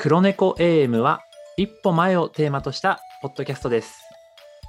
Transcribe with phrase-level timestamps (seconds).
[0.00, 1.22] 黒猫 AM は
[1.56, 4.00] 一歩前をテーマとしたポッドキャストです。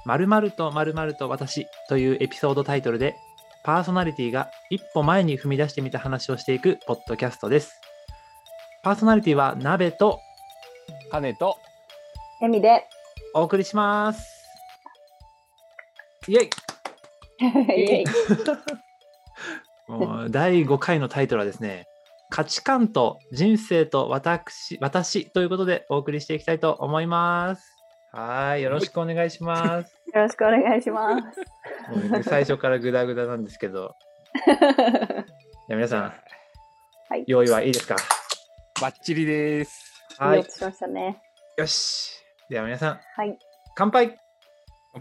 [0.04, 3.14] 〇〇と〇〇と私というエピソードタイトルで
[3.62, 7.80] パーソナリティが一歩前に踏み出してみた話をしていくポッドキャストです。
[8.82, 10.18] パーソナリティは鍋と
[11.12, 11.58] カネと
[12.42, 12.88] エミで。
[13.32, 14.44] お送りします。
[16.26, 16.50] イェイ
[17.78, 18.04] イエイ
[19.86, 21.86] もう第5回のタイトルはですね、
[22.30, 27.76] 価値観と人生と私私ということでお送りしていきたいと思います。
[28.12, 29.94] はい、よろしくお願いします。
[30.14, 32.22] よろしくお願いします。
[32.24, 33.94] 最初からグダグダなんですけど、
[34.46, 35.24] じゃあ
[35.68, 36.02] 皆さん、
[37.08, 37.96] はい用意はいいですか？
[38.80, 39.84] バッチリです。
[40.18, 41.20] はいしましたね。
[41.56, 42.12] よし。
[42.48, 43.38] では皆さん、はい。
[43.74, 44.18] 乾杯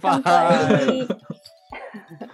[0.01, 1.07] 乾バ杯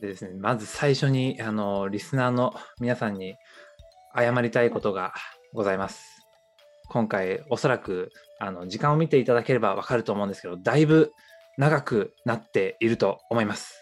[0.00, 3.36] でですね、まず最初にあのリスナーの皆さんに
[4.16, 5.12] 謝りたいことが
[5.52, 6.26] ございます。
[6.88, 11.12] 今回おそらくあの時間を見ていただければわかると思うんですけど、だいぶ
[11.58, 13.76] 長くなっていると思います。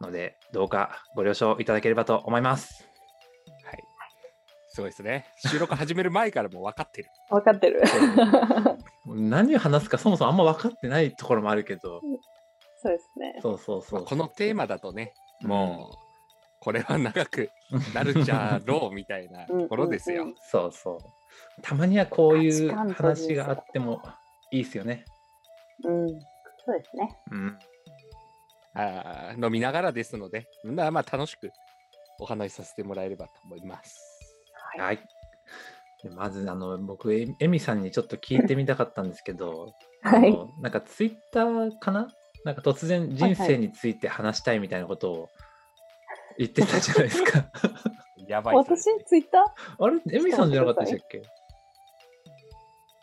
[0.00, 2.88] ので、どうかご了承いただければと思います。
[3.64, 3.78] はい。
[4.70, 5.26] すごいですね。
[5.36, 7.08] 収録始める前からもう分かってる。
[7.30, 7.82] 分かってる。
[9.06, 12.00] 何を話すかそもそもあんま分かってないところもあるけど、
[12.82, 13.38] そうですね。
[13.40, 14.00] そうそうそう。
[14.00, 15.98] まあこのテーマだとね、もう、
[16.60, 17.50] これは長く
[17.94, 20.34] なるじゃろうみたいなところですようんうん。
[20.40, 21.62] そうそう。
[21.62, 24.02] たまにはこういう話があっても
[24.50, 25.04] いいですよね。
[25.84, 26.08] うん。
[26.08, 27.16] そうですね。
[27.30, 27.58] うん。
[28.74, 31.52] あー飲みながらですので、まあまあ楽しく
[32.18, 34.36] お話しさせてもらえればと思います。
[34.76, 34.86] はい。
[34.86, 34.98] はい。
[36.02, 40.38] でまず、あの、僕、えエミさんにちょっと聞いてみたかったんですけど、はい。
[40.60, 42.08] なんかツイッターかな
[42.44, 45.28] なんか突然人生について話したいみたいなことを
[46.38, 47.44] 言ってたじゃないですか。
[48.26, 49.44] やばい私、ツイッタ
[49.78, 50.00] あれ？
[50.12, 51.22] エミさんじゃなかったでしたっけ？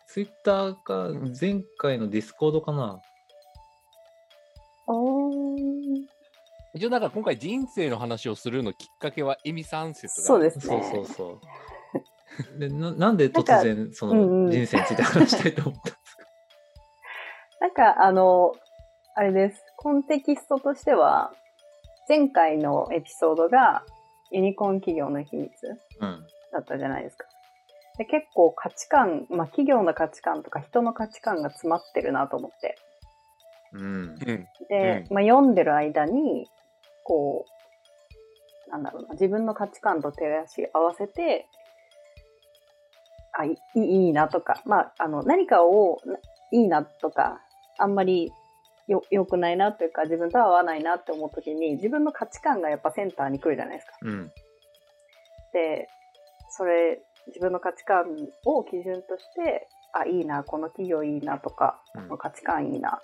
[0.07, 2.99] ツイッターか、前回のディスコードかな？
[4.87, 5.57] ーおー。
[6.73, 10.91] 一応なんか今回人生の話をするのきっかけはエミさん説がそうですそうね。
[10.93, 11.41] そうそ
[12.55, 12.59] う。
[12.59, 16.23] でななんで突然その人生について話したいと思ったんですか、
[17.61, 18.53] なんか、あの、
[19.19, 19.63] あれです。
[19.77, 21.33] コンテキストとしては、
[22.07, 23.83] 前回のエピソードが
[24.29, 25.51] ユニコーン企業の秘密
[25.99, 27.25] うんだったじゃないですか。
[27.97, 32.77] で結構価値観、まあ企業の価値観とか人の価値観が詰まってるなと思って。
[33.73, 34.15] うんうん。
[34.69, 36.47] で、うまあ読んでる間に、
[37.03, 37.47] こ
[38.67, 41.47] う、なんだろうな、自分の価値観と照らし合わせて、
[43.33, 46.19] あ、いいいいなとか、まあ、あの、何かをな
[46.51, 47.41] いいなとか、
[47.79, 48.31] あんまり
[48.87, 53.97] よ、良くないなというか、自分と合わないなって思うときに、自分の価値観がやっぱセンターに来るじゃないですか。
[54.01, 54.31] うん。
[55.53, 55.89] で、
[56.49, 58.05] それ、自分の価値観
[58.45, 62.01] を基準として、あ、いいな、この企業いいなとか、うん。
[62.03, 63.01] この価値観いいな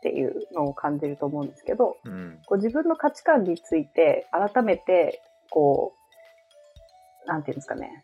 [0.02, 2.40] ていうのを感じると思うんですけど、うん。
[2.46, 5.94] こう自分の価値観について改めて、こ
[7.24, 8.02] う、なんていうんですかね、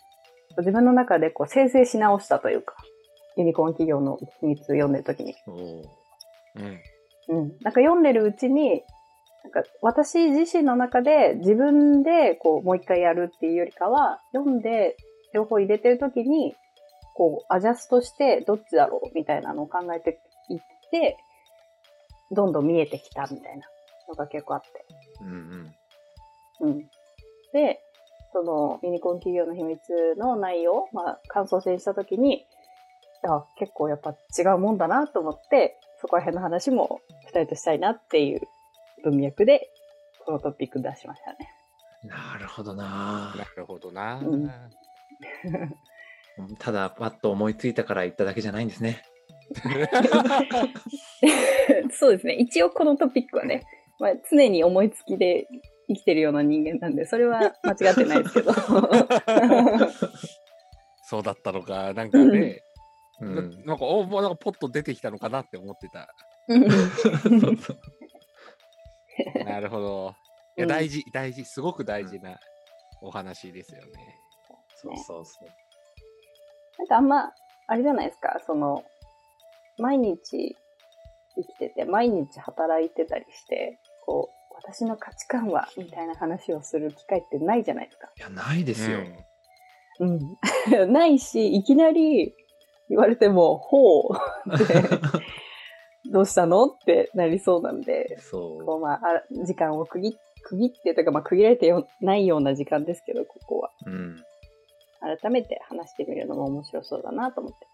[0.59, 2.75] 自分の中でこう生成し直したというか、
[3.37, 5.35] ユニコーン企業の秘密を読んでるときに。
[7.29, 7.39] うん。
[7.39, 7.49] うん。
[7.61, 8.83] なんか読んでるうちに、
[9.45, 14.97] なんか私自身の中で自分でこうもう一回やるっていうよりかは、読んで
[15.33, 16.55] 情報入れてるときに、
[17.15, 20.59] こうアジャストしてどっちだろうみたいなのを考えていっ
[20.91, 21.17] て、
[22.33, 23.67] どんどん見えてきたみたいな
[24.09, 24.69] のが結構あって。
[25.23, 25.75] うんうん
[26.61, 26.79] うん。
[27.53, 27.81] で、
[28.33, 29.81] そのユニコーン企業の秘密
[30.17, 32.45] の内容、まあ、感想戦したときに、
[33.25, 38.41] あ、結構やっぱ違うもんだなと思って、そこら辺の話も二人としたいなっていう
[39.05, 39.71] 文脈で、
[40.25, 41.39] このトピック出しましたね。
[42.05, 44.21] なるほどななるほどな。
[44.21, 44.51] うん
[46.59, 49.03] ただパッと思いついたから言っただけじゃないんですね
[51.93, 52.35] そうですね。
[52.35, 53.63] 一応このトピックはね、
[53.99, 55.47] まあ、常に思いつきで
[55.89, 58.53] 生きてるような人間なんで、それは間違ってないですけど。
[61.09, 62.63] そうだったのか、なんかね、
[63.21, 66.09] うなんなんか、おもうなんかポッと出てきたのかなって思ってた。
[66.49, 66.55] そ
[67.51, 67.79] うそう
[69.45, 70.15] なるほど。
[70.57, 72.39] いや、うん大事、大事、すごく大事な
[73.01, 74.19] お話ですよね。
[74.75, 75.49] そうそうそう
[76.79, 77.33] なんかあんま、
[77.67, 78.85] あれじゃないですか、その、
[79.79, 80.57] 毎日
[81.35, 88.11] 生きてて、毎日働いてたりして、こう、私の価値観は、みたいな話をする機会ってないじゃないですか。
[88.17, 89.01] いやないですよ、
[90.01, 90.37] うん。
[90.93, 92.35] ないし、いきなり
[92.89, 94.15] 言われても、ほう
[94.55, 94.75] って、
[96.11, 96.67] どうしたの？
[96.67, 99.01] ってなりそうなんで、そうこうまあ、
[99.45, 103.71] 時間を区切区切ってとか、まあ、区切られてよないような時間ですけど、ここは。
[103.87, 104.17] うん。
[105.01, 107.67] 改めて話してみるのも面白そうだなと思って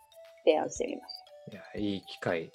[0.45, 1.13] 提案してみまし
[1.53, 2.51] いや、いい機会。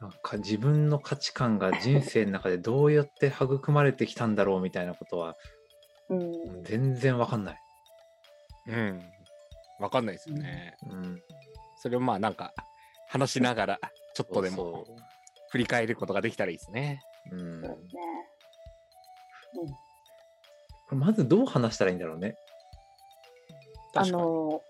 [0.00, 5.36] なんか自分の価値観が人生の中でどうやって育まれてきたんだろうみたいなことは
[6.08, 6.14] た。
[6.14, 6.62] うん。
[6.62, 7.58] 全然わかんない。
[8.68, 9.02] うん。
[9.80, 10.76] わかんないですよね。
[10.88, 11.22] うん。
[11.80, 12.52] それをまあなんか
[13.08, 13.78] 話しながら
[14.14, 14.96] ちょっとでもそ
[15.50, 17.00] 振り返ることができたらいいですね。
[17.32, 17.36] う。
[17.36, 17.62] うん。
[17.62, 18.02] そうこですね。
[20.90, 22.34] うまずどう話したらいいんだろうね。
[23.94, 24.04] あ。
[24.06, 24.62] の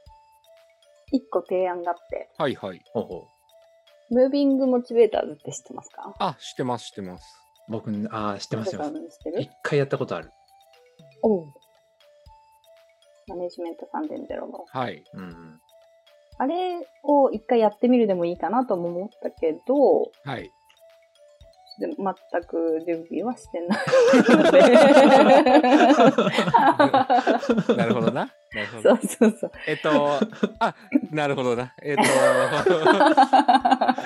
[1.13, 2.81] ー、一個提案があって、はいはい。
[2.93, 3.29] ほうほ
[4.11, 4.15] う。
[4.15, 6.15] ムービングモチベーターズって知ってますか？
[6.19, 7.25] あ、知ってます知ってます。
[7.69, 8.83] 僕、ああ、知ってますよ。
[8.83, 8.91] 知っ
[9.25, 10.31] てる一回やったことある。
[11.23, 11.53] おう
[13.27, 14.65] マネジメント3.0の。
[14.67, 15.05] はい。
[15.13, 15.61] うん。
[16.39, 20.51] あれを一回やってみるでもいいかなとも思ったけど、はい。
[21.81, 21.97] で全
[22.43, 23.79] く準備はしてない
[24.43, 24.61] ので。
[27.77, 28.33] なるほどな。
[28.53, 28.97] なるほど。
[28.97, 29.51] そうそうそう。
[29.67, 30.19] えっと、
[30.59, 30.75] あ、
[31.13, 31.75] なるほどな。
[31.83, 32.03] えっと、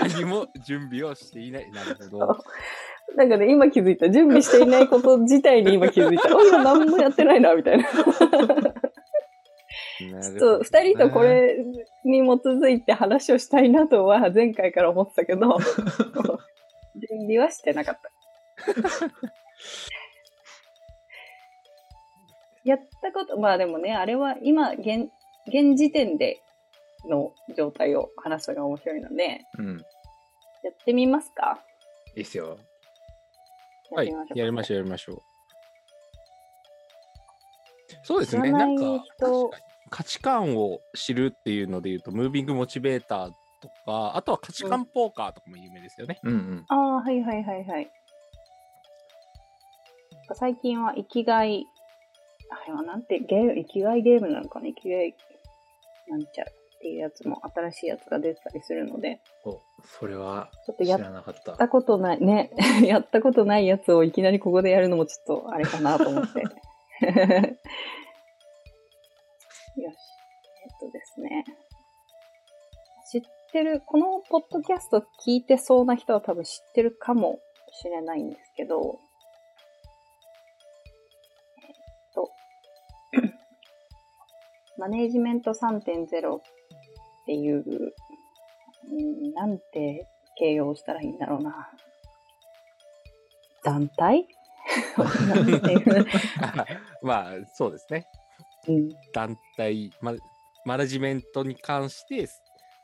[0.02, 1.70] 何も準備をしていない。
[1.70, 2.38] なるほど。
[3.16, 4.10] なんかね、今気づいた。
[4.10, 6.28] 準備していないこと自体に今気づいた。
[6.36, 7.84] お、今何もやってないな、みたいな。
[10.38, 11.56] そう、二人とこれ
[12.04, 15.58] に基づいて話をしたいなとは前回から思ってたけど、
[16.96, 18.10] 準備はしてなかった。
[22.64, 25.10] やったこと、まあでもね、あれは今、現、
[25.48, 26.40] 現時点で
[27.08, 29.78] の状態を話すのが面白いので、うん。
[30.62, 31.64] やってみますか？
[32.14, 32.58] いいっすよ。
[33.90, 34.08] はい。
[34.34, 35.22] やりましょう、やりましょう。
[38.04, 38.52] そうですね。
[38.52, 39.04] なんか
[39.92, 43.30] 価値観を知るっていうので言うと、ムービングモチベーター
[43.60, 46.18] とか、あとは価値観ポーカーとかも有名ですよね。
[46.24, 46.64] うんうん。
[46.68, 47.90] ああ、はいはいはいはい。
[50.34, 51.66] 最近は生きがい、
[52.48, 54.66] あれはなんて、ゲーム、生きがいゲームなのかな？
[54.68, 55.14] 生きがい、
[56.08, 61.58] なんちゃらっていうやつも新しいやつが出てたりするので、お、それはちょっとやっ知らなかったやっ。
[61.58, 62.50] たことない、ね、
[62.82, 67.58] やったことないやつをいきなりここでやるのもちょっとあれかなと思って。
[69.76, 69.96] よし。
[70.64, 71.44] えっとですね。
[73.10, 73.22] 知っ
[73.52, 77.40] てる、このポッドキャスト聞いてそうな人は多分知ってるかも
[77.72, 79.00] しれないんですけど、
[81.62, 81.74] えっ
[82.14, 82.30] と、
[84.78, 86.40] マネージメント3.0っ
[87.26, 87.62] ていう、う
[89.28, 90.06] んなんて
[90.38, 91.70] 形容したらいいんだろうな。
[93.64, 94.26] 団体？
[97.02, 98.06] まあ、そうですね。
[98.68, 100.14] うん団体、マ
[100.64, 102.28] マネジメントに関して、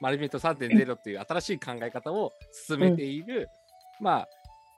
[0.01, 2.33] マネジメント3.0っていう新しい考え方を
[2.67, 3.49] 進めている、
[4.01, 4.29] まあ、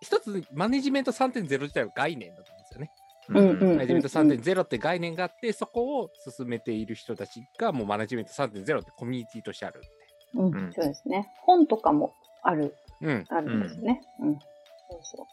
[0.00, 2.90] 一つマネジメント3.0自体は概念だと思うんですよね。
[3.28, 9.88] うんうんマネジメント3.0って概念があって、そこを進めている人たちがもうマネジメント3.0ってコミュニティとしてあるって。
[10.34, 11.28] うんうんそうですね。
[11.42, 13.24] 本とかもある、うん。
[13.28, 14.00] あるんですね。
[14.20, 14.38] うん。
[14.38, 15.26] そうそ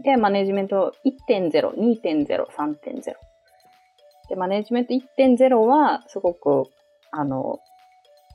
[0.00, 0.02] う。
[0.02, 3.14] で、マネジメント1.0、2.0、3.0。
[4.28, 6.64] で、マネジメント1.0は、すごく、
[7.10, 7.60] あの、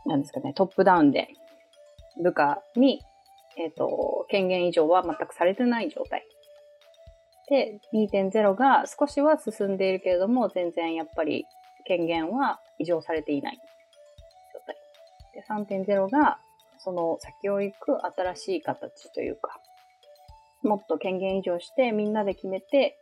[0.05, 1.29] なんですかね、トップダウンで、
[2.21, 3.01] 部下に、
[3.57, 6.25] えっ、と、権限以上は全くされてない状態。
[7.49, 11.45] で、2.0が少しは進んでいるけれども、全然やっぱり
[11.85, 13.59] 権限は異常されていない
[14.53, 14.59] 状
[15.65, 15.75] 態。
[15.75, 16.39] で、3.0が、
[16.77, 19.59] その先を行く新しい形というか、
[20.63, 22.98] もっと権限移譲してみんなで決めて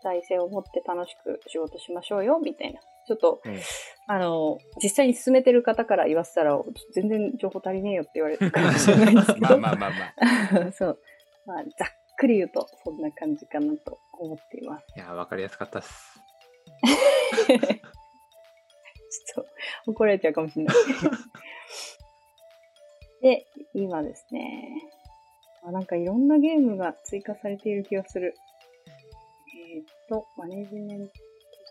[0.00, 2.80] 主体性を持って楽しく仕事しましょうよみたいな。
[3.06, 3.58] ちょっと、うん
[4.06, 6.60] あの、実際に進めてる方から言わせたら、
[6.92, 9.58] 全然情報足りねえよって言われるかもしれないですけど。
[9.60, 10.72] まあまあまあまあ。
[10.74, 10.98] そう。
[11.46, 11.88] まあ、ざっ
[12.18, 14.86] くり言うと、そんな感じかなと思っています。
[14.96, 16.20] いや、わかりやすかったっす。
[19.26, 19.44] ちょっ
[19.84, 20.76] と怒られちゃうかもしれない。
[23.22, 24.90] で、今ですね。
[25.62, 28.34] あなんかいろんなゲームが追加されている気がする。
[30.10, 31.12] と、マネジメント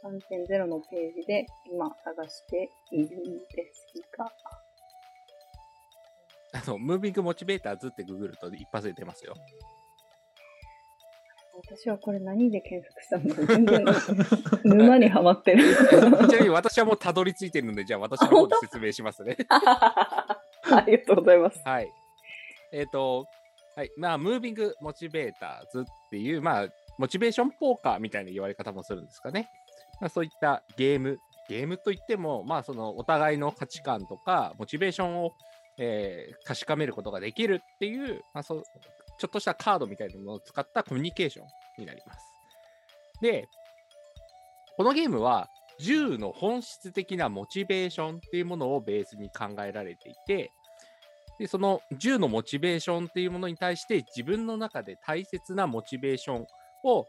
[0.08, 4.32] 3.0のページで今探しているんですが、
[6.54, 9.36] あの、ムービングモチベーターズってググると一発で出ますよ。
[11.68, 13.86] 私はこれ何で検索したんだろう全然
[14.64, 15.64] 沼にはまってる。
[15.92, 19.36] ちなみに私はもうたどり着いてるので、じゃあ私の方で説明しますね。
[19.52, 20.42] あ
[20.88, 21.62] りがとうございます。
[21.66, 21.92] はい。
[22.72, 23.26] えっ、と、
[23.76, 23.92] はい。
[23.98, 26.68] まあ、ムービングモチベーターズっていう、まあ、
[27.00, 29.50] モチベーションポーカーみたいな言われ方もするんですかね。
[30.02, 35.32] まあ、そういったゲーム、ゲームといっても、まあ、そのお互いの価値観とか、モチベーションを、
[35.78, 38.64] えー確かめることができるっていう、まあ、そ
[39.18, 41.46] ちょっとしたカードみたいなものを使ったコミュニケーション
[41.78, 42.26] になります。
[43.22, 43.48] で、
[44.76, 45.48] このゲームは
[45.82, 50.52] 10の本質的なモチベーションっていうものをベースに考えられていて、
[51.40, 56.46] でその10のモチベーションっていうものに対して自分の中で大切なモチベーション
[56.84, 57.08] を、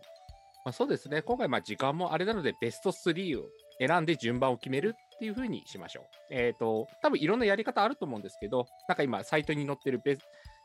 [0.64, 3.44] まあ、そうですね、今回ま時間もあれなのでベスト3を
[3.78, 6.04] 選んで順番を決めるっていう風にしましょう。
[6.30, 10.18] えっ、と、多分いろんなやり方あると思うんですけど、なんか今サイトに載ってるベ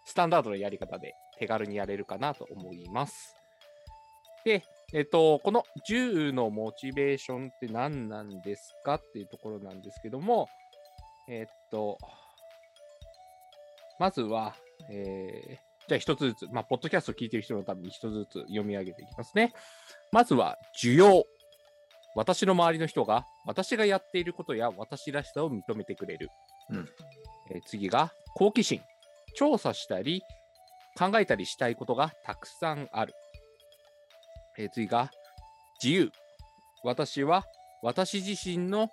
[0.06, 3.36] スタンダードのやり方で手軽にやれるかなと思います。
[4.44, 10.48] で、えっ、と、この10のモチベーションって何なんですかっていうところなんですけども、
[11.30, 11.98] えっ、と、
[13.98, 14.56] まずは、
[14.92, 19.54] えーじゃあ一つずつ、まあ、ポッドキャストを聞いている人のために一つずつ読み上げていきますね。
[20.12, 21.24] まずは、需要。
[22.16, 26.30] 私の周りの人が私がやっていることや私らしさを認めてくれる。
[26.70, 26.90] うん
[27.52, 28.82] えー次が、好奇心。
[29.36, 30.22] 調査したり、
[30.98, 33.14] 考えたりしたいことがたくさんある。
[34.58, 35.12] えー次が、
[35.84, 36.12] 自由。
[36.84, 37.46] 私は
[37.82, 38.90] 私自身の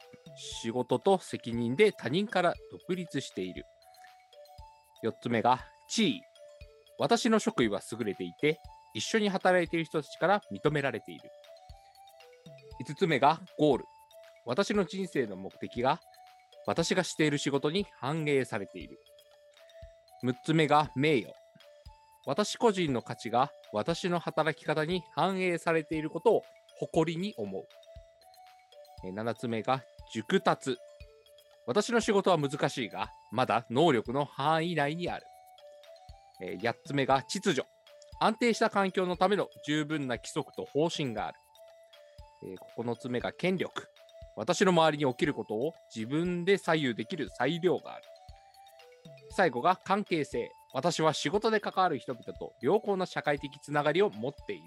[0.61, 3.65] 仕事と責任で他人から独立している。
[5.03, 6.23] 4つ目が、地位。
[6.99, 8.61] 私の職位は優れていて、
[8.95, 11.31] 一緒に働いている人たちから認められている。
[12.87, 13.85] 5つ目が、ゴール。
[14.45, 16.01] 私の人生の目的が、
[16.67, 18.99] 私がしている仕事に反映されている。
[20.25, 21.33] 6つ目が、名誉。
[22.25, 26.43] 私個人の価値が私の働き方に反映されていることを
[26.79, 27.65] 誇りに思う。
[29.05, 29.83] 7つ目が
[30.13, 30.77] 熟達。
[31.67, 35.25] 私の仕事は難しいが、まだ能力の範囲内にある。
[36.43, 37.67] えー8つ目が秩序。
[38.21, 41.39] 安定した環境のための十分な規則と方針がある。
[42.45, 43.89] えー9つ目が権力。
[44.37, 48.05] 私の周りに起きることを自分で左右できる裁量がある。
[49.31, 50.51] 最後が関係性。
[50.75, 54.63] 私は仕事で関わる人々と良好な社会的つながりを持っている。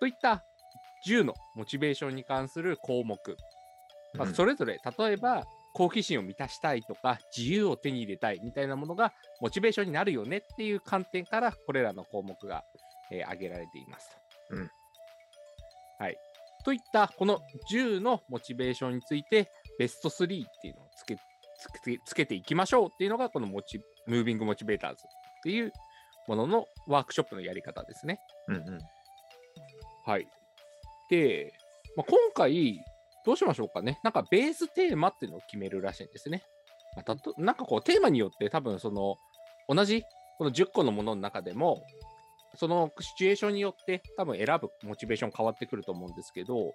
[0.00, 0.42] といった
[1.06, 3.18] 10のモチベーションに関する項目。
[4.14, 12.64] まあ、うんそれぞれ、例えば、好奇心を満たしたいとか、自由を手に入れたいみたいなものがモチベーションになるよねっていう観点から、これらの項目が、
[13.10, 14.10] えー挙げられています
[14.48, 14.56] と。
[14.56, 14.70] うん
[15.98, 16.16] はい。
[16.64, 17.40] といった、この
[17.70, 25.72] 10のモチベーションについて、ベスト3っていうのをつけつけつけていきましょうっていうのが、このモチムービングモチベーターズっていう
[26.26, 28.18] もののワークショップのやり方ですね。
[28.48, 28.78] うんうん。
[30.04, 30.26] はい。
[31.10, 31.52] で、
[31.96, 32.80] まあ、今回、
[33.24, 33.98] どうしましょうかね。
[34.02, 36.42] なんかベーステーマっていうのを決めるらしいんですね。
[36.96, 39.16] まあ、たとなんかこう、テーマによって多分その、
[39.68, 40.02] 同じ
[40.38, 41.82] この10個のものの中でも、
[42.56, 46.72] そのシチュエーションによって多分選ぶモチベーション変わってくると思うんですけど、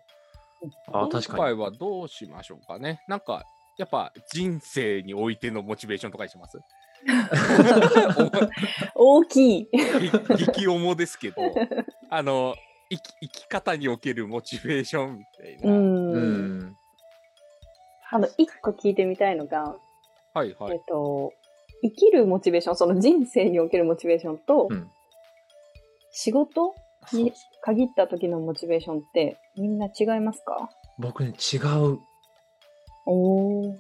[0.88, 1.26] あ確かに。
[1.26, 3.02] 今回はどうしましょうかね。
[3.08, 3.44] なんか、
[3.78, 6.60] やっぱ人生においてのモチベーションとかにします？
[8.96, 9.70] 大きい。
[9.72, 11.38] 激 激重ですけど、
[12.10, 12.56] あの、
[12.90, 15.72] 生き生き方におけるモチベーションみたいな。
[15.72, 15.99] うん。
[16.12, 16.78] うん。
[18.12, 19.82] あの、一個聞いてみたいのが、えっ
[20.34, 20.82] はいはい。
[20.88, 21.34] と、
[21.82, 24.92] 生きるモチベーション、その人生におけるモチベーションと、うん
[26.12, 26.74] 仕事
[27.14, 30.68] に限った時のモチベーションってみんな違いますか？
[30.98, 32.00] 僕ね、違う。
[33.06, 33.78] おー。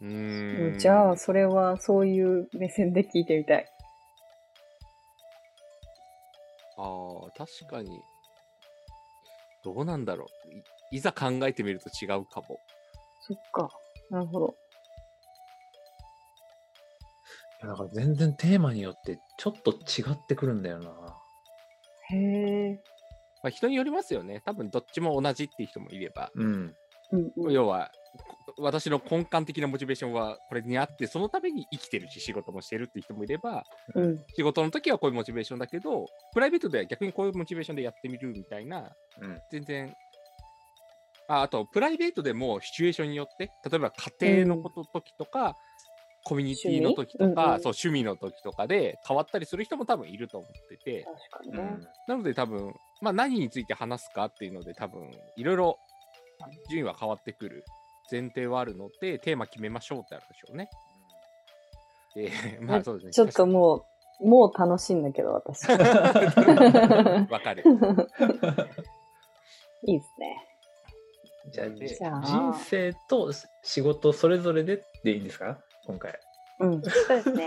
[0.00, 3.66] うーんじゃあ、それはそういう目線で聞いてみたい。
[6.78, 8.00] ああ、確かに。
[9.64, 10.54] どうなんだろう
[10.92, 10.98] い。
[10.98, 12.58] いざ考えてみると違うかも。
[13.20, 13.68] そっか。
[14.10, 14.54] なるほど。
[17.62, 20.90] いやだから全然テーマによってちょっと違ってくるんだよな。
[22.10, 22.16] へ
[22.70, 22.82] え。
[23.42, 24.42] まあ、人によりますよね。
[24.44, 26.74] 多分どっちも同じっていう人もいれば、うん。
[27.12, 27.52] うんうん。
[27.52, 27.99] 要は、こ
[28.58, 33.64] 私の根幹的なモチベーションはこれにあって、そのために生きてるし、仕事もしてるっていう人もいれば、
[33.94, 34.24] うん。
[34.36, 38.90] 仕事の時はこういうモチベーションだけど、プライベートでは逆にこういうモチベーションでやってみるみたいな、
[39.20, 39.40] うん。
[39.50, 39.94] 全然、
[41.28, 45.56] ああと、プライベートでもシチュエーションによって、例えば家庭のこと時とか、
[46.24, 47.40] コミュニティの時とか、趣味？
[47.40, 51.58] うんうんそう趣味の時とかで変わったりする人も多分いると思ってて、確かにね。
[51.58, 51.88] うん。
[52.08, 55.78] なので多分、まあ何について話すかっていうので多分、いろいろ
[56.68, 57.64] 順位は変わってくる
[58.10, 60.68] 前提はあるので、テーマ決めましょうってあるでしょうね。
[62.14, 63.12] で、まあそうですね。
[63.12, 63.84] ちょっとも
[64.20, 65.68] う、もう楽しいんだけど、私。
[65.70, 67.62] わかる。
[69.86, 70.46] いいですね。
[71.50, 75.58] じゃあ、でじゃあ人生と仕事それぞれででいいんですか？
[75.86, 76.18] 今回。
[76.60, 76.82] うん。
[76.82, 77.46] そうですね。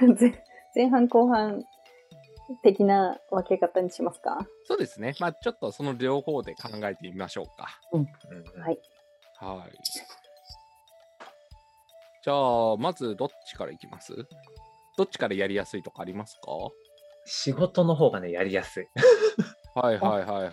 [0.18, 0.44] 前
[0.74, 1.62] 前半後半
[2.62, 4.38] 的な分け方にしますか？
[4.64, 5.14] そうですね。
[5.20, 7.78] まあちょっとその両方で考えてみましょうか。
[7.92, 8.06] うん
[8.62, 8.78] はい。
[9.44, 9.72] はい。
[12.24, 14.14] じゃあ、まずどっちからいきます？
[14.96, 16.46] どっちからやりやすいとかありますか？
[17.24, 18.88] 仕事の方がね、やりやすい。
[19.74, 20.52] はいはいはいはいは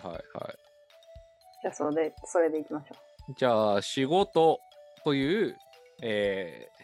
[1.62, 2.94] じゃあ、それで、それでいきましょ
[3.36, 4.60] じゃあ、仕事
[5.04, 5.56] という、
[6.02, 6.80] えー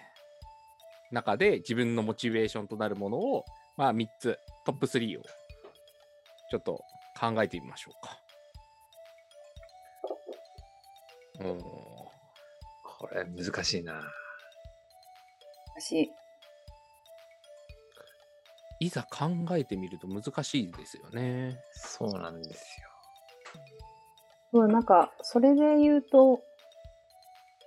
[1.12, 3.44] 中で自分のモチベーションとなるものを、
[3.76, 5.22] まあ、3つ、トップ3を
[6.50, 6.82] ちょっと
[7.18, 7.94] 考えてみましょう
[11.44, 11.44] か。
[11.44, 11.60] うん。
[12.98, 13.98] これ難しいな。
[14.00, 14.04] う。
[15.78, 16.10] 私、
[18.80, 21.58] いざ考えてみると難しいですよね。
[21.72, 22.80] そうなんです
[24.52, 24.60] よ。
[24.64, 26.42] うん、なんか、それで言うと、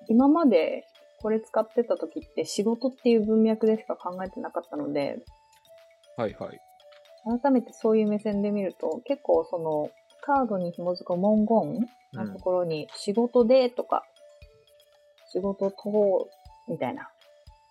[0.08, 0.88] 今まで
[1.22, 5.20] これ使ってた時って仕事っていう文脈でしか考えてなかったので、
[6.16, 6.60] はいはい。
[7.42, 9.90] 改めてそういう目線で見ると、結構その、
[10.22, 14.06] カードに紐づく文言のところに、仕事でとか、
[15.32, 16.30] 仕事と、
[16.68, 17.10] みたいな。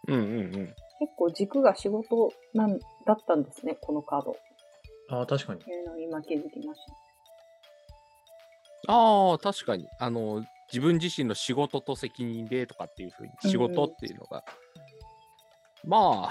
[0.09, 0.75] うんうんうん。
[1.01, 4.37] 結構軸が仕事なんだったんですね、このカード。
[5.11, 5.61] ああ、確かに。
[5.61, 6.81] いうのを今気づきまし
[8.87, 8.93] た。
[8.93, 9.89] ああ、確かに。
[9.99, 14.45] あの、自分自身の仕事と責任でとかっていうふうに、仕事っていうのが、
[15.85, 16.29] ま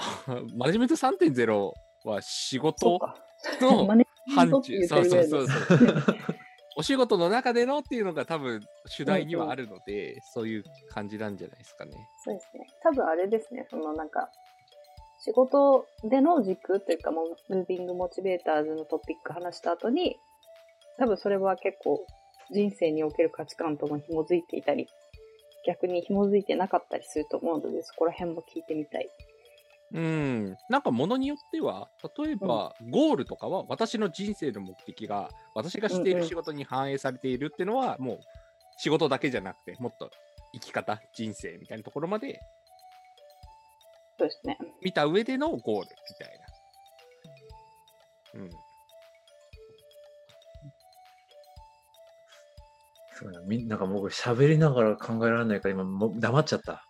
[0.54, 1.72] マネジメント3.0
[2.04, 3.16] は仕事か。
[3.60, 3.86] の
[4.34, 5.78] 範疇、そうそうそうそう。
[6.78, 11.90] お仕事の中でのっていうのが多分主題にはあるので、そういう感じなんじゃないですかね。
[12.24, 12.68] そうですね。
[12.84, 14.30] 多分あれですね、そのなんか、
[15.18, 20.20] 仕事での軸というか、もうムービングモチベーターズのトピック話した後に、
[20.98, 22.06] 多分それは結構
[22.52, 24.86] 人生における価値観とも紐づいていたり、
[25.66, 29.10] 逆に紐づいてなかったりすると思うので、そこら辺も聞いてみたい。
[29.92, 38.18] うん、なんかものによっては、例えばゴールとかは私の人生の目的が私がしている仕事に反映されているっていうのはもう
[38.76, 40.10] 仕事だけじゃなくてもっと
[40.52, 42.40] 生き方、人生みたいなところまで
[44.18, 44.58] そうですね。
[44.82, 46.40] 見た上でのゴールみたい
[48.34, 48.42] な。
[48.42, 48.50] うん。
[53.12, 53.40] すごいな。
[53.42, 56.84] みなんか僕喋りながら考えられないから今もう黙っちゃった。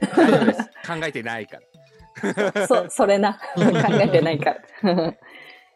[0.86, 1.62] 考えてないから。
[2.66, 3.34] そ、 それな。
[3.54, 3.60] 考
[4.00, 4.62] えてないから。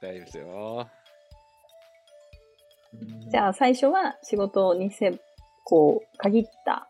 [0.00, 0.90] 大丈夫ですよ。
[3.30, 5.18] じゃあ最初は仕事にせ、
[5.64, 6.88] こう、限った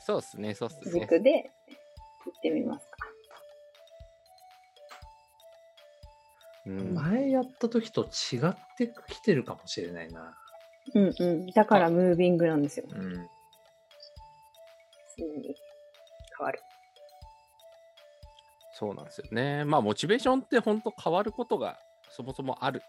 [0.00, 1.00] そうっすね、そうっすね。
[1.00, 1.50] 軸で
[2.24, 2.96] 行ってみますか。
[6.66, 10.34] うん、前やった時と違ってきてるかもしれないな。
[10.94, 11.46] うんうん。
[11.48, 12.86] だからムービングなんですよ。
[12.90, 13.28] うん。
[15.16, 15.54] 常に
[16.38, 16.60] 変わる。
[18.74, 19.64] そうなんですよね。
[19.64, 21.78] まあ、モチベーションって本当変わることが
[22.10, 22.82] そもそもある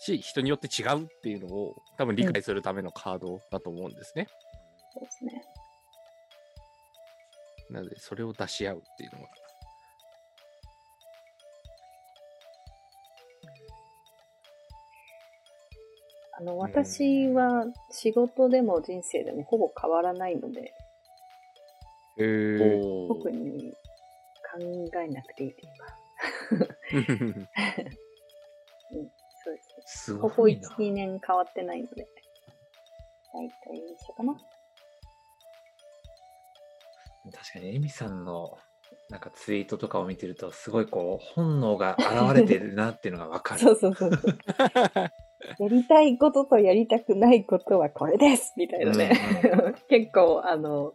[0.00, 4.26] し、人によって違うっていうのを多分理解するためのカードだと思うんですね。
[4.94, 5.42] そうですね。
[7.70, 9.28] なので、それを出し合うっていうのは。
[16.38, 20.72] あの、私は仕事でも人生でもほぼ変わらないので、へ
[22.18, 22.80] え。
[22.80, 23.74] お特に
[24.52, 24.58] 考
[25.00, 25.96] えなくていいというか、
[29.44, 29.82] そうですね。
[29.86, 32.06] すここ1ごいな。、2年変わってないので、
[33.32, 34.34] 大体一緒かな。
[37.30, 38.58] 確かに、エミさんの
[39.10, 43.60] なんかツイートとかを見てると、すごいこう、本能が現れてるなっていうのがわかる。
[43.64, 44.38] そうそうそうそう。
[45.58, 49.12] やりたいこととやりたくないことはこれですみたいなね。
[49.88, 50.94] 結構、あの、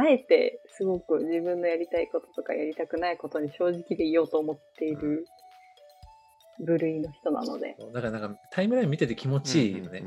[0.00, 5.26] あえてすごく自分のやりたいこととかやりたくないことに正直でいようと思っている
[6.64, 7.76] 部類の人なので。
[7.92, 10.02] だからなんかタイムライン見てて気持ちいいよね。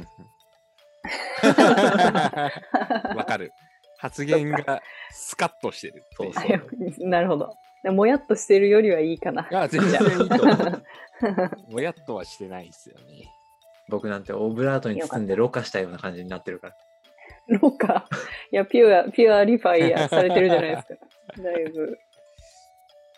[3.15, 3.51] わかる。
[3.99, 6.03] 発言がスカッとしてる。
[6.17, 6.47] そうそう
[7.07, 7.53] なるほど。
[7.83, 9.47] でもやっとしてるよりはいいかな。
[9.53, 10.83] あ全然いいと思う。
[11.71, 13.29] もやっとはしてないですよね。
[13.89, 16.75] 僕なんてオブラートに包んでろ過したような感じになってるから。
[17.47, 18.07] ロカ。
[18.51, 20.93] いや、ピュア、ピュアリファイアされてるじゃないですか。
[21.41, 21.97] だいぶ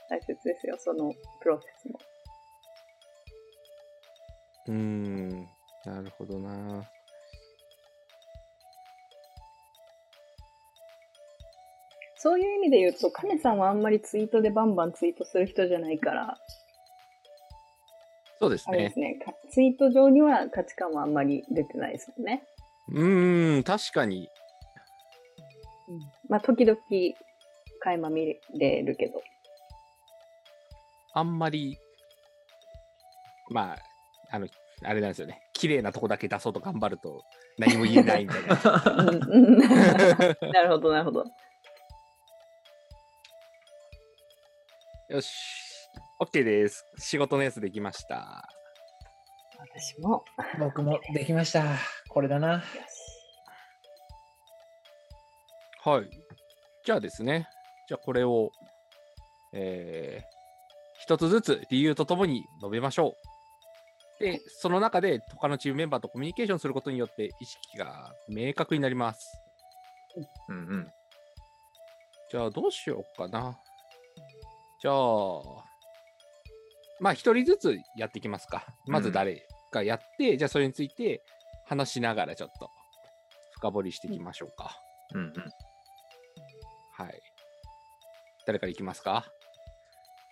[0.09, 1.99] 大切ですよ、そのプロセスも。
[4.67, 5.29] うーん、
[5.85, 6.89] なるほどな。
[12.17, 16.38] そういう意味で言うと、カネさんはあんまりツイートでバンバンツイートする人じゃないから、
[18.39, 18.99] そうですねです。
[18.99, 22.43] ね、かツイート上には価値観はあんまり出てないですもんね。
[22.89, 24.29] うーん、確かに。
[26.29, 26.77] まあ、時々、
[27.79, 28.25] 垣間見
[28.59, 29.21] れるけど。
[31.13, 31.77] あんまり、
[33.49, 33.77] まあ、
[34.31, 34.47] あの、
[34.83, 35.41] あれなんですよね。
[35.53, 37.23] 綺麗なとこだけ出そうと頑張ると
[37.57, 38.83] 何も言えないみたいな。
[38.97, 39.59] うんうん
[40.51, 41.23] なるほど、なるほど。
[45.09, 45.29] よし。
[46.19, 46.85] OK です。
[46.97, 48.47] 仕事のやつできました。
[49.71, 50.23] 私も。
[50.60, 51.63] 僕もできました。
[52.10, 52.63] これだな。
[55.84, 56.10] はい。
[56.86, 57.47] じゃあですね。
[57.88, 58.51] じゃあこれを、
[59.54, 60.25] えー、
[61.01, 63.15] 一つずつ理由とともに述べましょ
[64.19, 64.23] う。
[64.23, 69.38] で、その中で他のチームメンバーとコミュニケーションすることによって意識が明確になります。
[70.49, 70.91] うんうん。
[72.32, 73.60] じゃあどうしようかな。
[74.82, 74.95] じゃあ、
[76.99, 78.65] まあ一人ずつやっていきますか。
[78.88, 79.45] まず誰？
[79.75, 81.21] かやって、じゃあそれについて
[81.65, 82.69] 話しながらちょっと
[83.51, 84.79] 深掘りしていきましょうか。
[85.13, 85.33] うんうん。
[86.93, 87.21] はい。
[88.45, 89.25] 誰からいきますか？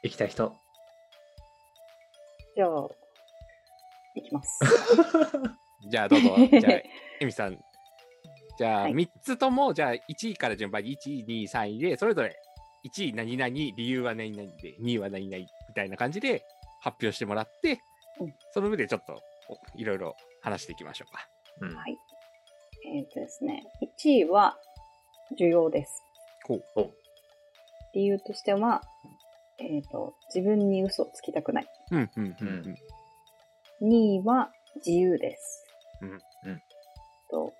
[0.03, 0.55] 行きたい人。
[2.55, 2.87] じゃあ、
[4.15, 4.59] いきます。
[5.89, 6.35] じゃあどうぞ。
[6.37, 6.73] じゃあ、
[7.19, 7.59] エミさん。
[8.57, 12.39] じゃあはい3つとも、じゃあ1位から順番に1位、2位、3位で、それぞれ
[12.85, 16.45] 1位何々、理由は何々で、2位は何々みたいな感じで
[16.81, 17.81] 発表してもらって
[18.19, 19.17] うん、その上でちょっとお
[19.75, 21.27] いろいろ話していきましょうか。
[21.61, 21.75] うん。
[21.75, 21.97] はい。
[22.95, 24.57] えっ、とですね、1位は、
[25.39, 26.03] 需要です。
[26.45, 26.79] こう。
[26.79, 26.91] お
[27.93, 28.81] 理由としては、
[29.59, 31.67] えっ、と、自分に嘘をつきたくない。
[31.91, 32.35] うん、うん、
[33.81, 35.65] うん、2位は、自由です。
[36.01, 36.11] うん。
[36.11, 36.63] うん
[37.33, 37.53] と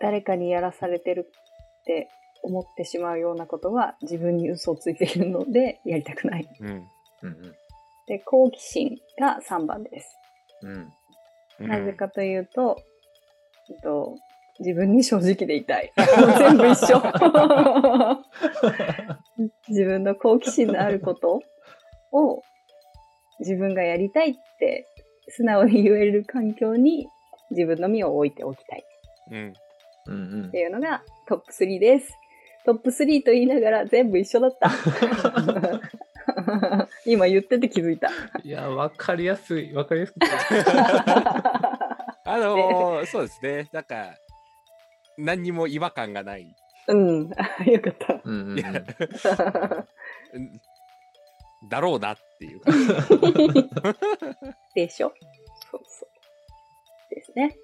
[0.00, 2.08] 誰かにやらされてるって
[2.42, 6.48] 思ってしまうようなことは自分に嘘をついているのでやりたくない。
[6.60, 6.68] うん。
[6.68, 6.86] うん
[7.22, 7.54] うん。
[8.06, 10.16] で、好奇心が3番です。
[10.62, 10.92] うん。
[11.60, 11.68] うん。
[11.68, 12.82] なぜかというと、
[13.70, 14.16] えっと、
[14.60, 15.92] 自分に正直でいたい。
[16.38, 17.02] 全部一緒。
[19.68, 21.42] 自分の好奇心のあること
[22.12, 22.42] を
[23.40, 24.86] 自分がやりたいって
[25.28, 27.08] 素直に言える環境に
[27.50, 28.84] 自分の身を置いておきたい
[29.30, 29.52] うん。
[30.06, 32.12] うんうんっていうのがトップ3です。
[32.64, 34.70] トップ3と言いながら全部一緒だった。
[37.06, 38.10] 今言ってて気づいた。
[38.44, 39.72] いや、わかりやすい。
[39.74, 40.26] わかりやすくて。
[42.24, 43.68] あのーそうですね。
[43.72, 44.14] なんか、
[45.18, 46.54] 何にも違和感がない。
[46.88, 47.30] うん。
[47.66, 48.20] よかった。
[48.24, 48.56] うんうん
[51.68, 52.88] だろうなっていう感じ。
[54.74, 55.12] でしょ？
[55.70, 56.08] そうそう。
[57.14, 57.56] ですね。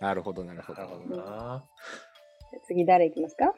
[0.00, 1.16] なるほど、なるほなるほど。
[1.16, 1.64] どな。
[2.66, 3.54] 次誰いきますか？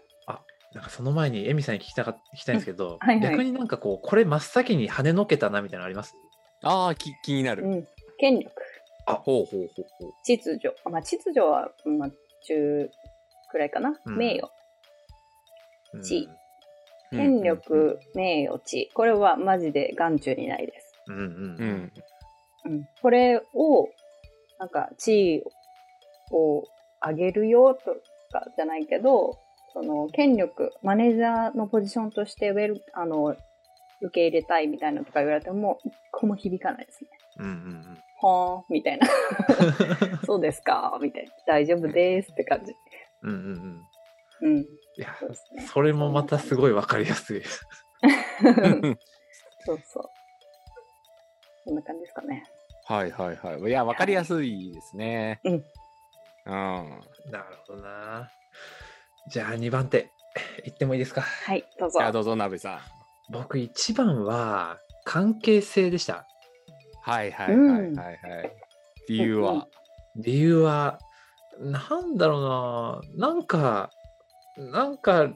[0.74, 6.14] なんかその前にエミさんに聞きたか聞きたいんですけど、 はいはい逆になんかこうこれ真っ先に跳ねのけたなみたいなのあります？
[6.62, 7.64] ああ、き気になる。
[7.64, 7.88] うん。
[8.18, 8.52] 権力、
[9.06, 10.12] ほうほうほうほう。
[10.24, 10.74] 秩序。
[10.84, 12.10] あまあ、秩序は、まあ、
[12.44, 12.90] 中
[13.50, 13.98] くらいかな。
[14.04, 14.52] うん名誉。
[15.94, 16.28] うん地
[17.12, 18.90] うん権力、名誉、地。
[18.94, 20.92] これはマジで眼中にないです。
[21.08, 21.92] うんうんううんん。
[22.66, 22.88] うん。
[23.02, 23.88] これを、
[24.60, 25.42] なんか、地位
[26.30, 26.62] を
[27.04, 27.96] 上げるよと
[28.30, 29.36] かじゃないけど、
[29.72, 33.36] その、権力、マネージャーのポジションとしてウェル、あの、
[34.00, 37.10] 受け入れたいみたいなのとか言われても、一個も響かないですね。
[37.38, 39.06] うんうんはーん、みたいな。
[40.26, 41.30] そうですか、みたいな。
[41.46, 42.74] 大丈夫ですって感じ。
[43.22, 43.86] うんうん
[44.42, 44.60] うんうん。
[44.60, 45.66] いやそうですね。
[45.66, 47.42] それもまたすごいわかりやすい。
[49.64, 50.04] そうそう。
[51.64, 52.44] そんな感じですかね。
[52.84, 53.60] はいはいはい。
[53.60, 55.40] いや、わかりやすいですね。
[55.44, 55.52] うん。
[55.52, 55.64] うん。
[57.30, 58.30] なるほどな。
[59.30, 60.12] じゃあ2番手
[60.64, 61.22] いってもいいですか？
[61.22, 62.08] はい、どうぞじゃ。
[62.08, 62.80] あどうぞ、なべさん。
[63.30, 66.26] 僕1番は関係性でした。
[67.02, 68.18] はいはいはいはいはい。
[69.08, 69.66] 理由は？
[70.16, 70.98] 理由は
[71.58, 73.90] なんだろうななんか
[74.56, 75.32] なんか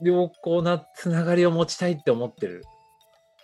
[0.00, 2.64] 良好なつながりを持ちたいって思ってる。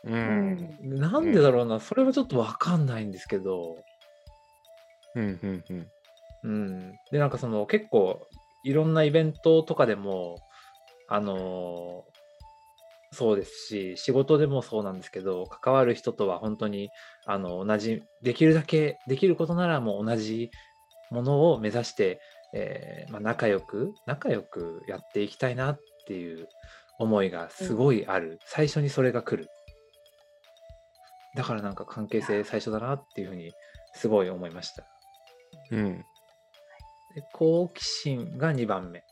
[0.04, 0.98] ううんん。
[0.98, 3.76] なんでだろうな、それはちょっとわかんないんですけど、
[5.14, 5.86] うんうんうん。
[6.44, 6.92] うん。
[7.10, 8.26] で、なんかその結構
[8.66, 10.38] いろんなイベントとかでも、
[11.08, 12.16] あのー
[13.12, 16.90] そうですし、仕事でもそうなんですけど、関わる人とは本当に
[17.24, 20.50] あの同じ、できるだけ、できることならもう同じ
[21.10, 22.20] ものを目指して、
[22.52, 26.48] えーまあ、仲良く、仲良くやっていきたいなっていう
[26.98, 28.38] 思いがすごいある。
[28.44, 29.48] 最初にそれが来る。
[31.36, 33.52] だからなんか関係性最初だなっていうふうに
[33.94, 34.84] すごい思いました。
[35.70, 36.04] うん。
[37.16, 39.02] で好奇心が2番目。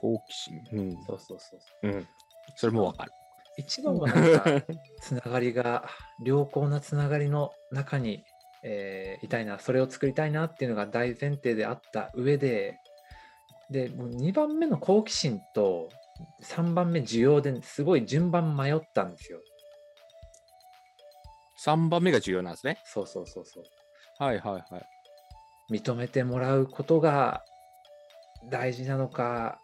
[0.00, 0.60] 好奇心。
[0.72, 0.96] うん。
[1.04, 1.88] そうそうそう。
[1.88, 2.08] うん。
[2.56, 3.12] それもわかる。
[3.58, 4.62] 一番はなんか
[5.02, 5.86] つながりが
[6.24, 8.24] 良好なつながりの中に、
[8.62, 12.80] えーいたいなそれを作りたいなっていうのが大前提であった上で
[13.70, 15.90] でもう2番目の好奇心と
[16.42, 19.40] 3番目需要ですごい順番迷ったんですよ。
[21.64, 22.78] 3番目が重要なんですね。
[22.84, 23.64] そうそうそうそう。
[24.18, 24.86] はいはいはい。
[25.70, 27.42] 認めてもらうことが
[28.50, 29.58] 大事なのか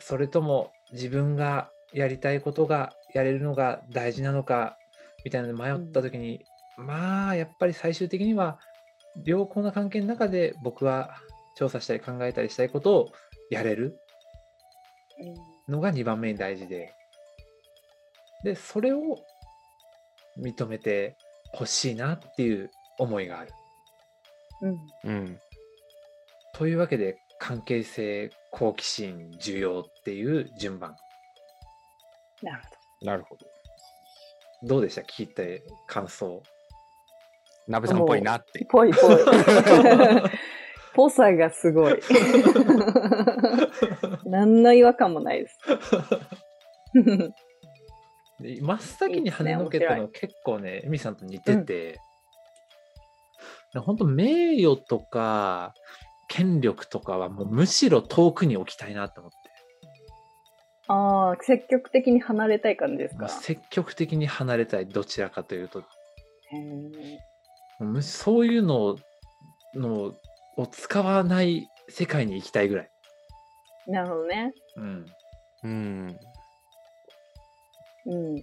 [0.00, 4.76] それとも自分がやりたいことがやれるのが大事なのか
[5.24, 6.44] みたいなので迷った時に、
[6.76, 8.58] まあやっぱり最終的には
[9.24, 11.16] 良好な関係の中で僕は
[11.56, 13.12] 調査したり考えたりしたいことを
[13.50, 13.98] やれる
[15.68, 16.94] のが2番目に大事で
[18.44, 19.18] でそれを
[20.38, 21.16] 認めて
[21.52, 23.50] ほしいなっていう思いがある。
[24.62, 24.78] うん。
[25.04, 25.38] うん。
[26.54, 30.96] というわけで関係性好奇心重要っていう順番
[32.42, 33.46] なるほなるほど。
[34.64, 35.02] どうでした？
[35.02, 36.42] 聞いて感想
[37.68, 38.66] なべさんっぽいなってど。。
[38.70, 39.16] ぽいぽい。
[40.94, 42.00] ぽさがすごい。
[44.26, 45.58] 何の違和感もないです。
[48.40, 51.98] で真っ先に跳ねのけたの結構ねエミさんと似てて、
[53.74, 55.74] 本当名誉とか
[56.28, 59.36] 権力とかはもうむしろ遠くに置きたいなと思って
[60.88, 63.28] ああ、積極的に離れたい感じですか？
[63.28, 65.84] 積極的に離れたいどちらかというとへ
[68.02, 68.96] そういうの
[69.74, 70.14] の
[70.56, 72.90] を使わない世界に行きたいぐらい、
[73.86, 74.52] なるほどね。
[74.76, 75.06] うん、
[75.62, 76.18] うん。
[78.06, 78.36] うん。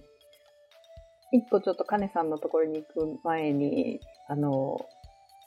[1.32, 4.78] 一歩ちょっとカネさんのところに行く前に、あの、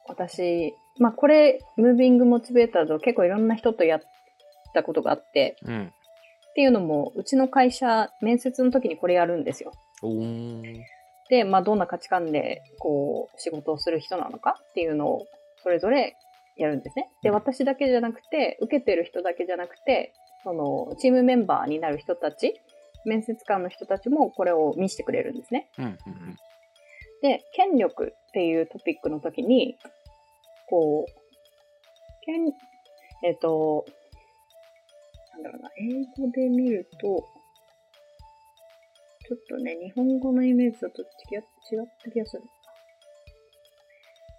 [0.09, 4.01] 私、まあこれ、ムービングモチベーターズを結構いろんな人とやっ
[4.73, 5.85] たことがあって、うん。
[5.85, 9.71] っていうのも、うちの会社、面接の時にこれやるんですよ。
[11.29, 15.27] で、まあどんな価値観で、こう、仕事をする人なのかっていうのを、
[15.63, 16.15] それぞれ
[16.57, 17.09] やるんですね。
[17.21, 22.59] で、私だけじゃなくて、受けてる人だけじゃなくて、その、チームメンバーになる人たち、
[23.05, 25.69] 面接官の人たちもこれを見せてくれるんですね。
[25.77, 25.95] うんうん
[27.21, 29.77] で、権力っていうトピックの時に、
[30.69, 32.53] こう、権、
[33.23, 33.85] えっ、と、
[35.33, 37.25] なんだろうな、英語で見ると、
[39.27, 42.43] ちょっとね、日本語のイメージだと違違った気がする。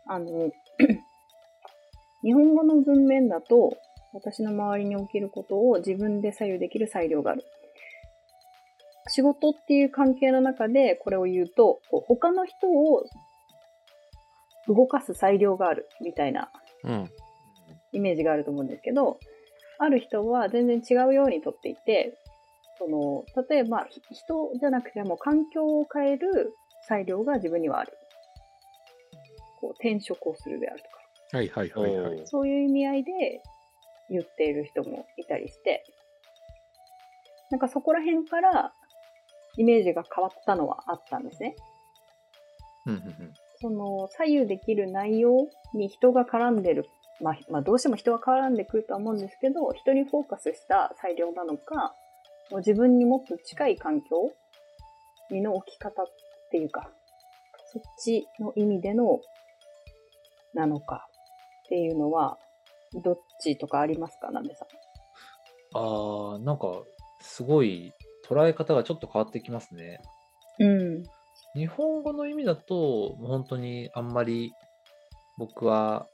[0.06, 0.50] あの、
[2.24, 3.76] 日本語の文面だと、
[4.12, 7.44] 私の周りに起きることを自分で左右できる裁量がある。
[9.06, 13.04] 仕事っていう関係の中でこれを言うと、こう他の人を
[14.70, 16.50] 動かす裁量があるみたいな。
[17.92, 19.18] イメージがあると思うんですけど、
[19.78, 22.16] ある人は全然違うようにとっていて、
[22.78, 26.54] その、例えばひ人じゃなくても環境を変える
[26.86, 27.92] 裁量が自分にはある。
[29.60, 30.96] こう転職をするであるとか。
[31.32, 32.22] はいはいはいはい。
[32.26, 33.12] そういう意味合いで
[34.08, 35.84] 言っている人もいたりして、
[37.50, 38.72] なんかそこら辺から
[39.56, 41.56] イメージが変わったのはあったんですね。
[42.86, 46.88] うんうんうんその左右できる内容に人が絡んでる、
[47.20, 51.94] まあ、まあどうしても人が絡んでくるとは思うんですけど、人にフォーカスした裁量なのか、
[52.50, 54.32] もう自分にもっと近い環境
[55.30, 56.06] 身の置き方っ
[56.50, 56.90] ていうか、
[57.72, 59.20] そっちの意味での
[60.54, 61.06] なのか
[61.66, 62.38] っていうのは、
[63.04, 64.68] どっちとかありますか、なべさん？
[65.78, 66.82] あーなんか
[67.20, 67.92] すごい
[68.26, 70.00] 捉え方がちょっと変わってきますね。
[70.58, 71.04] うん。
[71.54, 74.52] 日本語の意味だと、もう本当にあんまり
[75.38, 76.06] 僕は、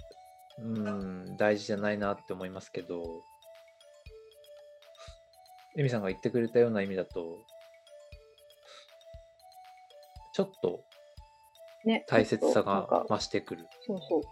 [0.59, 3.23] うん、大事じゃないなって思いますけど、
[5.77, 7.39] エミさんが言ってくれたような意味だと、
[10.33, 10.85] ちょっと
[11.87, 12.05] ね。
[12.09, 13.67] 大切さが増してくる。
[13.87, 14.23] そうそう。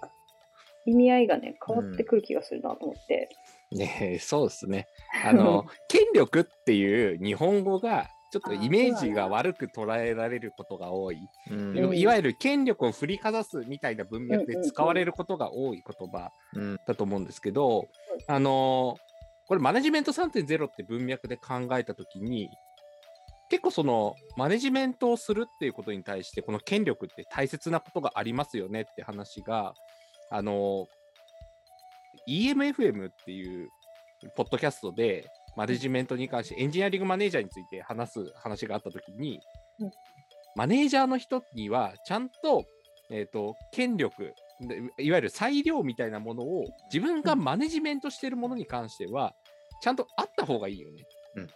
[0.86, 3.30] 意味合いがね、変わってくる気がするなと思って。
[3.72, 4.86] ねえそうですね。
[5.24, 11.28] あの、 権力っていう日本語が、ちょっとイメージが悪く捉えられることが多い。
[11.52, 11.96] うんうん。
[11.96, 16.80] いわゆる権力を振りかざすみたいな文脈で使われることが多い言葉うん。
[16.84, 17.86] だと思うんですけど、
[18.26, 18.96] あの
[19.46, 22.50] これマネジメント3.0って文脈で考えたときに、
[23.50, 29.74] 結構そのマネジメントをするっていうことに対して、この権力って大切なことがありますよねって話が、
[30.28, 30.88] あの
[32.28, 33.68] EMFM っていう
[34.34, 39.40] ポッドキャストでマネジメントに関してエンジニアリングマネージャーについて話す話があったときに、
[39.80, 39.90] うん
[40.56, 42.64] マネージャーの人にはちゃんと,、
[43.10, 49.34] えー、と権力でいわゆる裁量みたいなものを自分がマネジメントしているものに関しては
[49.82, 51.02] ちゃんとあった方がいいよね。
[51.36, 51.48] うん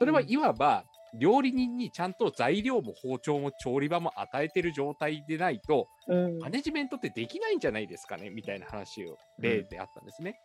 [0.00, 0.84] それはいわば
[1.16, 6.38] 料理人にちゃんと材料も包丁も調理場も与えてる状態でないとうん。
[6.38, 10.40] マネジメントってできないんじゃないですかねみたいな話を例であったんですね。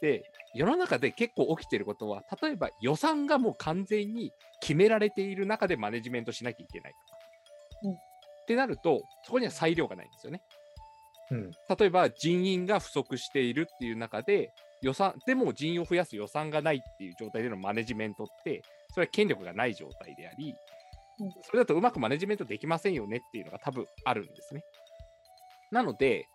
[0.00, 7.20] で世の中で結構起きてることは例えば予算がもう完全に決められている中でマネジメントしなきゃいけないとか。
[7.84, 10.42] うんってなるとそこには裁量がないんですよね。
[11.30, 20.56] うん例えば人員が不足しているっていう中で予算でも人員を増やす予算がないっていう状態でのマネジメントってそれは権力がない状態であり
[21.20, 24.62] うん、それだとうまくマネジメントできませんよねっていうのが多分あるんですね。
[25.70, 26.26] なので、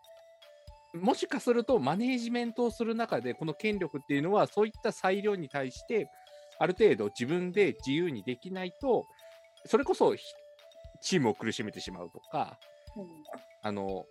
[1.01, 6.09] もしかするとマネージメントをする中で、この権力っていうのは、そういった裁量に対して、
[6.57, 9.05] ある程度自分で自由にできないと、
[9.65, 10.23] それこそひ
[11.01, 12.57] チームを苦しめてしまうとか、
[13.61, 14.05] あの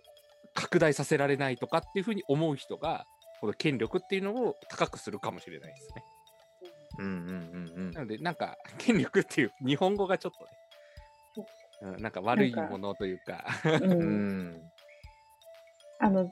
[0.53, 3.05] 拡大させられないとかっていうふうに思う人が、
[3.41, 6.03] この権力っていうのを高くするかもしれないですね。
[6.97, 13.91] うんうんうんなので、なんか、権力っていう日本語がちょっとね、うん、なんか悪いものというか、ううん。
[13.91, 14.71] うんん。
[15.99, 16.31] あの、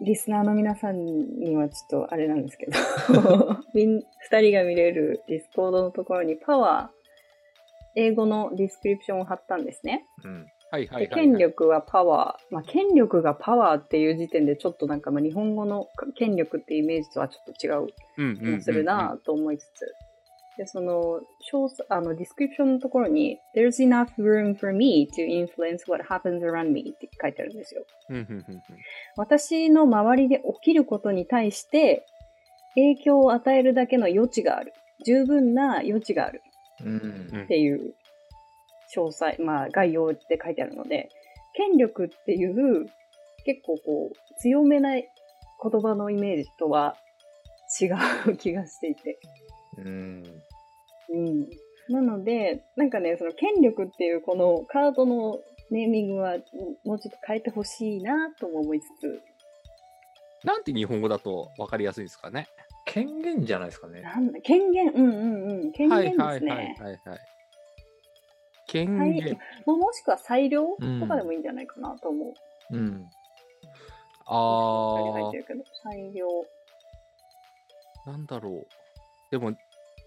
[0.00, 2.72] リスナーの皆さんにはちょっとあれなんですけど、
[3.72, 6.96] みん、二人が見れるディスコードのところにパワー、
[7.96, 10.04] 英語の description を貼ったんですね。
[10.22, 10.46] うん。
[10.70, 11.24] はいはいはい、ではい。
[11.24, 12.54] 権力はパワー。
[12.54, 19.94] まあ、権力がパワーっていう時点でちょっとなんかまあ日本語の権力っていうイメージとはちょっと違う気がするなと思いつつ。
[20.56, 21.20] で、その、
[21.52, 27.84] 詳細あの、ディスクリプションのところに、There's enough room for me to influence what happens around me って書いてあるんですよ。
[29.16, 32.06] 私の周りで起きることに対して
[32.74, 34.72] 影響を与えるだけの余地がある。
[35.04, 36.42] 十分な余地がある
[36.84, 37.42] うん。
[37.44, 37.94] っていう
[38.94, 41.10] 詳細、まあ概要で書いてあるので、
[41.54, 42.86] 権力っていう
[43.44, 45.06] 結構こう強めな言
[45.82, 46.96] 葉のイメージとは
[47.80, 47.86] 違
[48.30, 49.18] う気がしていて。
[49.78, 50.22] うん。
[51.08, 51.48] うん。
[51.88, 55.40] なので、なんかね、その権力っていうこのカードの
[55.70, 56.40] ネーミングはうん
[56.84, 59.20] もうちょっと変えてほしいなとも思いつつ、
[60.44, 62.48] なんて日本語だと分かりやすいですかね？
[62.84, 64.02] 権限じゃないですかね。
[64.02, 66.22] なんだ権限、うんうんうん、権限ですね。
[66.22, 67.20] はいはいはいはい、はい。
[68.68, 69.38] 権はい限。
[69.66, 72.32] もうもしくは裁量うんとかでもいいんじゃないかなと思
[72.70, 72.76] う。
[72.76, 73.08] うん。
[74.28, 76.26] あ書いてるけど、裁量。
[78.06, 78.66] あ、なんだろう。
[79.30, 79.52] でも、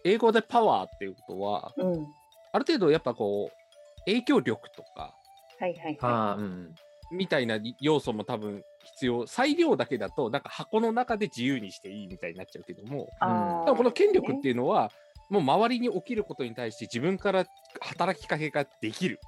[0.03, 2.07] 英語でパワーっていうことは、うん。
[2.51, 5.15] ある程度やっぱこう、影響力とか、
[5.59, 6.75] はいはいはああ、うん。
[7.11, 9.27] みたいな要素も多分必要。
[9.27, 13.07] 裁量だけだと、なんか箱の中で自由にしていいみたいになっちゃうけども、い。
[13.19, 14.91] あーでもこの権力っていうのは、
[15.29, 17.45] もう周りに起きることに対して自分から
[17.81, 19.19] 働きかけができる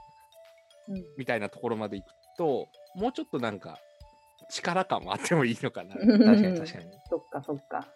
[0.90, 2.06] うんみたいなところまでいく
[2.38, 3.78] と、もうちょっとなんか
[4.50, 5.96] 力感はあってもいいのかな。
[5.96, 6.86] 確かに確かに。
[7.10, 7.88] そっかそっか。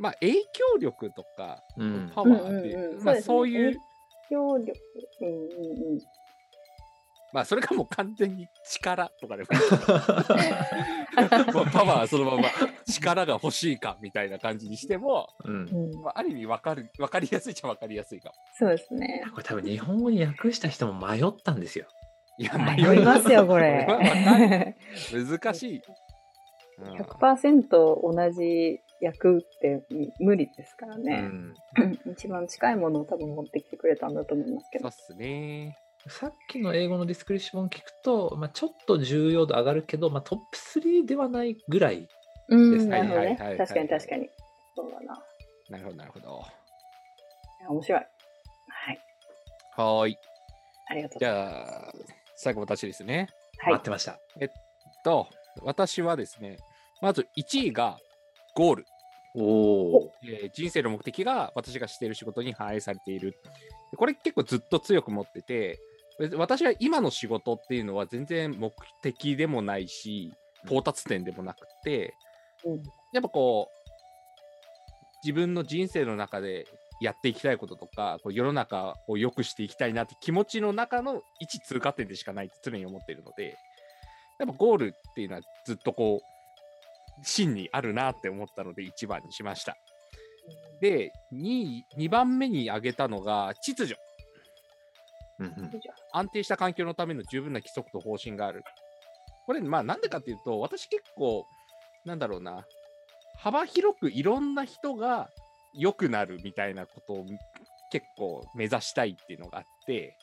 [0.00, 2.10] まあ影響力とかうん。
[2.14, 3.76] パワーっていう、うんうんうんまあそういう、
[4.30, 4.72] 協力。
[5.20, 6.00] うんうんうん。
[7.32, 9.48] まあそれがもう完全に力とかでも
[11.70, 12.48] パワーそのまま
[12.86, 15.68] 力が欲しいかみたいな感じにしても、うん。
[15.68, 18.34] うん、まあ、ある意味わかる、わかりやすいっちゃわかりやすいかも。
[18.54, 19.22] そうですね。
[19.32, 21.86] これ多分日本語に訳した人も迷ったんですよ。
[22.38, 23.86] いや、迷いますよ、これ。
[25.12, 25.76] 難しい。
[25.76, 25.82] うん
[26.80, 29.82] 100%同じ役って
[30.18, 31.22] 無理ですからうね。
[31.22, 31.54] ん。
[32.12, 35.16] 一番近いものを多分持ってきてくれたんだと思いますけどそうっ。
[35.16, 35.76] すね。
[36.08, 42.08] さっきの英語のディスクリプション聞くと、まあ、ちょっと重要度上がるけど、まあ、トップ3ではないぐらい。
[42.48, 43.36] うん、ですね。
[43.58, 44.28] 確かに確かに。
[44.74, 45.22] そうだな。
[45.68, 46.42] なるほど、なるほど。
[47.60, 48.00] いや面白い。
[48.00, 48.98] はい。
[49.76, 50.18] はーい。
[50.88, 51.92] ありがとうじゃあ、
[52.36, 53.28] 最後私ですね。
[53.58, 54.18] はい待ってました。
[55.04, 55.28] と、
[55.62, 56.56] 私はですね、
[57.02, 57.98] まず1位が
[58.60, 58.86] ゴール。
[59.34, 60.12] おお。
[60.22, 63.30] えー人生の目的が私がしている仕事に反映されている。
[63.90, 65.78] でこれ結構ずっと強く持ってて、
[66.36, 68.70] 私が今の仕事っていうのは全然目
[69.02, 70.34] 的でもないし、
[70.66, 72.14] 到達点でもなくて、
[72.66, 73.90] うんやっぱこう、
[75.24, 76.66] 自分の人生の中で
[77.00, 83.56] やっていきたいこととか、こう世の中を良くしていきたいなって気持ちの中の一通過点でしかないって常に思っているので、
[84.38, 86.39] やっぱゴールっていうのはずっとこう、
[87.22, 89.76] 真にあるなって思ったので1番にしました。
[90.80, 93.96] で、2位、2番目に挙げたのが秩序。
[95.38, 95.70] うんうん
[96.12, 98.62] 安定した環境のための十分な規則と方針がある。
[99.46, 101.46] これ、まあなんでかっていうと、私結構、
[102.04, 102.66] なんだろうな、
[103.38, 105.30] 幅広くいろんな人が
[105.72, 107.26] 良くなるみたいなことを
[107.90, 110.16] 結構目指したいっていうのがあって、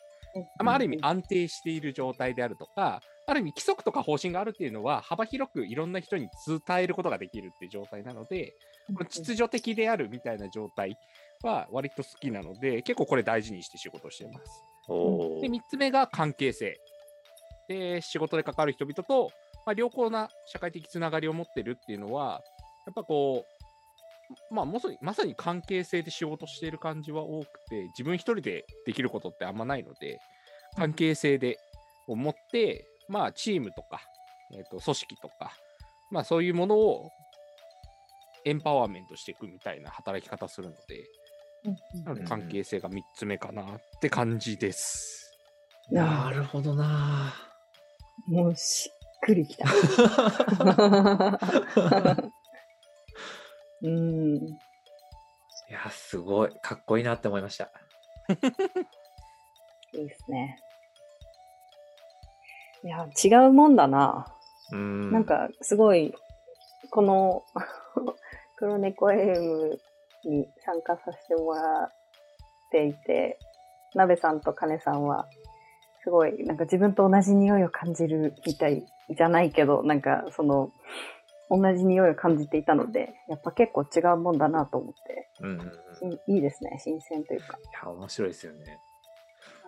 [0.64, 8.54] まあ、ある意味安定している状態であるとか、ある意味規則とか方針があるっていうのは幅広くいろんな人に伝えることができるっていう状態なので、
[8.88, 10.98] この秩序的であるみたいな状態
[11.44, 14.64] は割と好きなので、結構これ大事にして仕事をしてます。
[15.42, 15.50] で、。
[15.50, 16.80] 3つ目が関係性。
[17.68, 19.32] で、仕事で関わる人々と、
[19.66, 22.42] まあ、良好な社会的つながりを持ってるっていうのは、
[22.86, 23.46] やっぱこ
[24.52, 30.20] う、まあ、まさにまさに関係性で仕事している感じは多くて、自分一人でできることってあんまないので、
[30.78, 31.58] 関係性で
[32.08, 34.02] を持って、まあ、チームとか、
[34.54, 35.52] えー、と組織とか、
[36.12, 37.12] まあ、そういうものを
[38.46, 41.06] エンパワーメントしていくみたいな働き方するので、
[42.06, 45.34] なので関係性が3つ目かなって感じです。
[45.90, 47.34] なるほどな。
[48.28, 49.66] もうしっくりきた。
[53.84, 54.38] うん。
[54.38, 54.42] い
[55.70, 56.56] や、すごい。
[56.62, 57.70] かっこいいなって思いました。
[59.94, 60.58] いいですね。
[62.84, 64.34] いや、違うもんだな。
[64.72, 65.12] うん。
[65.12, 66.14] なん、か、すごい、
[66.90, 67.44] この、
[68.56, 69.80] 黒猫 AM
[70.24, 71.94] に参加させてもらっ
[72.70, 73.40] ていて、
[73.94, 75.28] 鍋さんと金さんは、
[76.04, 80.72] すごい、なんか自分と同じ匂いを感じるみたいじゃないけど、なんかその、
[81.50, 86.14] 同じ匂いを感じていたので、やっぱ結構違うもんだなと思って、うんうんうん。
[86.14, 88.80] いいいいですね、新鮮というか、や、面白いですよね。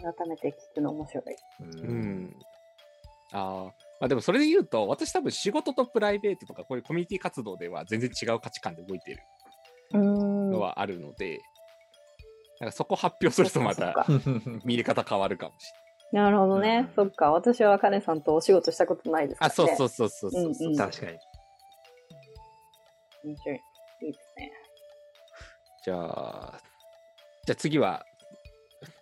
[0.01, 1.35] 改めて聞くの面白い。
[1.59, 1.63] う。
[1.63, 2.45] うんん。
[3.31, 3.73] ああ。
[3.99, 9.21] まあでもそれで言うと、私多分仕事とプライベートとかこういうコミュニティ活動では全然違う価値観で動いている。
[9.93, 11.39] のはあるので、
[12.59, 14.05] なんかそこ発表するとまたか
[14.63, 15.73] 見れ方変わるかもし
[16.11, 16.87] なるほどね。
[16.89, 17.31] うんそっか。
[17.31, 19.45] 私は金さんとお仕事したことないですね。
[19.45, 20.69] あ、そうそうそうそうそうそう。
[20.69, 21.17] うんうん確かに。
[23.25, 23.59] 面白い。
[24.01, 24.51] いいですね。
[25.85, 26.59] じゃあ、
[27.45, 28.03] じゃあ次は、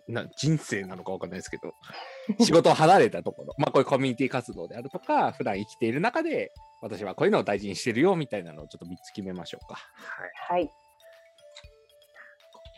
[0.08, 1.74] な人生なのかわかんないですけど、
[2.44, 9.74] 仕事を離れたところ、まあこういうコミュニティ活動であるとか、普段生きている中で、私はこういうのを大事にしてるよみたいなのをちょっと3つ決めましょうか。
[9.74, 10.60] はい。
[10.60, 10.70] はい。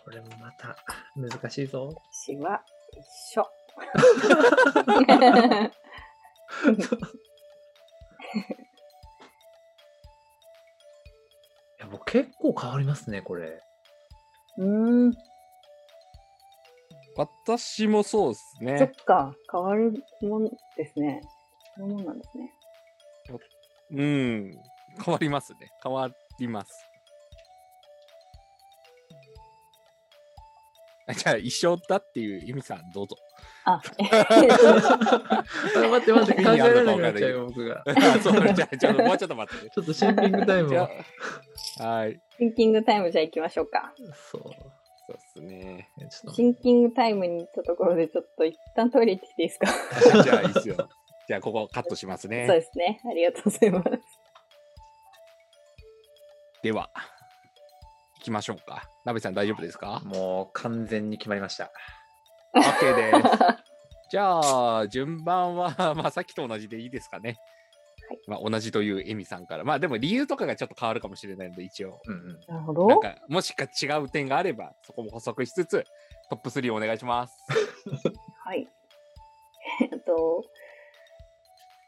[0.04, 0.76] これもまた
[1.14, 1.94] 難しいぞ。
[2.12, 2.62] 私は
[3.32, 3.46] 一緒。
[11.78, 13.62] いや、僕結構変わりますね、これ。
[14.58, 15.14] うーん。
[17.16, 18.92] 私もそうですそっね。
[19.04, 19.34] か。
[19.50, 19.92] 変わる
[20.22, 20.44] もん
[20.76, 21.20] ですね。
[21.76, 22.52] そういうもんなんですね。
[23.92, 24.52] うん。
[25.04, 25.58] 変わりますね。
[25.82, 26.86] 変わります。
[31.08, 33.16] あじゃあ、一緒だっていう意味さん、どうぞ。
[33.64, 35.44] あ、 えあ
[35.90, 37.82] 待って待って、考えられなくなっちゃうよ、僕が。
[37.86, 39.70] あそうじゃあ、ちょっともうちょっと待ってね。
[39.74, 40.88] ちょっとシンキングタイムを。
[41.80, 42.20] あはい。
[42.38, 43.92] シンキングタイムじゃあ行きましょうか。
[44.30, 44.42] そう。
[44.42, 44.48] そ
[45.08, 45.88] うですね。
[46.10, 49.66] ちょっとシンキングタイムに行ったところでちょっと一旦トイレ行ってきていいですか、
[50.24, 50.76] じゃあ、いいっすよ。
[51.28, 52.46] じゃあ、ここカットしますね。
[52.46, 53.00] そうですね。
[53.08, 53.90] ありがとうございます。
[56.62, 56.90] では、
[58.18, 58.90] 行きましょうか。
[59.04, 60.02] なべさん、大丈夫ですか？
[60.04, 61.70] もう完全に決まりました。
[62.54, 63.18] ?OK です。
[64.10, 67.36] じゃあ、順番は、まあ、さっきと同じでいいですかね。
[68.10, 69.64] はいまあ、同じというエミさんから。
[69.64, 72.00] まあ、でも理由とかがちょっっと変わるかもしれないので、一応。
[72.06, 72.40] うんうん。
[72.48, 72.86] なるほど。
[72.86, 75.84] なんか、もしか違う点があれば、そこも補足しつつ、
[76.28, 77.36] トップ3お願いします。
[78.44, 78.68] はい。
[79.92, 80.44] えっと、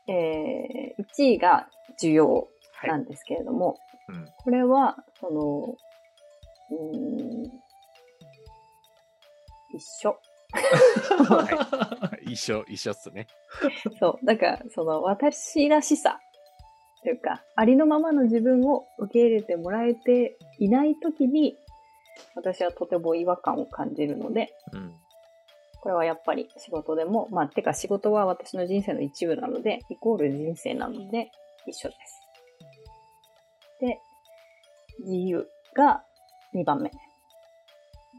[0.08, 1.68] えー、1位が
[2.00, 2.90] 需要はい。
[2.90, 5.76] なんですけれども、うんこれは、その、
[6.70, 7.62] うーん、
[9.70, 10.18] 一緒。
[12.22, 13.26] 一緒、一緒っすね。
[13.98, 14.26] そう。
[14.26, 16.20] だから、その、私らしさ
[17.02, 21.56] というか、ありのままの自分を受け入れてもらえていないときに、
[22.34, 24.94] 私はとても違和感を感じるので、うん。
[25.80, 31.30] これはやっぱり仕事でも、まあ、てか仕事は私の人生の一部なので、イコール人生なので、
[31.66, 32.22] 一緒です。
[33.80, 34.00] で、
[35.00, 36.04] 自由が
[36.54, 36.92] 2番目。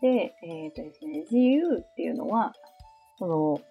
[0.04, 2.54] で、えっ、とですね、自由っていうのは、
[3.18, 3.62] その、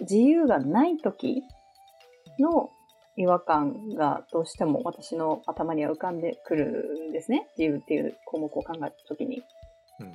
[0.00, 1.42] 自由がない時
[2.38, 2.70] の
[3.16, 7.48] 違和感がどうしても私の頭には浮かんでくるんですね。
[7.58, 9.42] 自由っていう項目を考えた時に。
[10.00, 10.12] うん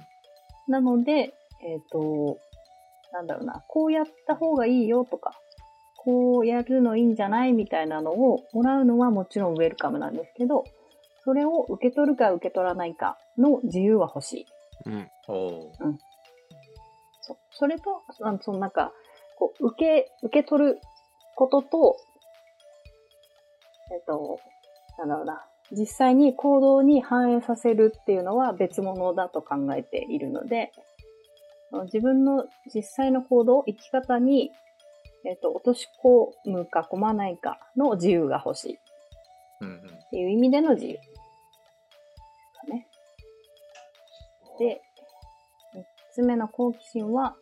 [0.66, 2.38] なので、えっ、と、
[3.12, 5.34] なんだろうな、こうやった方がいいよとか、
[5.98, 10.64] こうやるのいいんじゃないみたいなのをもらうのはもちろんウェルカムなんですけど、
[11.26, 14.46] それを受け取るか受け取らないかの自由は欲しい。
[14.86, 15.10] うん。
[15.28, 15.72] おお。
[17.22, 18.92] そそれと、あのそのなんか、
[19.38, 20.82] こう、受け、受け取る
[21.36, 21.98] ことと、
[23.94, 24.40] えっと、
[24.98, 30.72] なんだろうな、実際に行動に反映させるっていうのは別物だと考えているので、
[31.86, 34.52] 自分の実際の行動、生き方に、
[35.26, 38.78] えっと、落とし込むか込まないかの自由が欲しいっ
[39.62, 39.80] うんうん。
[40.12, 40.94] ていう意味での自由。
[40.94, 41.00] ね。
[44.64, 44.82] で、
[45.74, 47.36] 三つ目の好奇心は、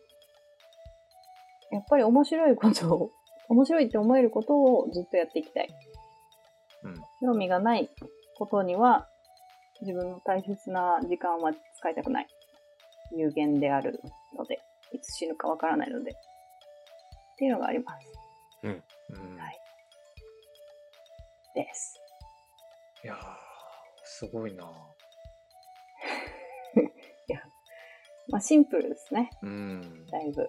[1.70, 3.10] やっぱり面白いことを、
[3.48, 5.68] 面白いって思えることをずっとやっていきたい。
[6.84, 7.88] うん興味がない
[8.36, 9.08] ことには、
[9.80, 12.26] 自分の大切な時間は使いたくない。
[13.16, 14.00] 有限である
[14.36, 14.58] ので、
[14.92, 16.10] いつ死ぬかわからないので。
[16.10, 16.14] っ
[17.38, 18.06] ていうのがあります。
[18.64, 19.38] うん。
[19.38, 19.62] はい
[21.54, 22.00] です。
[23.04, 23.18] いやー、
[24.04, 24.64] すごいな。
[28.32, 30.06] まあ、シンプルですね、うん。
[30.10, 30.48] だいぶ。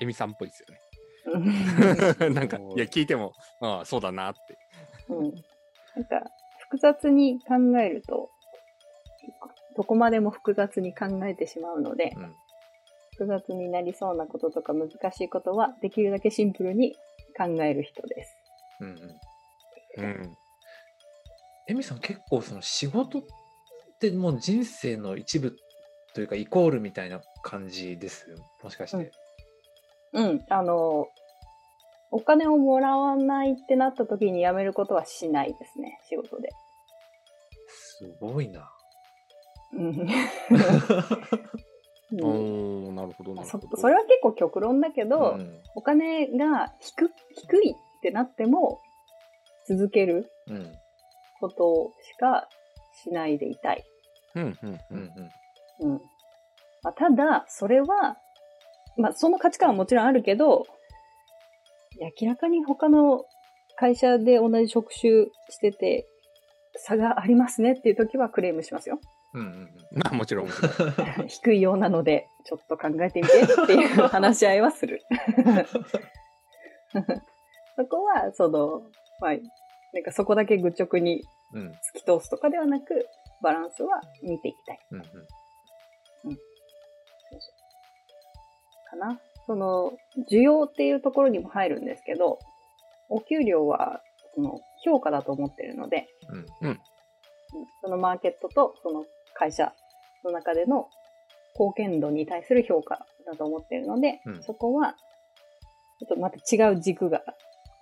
[0.00, 1.54] エミさんっぽいですようんね。
[2.34, 4.58] なんか、いや、聞いても、ああ、そうだなって。
[5.10, 5.34] うん。
[5.94, 6.30] なんか、
[6.60, 8.30] 複雑に考えると、
[9.76, 12.34] どこまでも複雑に考えてしまうので、うん。
[13.12, 16.94] 複雑になりそうなこととか難しいことは、できるだけシンプルに
[17.36, 18.34] 考える人です。
[18.80, 20.36] うんうんうん。
[21.66, 23.22] エミさん結構その仕事っ
[24.00, 25.54] てもう人生の一部
[26.18, 29.12] というかイコールみたいな感じですもしかして、
[30.12, 30.44] うん。
[30.50, 31.06] あの、
[32.10, 36.48] お金をもらわないってなった時に辞めることはしないですね、仕事で。
[37.68, 38.68] すごいな
[39.78, 40.08] うん。
[42.20, 43.76] おうんー、なるほど、なるそほど。
[43.76, 48.80] それは結構極論だけど、うんお金が低低いってなっても
[49.68, 50.72] 続けるうん
[51.38, 52.48] ことしか
[53.04, 53.84] しないでいたい。
[54.34, 55.30] うん、うん、ううんん。
[55.80, 56.00] うん
[56.82, 58.16] まあ、ただ、それは、
[58.96, 60.64] まあ、その価値観はもちろんあるけど、
[62.20, 63.24] 明らかに他の
[63.76, 66.06] 会社で同じ職種してて、
[66.76, 69.00] 差がありますねっていう時はクレームしますよ。
[69.34, 70.48] うんうんまあ、 もちろん。
[71.26, 75.02] 低いようなので、ちょっと考えてみてっていう話し合いはする。
[77.76, 78.82] そこは、その、
[79.20, 79.32] まあ、
[79.92, 83.06] なんかそこだけ愚直にうんうん突き通すとかではなく、
[83.42, 85.02] バランスは見ていきたいうん
[88.90, 89.20] かな。
[89.46, 89.92] その、
[90.30, 92.38] 需要っていうところにも入るんですけど、
[93.08, 94.02] お給料は、
[94.34, 96.80] その、評価だと思ってるので、うんうん
[97.80, 99.72] そのマーケットとその会社
[100.22, 100.90] の中での
[101.54, 104.94] 貢献度に対する評価だと思ってるので、うんそこは、
[105.98, 107.22] ちょっとまた違う軸が、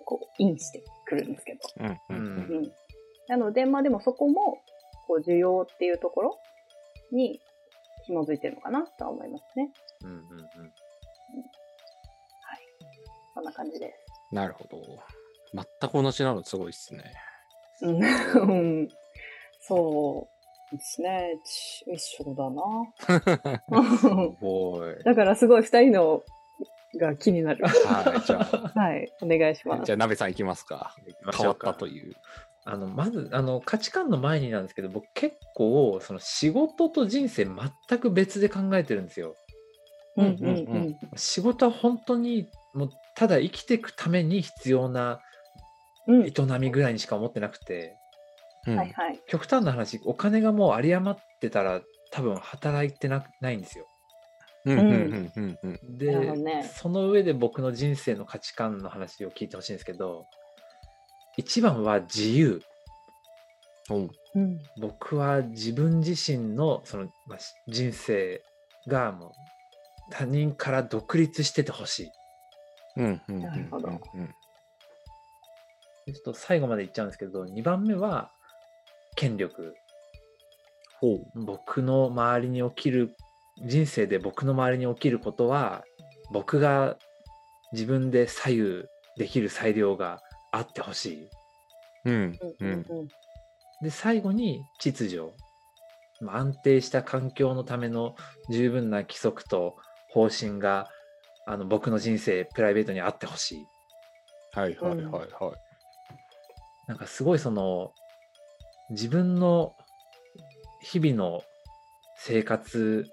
[0.05, 1.59] こう、インしてくるんですけど。
[1.81, 2.57] うん、うん、うん。
[2.57, 2.71] うん。
[3.27, 4.57] なので、まあでもそこも、
[5.05, 6.39] こう、需要っていうところ
[7.11, 7.41] に
[8.07, 9.69] 紐づいてるのかなとは思いますね。
[10.03, 10.21] うんうん
[13.33, 14.33] そんな感じです。
[14.33, 14.81] なるほど。
[15.53, 17.13] 全く同じなのすごいっすね。
[17.81, 18.89] うんうん。
[19.61, 20.27] そ
[20.71, 21.39] うですね。
[21.45, 22.63] ち一緒だな。
[25.05, 26.23] だからすごい二人の
[26.99, 27.63] が気になる。
[27.67, 29.07] はい、じゃあ、はい。
[29.21, 29.85] お願いします。
[29.85, 30.95] じゃあ、鍋さん行きますか。
[31.05, 32.15] 変わっょうかたという。
[32.69, 39.35] あのまずあの価値観の前になんですけど僕結構その仕事と人生全く別で考えてるんですよ。
[40.17, 40.97] うんうんうん。
[41.15, 45.21] 仕事は本当にもうただ生きていくために必要な
[46.07, 46.25] うん。
[46.25, 47.95] 営みぐらいにしか思ってなくて
[48.67, 49.19] うんはいはい。
[49.27, 53.85] 極端な話お金がもう有り余ってたら多分働いてなないんですよ。
[54.65, 55.97] うん、うん、うん、うん、うん。
[55.97, 60.25] で、ねその上で僕の人生の価値観の話を聞いてほしいんですけど
[61.37, 62.61] 一番は自由
[63.89, 64.59] おううん。
[64.79, 68.43] 僕は自分自身のその、まあ、し人生
[68.87, 69.31] がもう
[70.11, 72.09] 他人から独立しててほしい
[72.97, 74.27] うん、うん、なるほどうん。
[76.05, 78.31] でちょっと最後まで言っちゃうんですけど2番目は
[79.15, 79.75] 権力
[80.99, 81.45] ほう。
[81.45, 83.15] 僕の周りに起きる
[83.65, 85.83] 人生で僕の周りに起きることは
[86.31, 86.97] 僕が
[87.71, 88.83] 自分で左右
[89.17, 90.21] できる裁量が
[90.57, 91.29] あってほしい。
[92.05, 92.85] うん、うん。
[93.81, 95.33] で最後に秩序。
[96.19, 98.15] まあ安定した環境のための
[98.49, 99.77] 十分な規則と
[100.09, 100.89] 方針が
[101.45, 103.67] あの僕の人生プライベートにあってほしい。
[104.53, 105.27] はい、はい、はい、はい。
[106.87, 107.91] なんかすごいその
[108.89, 109.75] 自分の
[110.81, 111.43] 日々の
[112.17, 113.05] 生活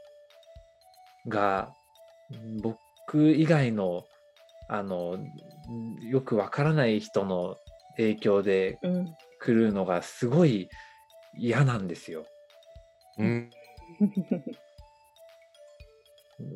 [1.28, 1.74] が
[2.62, 4.04] 僕以外の
[4.68, 5.18] あの
[6.00, 7.56] よくわからない人の
[7.96, 9.14] 影響でうん。
[9.44, 10.70] 来るのがすごい
[11.36, 12.24] 嫌なんですよ。
[13.18, 13.50] うん、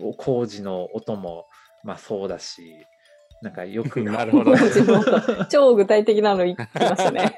[0.01, 1.47] お工事の音も
[1.85, 2.87] まあそうだし
[3.43, 4.55] なんかよく なるほど
[5.51, 7.37] 超具体的なの言ってましたね。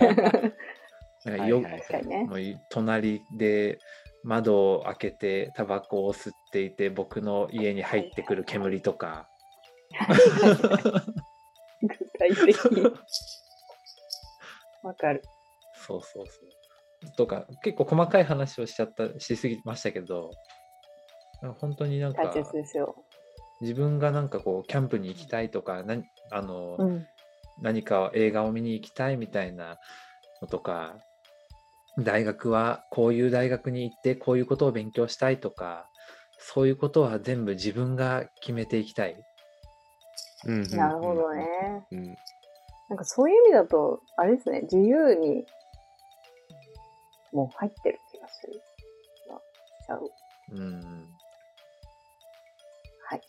[1.25, 2.25] なんかよはいはい確かにね。
[2.25, 3.79] もうい隣で
[4.23, 9.29] 窓を開けてタバコを吸っていて僕の家に入ってくる煙とか、
[11.83, 12.57] 具体的。
[14.83, 15.23] わかる。
[15.75, 20.31] そうそうそうとか結構細かい話をしちゃったしすぎましたけど
[21.61, 22.95] 本当になんか大切ですよ。
[23.63, 27.07] 自分がなんかこうキャンプに行きたいとか何あの、うん。
[27.59, 29.79] 何か映画を見に行きたいみたいな
[30.41, 30.97] のとか
[31.99, 35.89] 大学はこういう大学に行ってこういうことを勉強したいとか
[36.39, 39.17] そういうことは全部自分が決めていきたい。
[40.47, 40.63] うん。
[40.71, 41.87] なるほどね。
[41.91, 42.17] うん。
[42.89, 45.47] なんかそういう意味だと、あれですね、自由に、
[47.33, 48.61] もう入ってる気がする。
[49.81, 50.11] しちゃう。
[50.53, 51.09] うん
[53.05, 53.21] はい。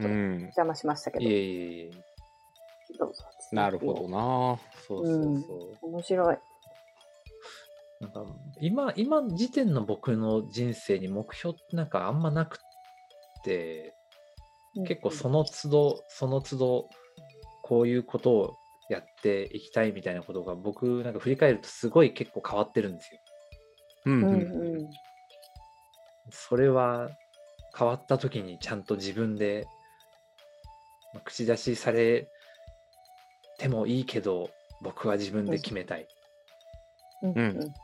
[0.00, 0.40] うん。
[0.42, 1.90] 邪魔しましたけど、いえいえいえ。
[2.98, 3.24] どうぞ。
[3.52, 4.08] なるほど。
[4.08, 4.58] な。
[4.86, 5.86] そうそうそう。
[5.86, 6.38] 面白い。
[8.00, 8.24] なんか
[8.60, 13.94] 今、今時点の僕の人生に目標ってなんかあんまなくって、
[14.86, 16.88] 結構その都度、その都度、
[17.62, 18.58] こういうことを
[18.88, 23.20] やっていきたいみたいなことが僕なんか振り返るとすごい結構変わってるんですよ。
[24.06, 24.88] うんうん。
[26.30, 27.10] それは
[27.76, 29.68] 変わった時にちゃんと自分で
[31.12, 32.28] まあ口出しされ
[33.58, 34.50] てもいいけど
[34.80, 36.08] 僕は自分で決めたい。
[37.22, 37.74] うんうんうん。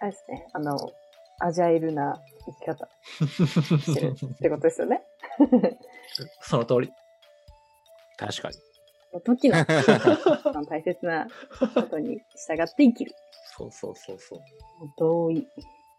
[0.00, 0.48] あれですね。
[0.52, 0.92] あの、
[1.38, 2.88] アジャイルな生き方
[3.80, 5.05] してるってことですよね。
[6.40, 6.92] その通り。
[8.16, 8.56] 確かに。
[9.24, 9.64] 時の
[10.66, 11.26] 大切な
[11.74, 13.14] ことに従って生きる。
[13.56, 14.40] そうそうそうそう
[14.98, 15.46] 同意。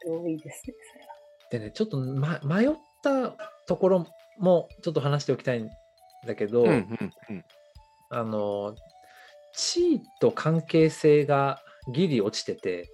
[0.05, 1.15] 同意ですね、それは。
[1.51, 3.35] でね、ちょっと、ま、迷った
[3.65, 4.07] ところ
[4.37, 5.69] もちょっと話しておきたいん
[6.25, 7.45] だけど、うんうんうん。
[8.09, 8.75] あの、
[9.53, 11.61] 地位と関係性が
[11.91, 12.89] ギリ落ちてて、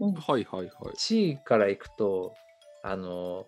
[0.00, 0.96] うんはいはいはい。
[0.96, 2.34] 地位からいくと、
[2.82, 3.46] あの、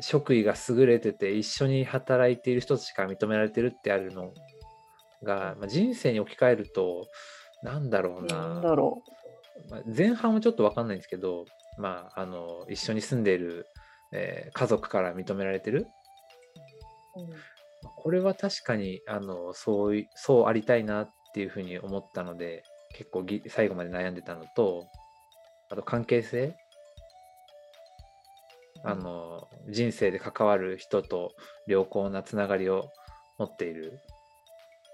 [0.00, 4.32] 職位が優れてて一緒に働いている人たちから認められてるってあるの
[5.22, 7.06] が、まあ、人生に置き換えると、
[7.62, 8.48] なんだろうな。
[8.48, 9.02] なんだろ
[9.70, 11.44] まあ、前半はちょっと分かんないんですけど、
[11.78, 13.66] まあ、あの一緒に住んでいる、
[14.12, 15.86] えー家族から認められてる
[17.16, 17.20] う。
[17.20, 17.30] うん
[17.82, 22.64] まあこれは確かにあのそういそうありたいなっていうふうに思ったので
[22.94, 24.86] 結構ぎ最後まで悩んでたのと
[25.70, 26.56] あと関係性
[28.84, 31.32] あの人生で関わる人と
[31.66, 32.90] 良好なつながりを
[33.38, 34.00] 持っている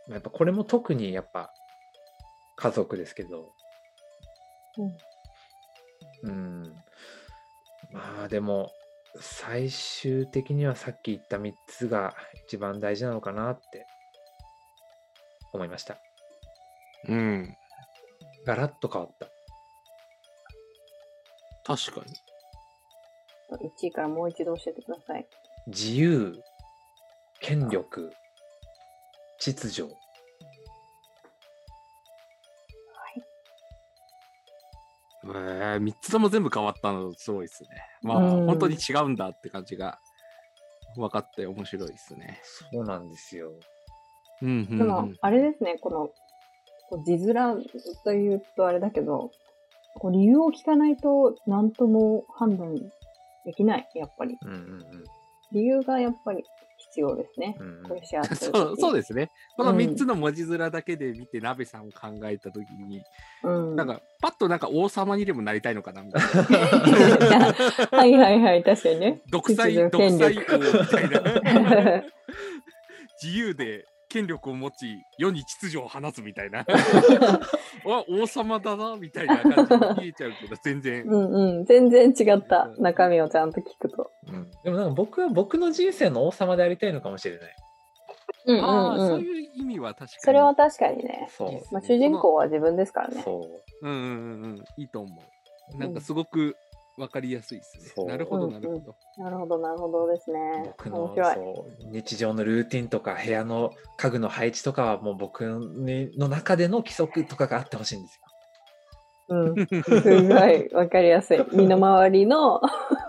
[0.09, 1.51] やっぱこれも特にやっぱ
[2.57, 3.53] 家族ですけど
[4.78, 4.97] うん
[6.24, 6.62] うん。
[7.93, 8.72] まあでも、
[9.20, 12.14] 最終的にはさっき言った3つが
[12.47, 13.87] 一番大事なのかなって
[15.53, 15.99] 思いました。
[17.09, 17.55] うん。
[18.47, 19.28] ガラッと変わった。
[21.64, 22.12] 確かに。
[23.57, 25.26] 1位からもう一度教えてください。
[25.66, 26.34] 自由、
[27.40, 28.12] 権力、
[29.38, 29.94] 秩序。
[35.26, 37.68] えー、3つとも全部変わったのすごいですね。
[38.02, 39.98] まあ、うん本当に違うんだって感じが
[40.96, 42.40] 分かって面白いですね。
[42.72, 43.52] そうなんですよ。
[44.42, 46.09] うんうんうん、でも、あれですね、この、
[46.90, 47.64] こう字面
[48.05, 49.30] というとあれだけど、
[49.94, 52.74] こう理由を聞かないと何とも判断
[53.45, 54.36] できない、やっぱり。
[54.42, 54.84] うんうん
[55.53, 56.42] 理由がやっぱり
[56.78, 57.55] 必要ですね。
[57.61, 57.78] うん。
[57.78, 59.30] うんこれシェアするそうそうでですね。
[59.57, 63.05] このうん3つの文字面だけで見て、鍋さんを考えたときに、す。
[63.47, 63.76] うん。
[63.76, 67.53] なんか、パッとなんか王様にでもなりたいのかなみたいな。
[67.97, 69.22] はいはいはい、確かにね。
[69.30, 71.20] 独裁、秩独裁みたいな。
[71.20, 72.05] 力
[73.22, 76.64] 自由で権力を持ち、世に秩序を放つみたいな。
[77.84, 81.04] わ、王様だな、みたいな感じに見えちゃうけど、全然。
[81.04, 81.64] うんうん。
[81.64, 84.12] 全然違った中身をちゃんと聞くと。
[84.28, 87.56] うんでもなんか僕は僕の人生の王様でありたいのかもしれない。
[88.46, 90.10] うんうああ、んそううんいう意味は確かに。
[90.20, 91.28] それは確かにね。
[91.30, 91.74] そう。
[91.74, 93.22] まあ、主人公は自分ですからね。
[93.22, 93.40] そ
[93.82, 93.86] う。
[93.86, 95.08] うんうんうんうん、いいと思
[95.72, 95.78] う。
[95.78, 96.56] なんかすごく
[96.97, 98.07] わかりやすいですね。
[98.07, 98.97] なるほど、うんなるほど。
[99.16, 100.38] なるほど、なるほどですね。
[100.64, 101.34] 僕の面白い。
[101.34, 108.24] そう日常のルーティンとか部屋の家具の配置とかはもう僕にの中での規則とかがあってほしいんですよ。
[109.28, 109.66] うん。
[109.66, 111.45] すごいわかりやすい。
[111.53, 112.61] 身の回りの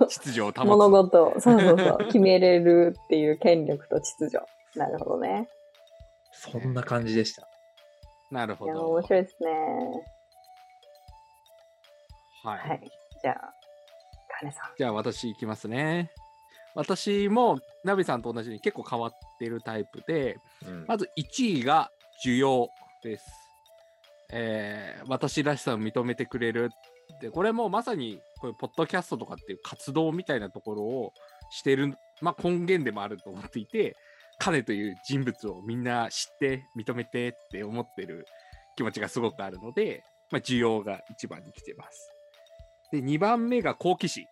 [0.07, 0.65] 秩序を保つ。
[0.65, 4.45] 物事を、そうそうそう、決めれるっていう権力と秩序。
[4.75, 5.47] なるほどね。
[6.31, 7.47] そんな感じでした。
[8.31, 8.87] なるほど。
[8.89, 9.49] 面白いですね。
[12.43, 12.69] はい。
[12.69, 12.91] はい。
[13.21, 13.54] じゃあ。
[14.77, 16.11] じゃあ私いきますね。
[16.75, 21.89] 私もナビさんと同じように結構変わってるタイプで、うんまず1位が
[22.23, 22.69] 需要
[23.03, 23.25] です。
[24.31, 26.69] えー私らしさを認めてくれる
[27.15, 31.13] って、これもまさにこういうポッドキャストとかっていう活動みたいなところを
[31.51, 33.95] してる、まあ、根源でもあると思っていて、
[34.39, 38.25] 彼という人物をみんな知って認めてって思ってる
[38.75, 42.14] 気持ちがすごくあるので、まあ、需要が一番に来てます。
[43.01, 44.25] で、2番目が好奇心。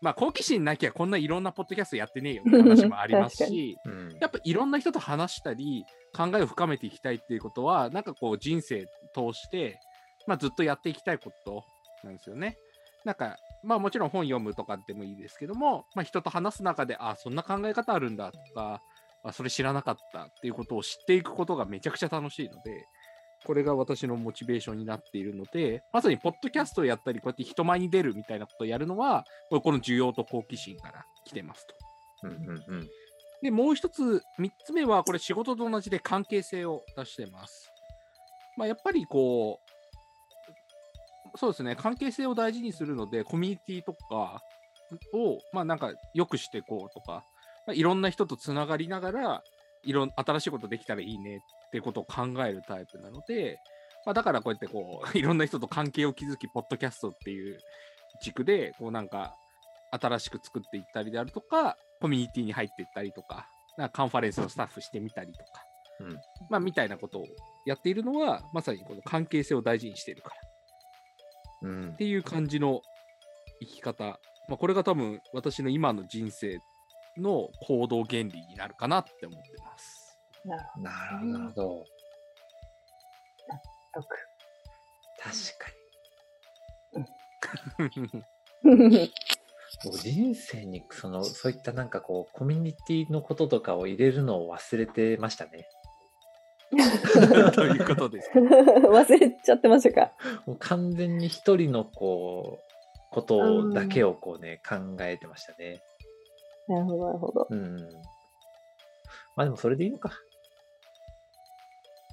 [0.00, 5.84] まあ、好奇心なきゃこんないろんなポッドキャストやってねえよって話もありますし、うんやっぱいろんな人と話したり、
[6.16, 9.78] 考えを深めていきたいっていうことは、なんかこう人生通して、
[10.26, 11.64] まあずっとやっていきたいこと
[12.02, 12.56] なんですよね。
[13.04, 18.82] なんか、まあもちろん本読むとかでもいいですけども、まあ人と話す中で、あ、そんな考え方あるんだとか、
[19.22, 22.86] あ、それ知らなかったっていうことを知っていくことがめちゃくちゃ楽しいので、
[23.46, 31.74] これが私のモチベーションになっているので、まさにポッドキャストをやったり、こうやって人前に出るみたいなことをやるのは、これこの需要と好奇心から来てますと。
[32.24, 32.88] うんうんうん。
[33.42, 37.70] で、もう一つ、三つ目は、これ仕事と同じで関係性を出してます。
[38.56, 39.60] まあ、やっぱりこ
[41.34, 44.42] う、そうですね、関係性を大事にするので、コミュニティとか
[45.14, 47.24] を、まあなんか良くしていこうとか、
[47.66, 49.42] まあ、いろんな人とつながりながら、
[49.84, 53.60] いろん新しいことできたらいいねっていうことを考えるタイプなので、
[54.04, 57.60] まあ、だからこうやってこう、 いろんな人と関係を築き、ポッドキャストっていう
[58.22, 59.36] 軸で、こうなんか、
[59.92, 65.64] 新しく作っていったりであるとか、コミュニティに入っていったりとか、なんかカンファレンスのスタッフしてみたりとか、
[66.00, 67.26] うんまあみたいなことを
[67.66, 72.82] やっているのは、まさにこの関係性を大事にしているからうんっていう感じの
[73.60, 74.18] 生き方。
[74.48, 76.58] まあこれが多分私の今の人生
[77.16, 79.99] の行動原理になるかなって思ってます。
[80.44, 81.62] なるほなるほど、なるほど。
[81.62, 81.84] ど。
[85.22, 85.76] 確かに。
[89.84, 95.66] 僕人生にそのそういったなんかこうコミュニティのこととかを入れるのを忘れてましたね。
[97.54, 98.38] ということですか？
[98.40, 100.12] 忘れちゃってましたか？
[100.46, 102.64] もう完全に一人のこう
[103.10, 105.82] ことだけをこうね考えてましたね。
[106.68, 107.46] なるほど、なるほど。
[107.50, 107.76] うん。
[109.36, 110.10] まあでもそれでいいのか。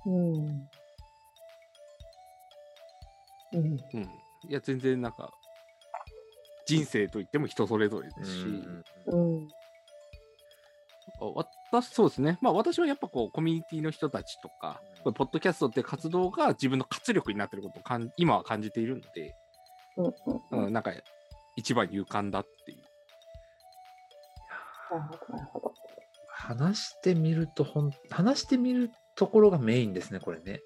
[0.07, 0.69] うん。
[3.51, 3.77] うん。
[3.93, 4.23] うん。
[4.47, 5.29] いや、全然なんか、
[6.65, 8.67] 人生といっても人それぞれですし、
[9.05, 9.47] うん。
[11.69, 12.37] 私、そうですね。
[12.41, 19.35] まあ私はやっぱこう、コミュニティの人たちとか、これポッドキャストって活動が自分の活力になっていることをかん今は感じているので、
[19.97, 20.05] うん。
[20.07, 20.13] う
[20.51, 20.69] うん。
[20.69, 20.93] ん、なんか
[21.55, 22.83] 一番に浮かんだっていう。
[24.89, 25.75] なるほど、なるほど。
[26.27, 30.61] 話してみるとほん話してみるところがメインですねこれね。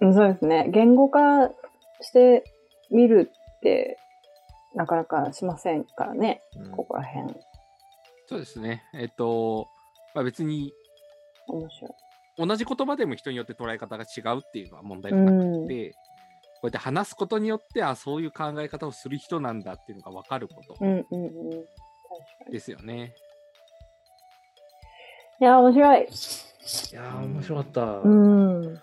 [0.00, 0.68] うんそうですね。
[0.72, 1.48] 言語化
[2.00, 2.44] して
[2.90, 3.98] みるって、
[4.74, 7.34] なかなかしませんからね、うんここら辺。
[8.26, 8.84] そうですね。
[8.94, 9.68] えっと、
[10.14, 10.72] まあ、別に
[11.48, 11.90] 面白い。
[12.46, 15.96] 同じ言葉でも人によって捉え方が違うっていうのは問題がなくて、こ
[16.62, 21.50] うやって話すことによって、あそういう考え方をする人なんだっていうのが分かることうんうんうん。
[21.50, 21.66] 確か
[22.46, 22.52] に。
[22.52, 23.14] ですよね。
[25.40, 26.06] いや、面白い。
[26.92, 27.82] いやー面白かった。
[28.04, 28.80] うん。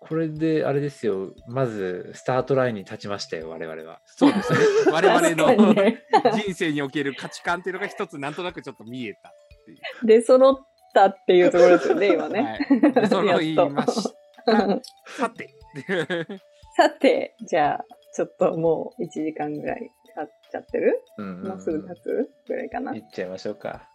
[0.00, 4.00] これであれですよまずスタートラインに立ちましたよ我々は。
[4.04, 4.58] そうですね。
[4.92, 6.04] 我々のね
[6.42, 9.32] 人生における価値観っていうのが一つなんとなくちょっと見えたっ
[9.66, 10.06] ていう。
[10.06, 12.42] で、揃ったっていうところですよね、今ね。
[12.42, 12.92] はい。
[12.92, 14.82] で揃いました。
[15.06, 15.54] さて。
[16.76, 17.84] さて、じゃあ、
[18.14, 21.02] ちょっともう1時間ぐらい経っちゃってる？
[21.18, 22.94] うんうんうんもうすぐ経つぐらいかな。
[22.94, 23.88] いっちゃいましょうか。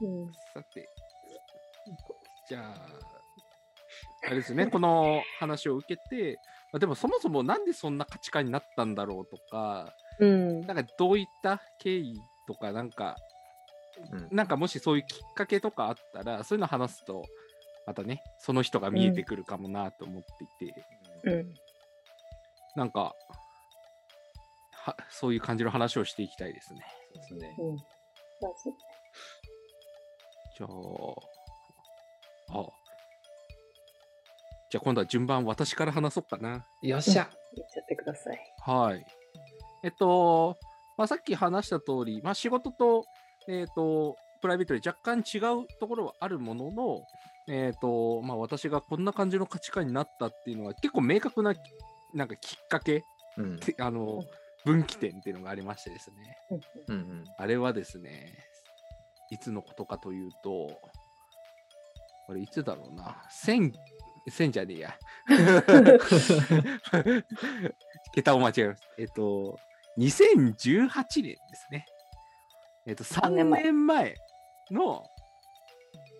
[0.00, 0.88] うんさて。
[2.48, 3.06] じゃあ、
[4.26, 6.40] あれですね、この話を受けて、
[6.72, 10.60] まあでもそもそもなんでそんな価値観になったんだろうとか、うん。
[10.62, 13.16] なんかどういった経緯とか、なんか、
[14.12, 17.24] うんなんかもしそういうきっかけとかあったら、そういうの話すと、
[17.86, 20.22] またね、その人が見えてくるかもなと思っ
[20.58, 20.84] ていて、
[21.24, 21.54] うん。
[22.74, 23.14] なんか、
[24.72, 26.80] はそういう感じの話をしていきたいですね。
[27.28, 27.56] そうですね。
[27.58, 27.76] うん。
[27.76, 30.68] じゃあ、
[32.60, 32.72] あ、
[34.70, 36.64] じゃあ今度は順番私から話そうかな。
[36.82, 37.28] よっしゃ。
[37.54, 38.54] 言っちゃってください。
[38.60, 39.06] はい。
[39.82, 40.58] えっと、
[40.96, 43.04] まあ、さっき話した通り、まあ、仕事と、
[43.48, 47.02] えっと、プライベートで若干違うところはあるものの、
[47.48, 51.54] えっと、まあ、私がこんな感じの価値観になったっていうのは結構明確な、
[52.14, 53.04] なんかきっかけ、
[53.36, 54.24] うんてあの、
[54.64, 56.16] 分岐点っていうのがありましてですね。
[56.88, 58.32] うんうんうんあれはですね、
[59.30, 60.68] いつのことかというと、
[62.26, 63.72] これいつだろうな、千、
[64.28, 64.98] 千じゃねえや。
[68.12, 68.82] 桁を間違えます。
[68.98, 69.58] えっと、
[69.98, 71.86] 2018年ですね。
[72.86, 74.14] えっと、3年前
[74.70, 75.04] の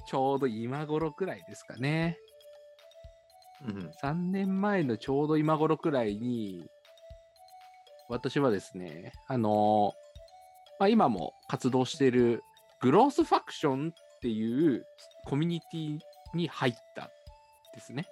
[0.06, 2.16] ちょうど今頃くらいですかね。
[3.66, 6.68] うん3年前のちょうど今頃くらいに、
[8.08, 9.94] 私はですね、あの
[10.78, 12.42] まあ、今も活動している
[12.80, 14.86] グロースファクションっていう
[15.24, 15.98] コミュニティ
[16.34, 17.08] に入ったん
[17.74, 18.06] ですね。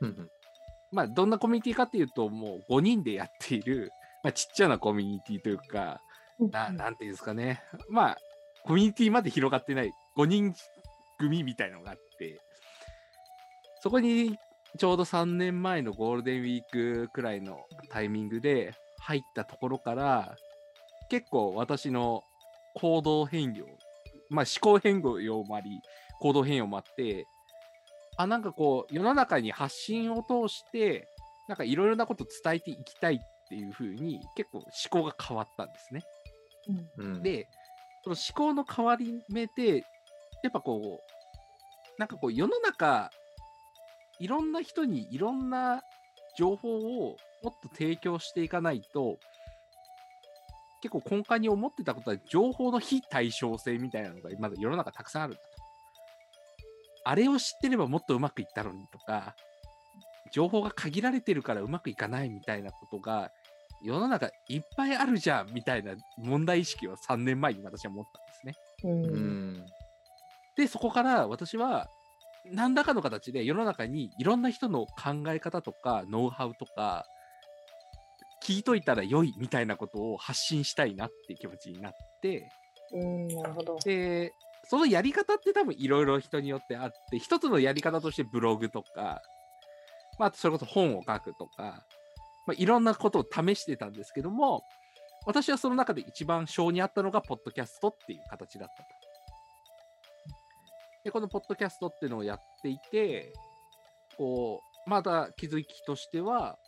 [0.00, 0.30] うんうん
[0.92, 3.90] まあ、どんなコミュニティかっていうと、もう5人でやっている、
[4.22, 6.00] まあ、ちっちゃなコミュニティというか、
[6.38, 7.62] ななんていうんですかね。
[7.88, 8.16] まあ、
[8.64, 10.54] コミュニティまで広がってない5人
[11.18, 12.40] 組みたいのがあって、
[13.80, 14.38] そこに
[14.78, 17.58] ちょうど3年前のゴールデンウィークくらいの
[17.90, 20.36] タイミングで入ったところから、
[21.08, 22.22] 結構私の
[22.74, 23.66] 行動変容、
[24.34, 25.80] まあ思考変容もあり、
[26.20, 27.26] 行動変容もあって、
[28.16, 31.08] あ、なんかこう、世の中に発信を通して、
[31.48, 33.18] なんかいろいろなこと伝えていきたいっ
[33.48, 36.02] ていう風に、結構思考が変わったんですね。
[36.98, 37.48] うんうんで、
[38.02, 39.78] その思考の変わり目で、
[40.42, 43.10] やっぱこう、なんかこう世の中、
[44.20, 45.82] いろんな人にいろんな
[46.38, 46.76] 情報
[47.08, 49.18] をもっと提供していかないと、
[50.84, 55.48] 結構根幹に思ってたことは情報の非対称性みたいなのがまだ世の中たくさんあるんだと。
[57.06, 59.34] あれを知ってればもっとうまくいったのにとか、
[60.30, 63.30] 情報が限られてるからうまくいかないみたいなことが
[63.82, 68.54] 世の中いっぱいあるじゃんみたいな問題意識を3年前に私は持ったんですね。
[68.84, 69.66] うんうん。
[70.54, 71.88] で、そこから私は
[72.52, 77.06] 何らかの形で世の中にいろんな人の考え方とかノウハウとか
[78.44, 81.92] 聞いといたら良いみたいなことを発信したいなっていう気持ちになっ
[82.22, 82.50] て、
[82.92, 83.78] うん、なるほど。
[83.84, 84.32] で、
[84.68, 89.22] そのやり方って多分いろいろ人によってあって、一つのやり方としてブログとか、
[90.18, 91.84] まあ、それこそ本を書くとか、
[92.46, 94.62] まあ、いろんなことを試してたんですけども、
[95.26, 98.88] 私はその中で一番性に合ったのが、ポッドキャストっていう形だったと。
[101.04, 103.32] で、このポッドキャストっていうのをやっていて、
[104.16, 106.58] こう、まだ気づきとしては、あ、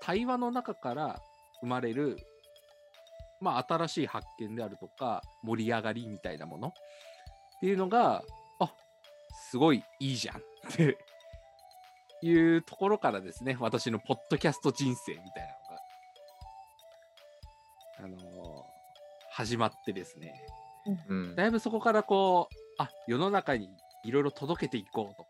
[0.00, 1.20] 対話の中から
[1.60, 2.16] 生まれる、
[3.40, 6.72] まあ、新しい発見であるとか、盛り上がりみたいなものっ
[7.60, 8.22] ていうのが、
[8.60, 8.72] あ、
[9.50, 10.40] すごいいいじゃん っ
[10.74, 10.98] て
[12.22, 15.56] いうところからですね、私のポッドキャスト人生みたい
[17.98, 18.78] なのが、あのー
[19.38, 20.34] 始まってですね、
[21.08, 21.36] うん。
[21.36, 23.70] だいぶそこからこう、あ、世の中に
[24.02, 25.28] いろいろ届けていこうとか、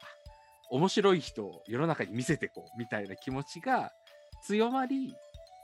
[0.70, 3.92] 面白い人を世の中に見せていこうみたいな気持ちが
[4.42, 5.18] 強まり、だか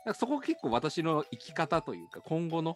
[0.07, 2.75] らそこが結構私の生き方というか、今後の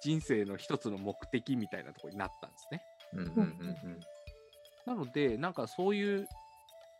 [0.00, 2.82] 人生の一つの目的みたいなところになったんですね。
[3.12, 4.00] うんうんうん
[4.86, 6.26] なので、なんかそういう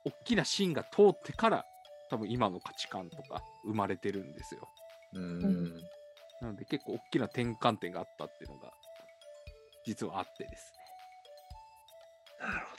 [0.05, 1.65] 大きな芯が通ってから、
[2.11, 4.69] 多分今の価値観とか生まれてるんですよ。
[5.15, 5.73] うんうん
[6.41, 8.71] なので結構大きな転換点があったっていうのが、
[9.87, 10.73] 実はあってです
[12.41, 12.47] ね。
[12.47, 12.77] なるほ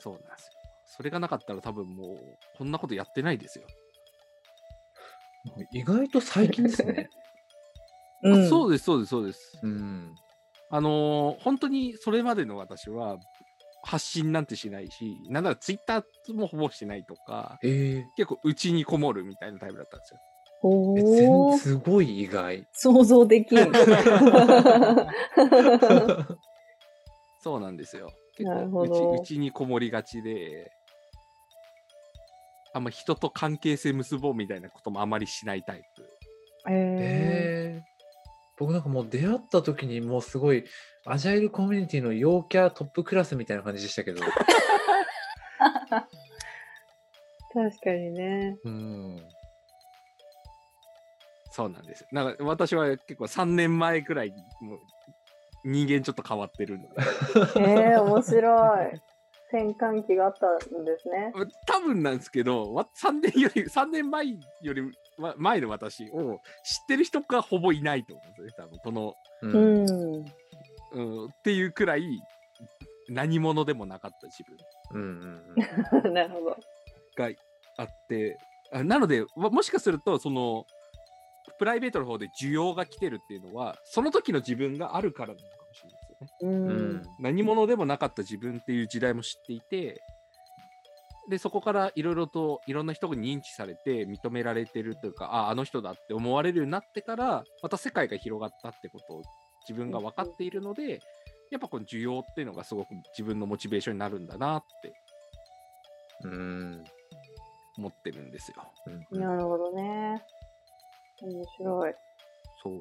[0.00, 0.52] そうなんですよ。
[0.86, 2.16] それがなかったら多分もう、
[2.58, 3.66] こんなことやってないですよ。
[5.56, 5.64] ど。
[5.70, 7.08] 意外と最近ですね。
[8.22, 9.58] うん、あそうです、そうです、そうです。
[9.62, 10.14] うん。
[10.70, 13.18] あのー本当にそれまでの私は、
[13.82, 20.20] 発信なんてしないし、なんならツイッターもほぼしないとか、ええ結構内にこもるみたいなタイプだったんですよ。
[20.62, 22.66] おすごい意外。
[22.72, 23.58] 想像できん。
[27.42, 28.12] そうなんですよ。
[28.40, 30.72] 結なる構内ほど内にこもりがちで、
[32.72, 36.02] あんま人と関係性結ぼうみたいなこともあまりしないタイプ。
[36.68, 37.90] えええ
[38.58, 40.64] 僕なんかもう出会った時にもうすごい
[41.06, 44.20] アジャイルコミュニティの陽キャトップクラスみたいな感じでしたけど。
[44.20, 46.04] ー、確
[47.82, 48.58] かにね。
[48.64, 49.28] うん。
[51.50, 52.08] そうなんですよ。
[52.12, 54.36] なんか私は結構3年前くらいに
[54.68, 54.78] もう
[55.64, 56.94] 人間ちょっと変わってるので。
[57.56, 59.00] えー、面白い。
[59.50, 61.32] 転換期があったんですね。
[61.66, 64.82] 多分なんですけど、わ3年より、3年前より
[65.18, 69.48] わ前の私を知ってる人がほぼいないと思うんですよね、多分この、う。
[69.48, 70.24] うんん。
[70.92, 72.20] うん、っていうくらい
[73.08, 74.56] 何者でもなかった自分
[74.92, 76.14] うんうんうん。
[76.14, 76.56] なるほど。
[77.16, 77.30] が
[77.76, 78.38] あって、
[78.72, 80.64] あなので、わもしかすると、その、
[81.58, 86.56] プライベートの方で需要が来てるっていうのは、その時の自分があるからなのかもしれないですよね。
[86.56, 86.70] うん。
[86.70, 90.02] うん何者でもなかった自分っていう時代も知っていて、
[91.28, 99.22] で、そこからいろいろといろんな人に認知されて認められてるというか、ああ、あの人だって思われるようになってから、また世界が広がったってことを
[99.68, 101.00] 自分が分かっているので、
[101.50, 104.92] やっぱこの需要っていうのがすごく自分のモチベーションになるんだなって
[106.24, 106.84] うん。
[107.78, 108.56] 思ってるんですよ。
[109.12, 110.22] うんなるほどね。
[111.22, 111.94] 面白い。
[112.62, 112.80] そう。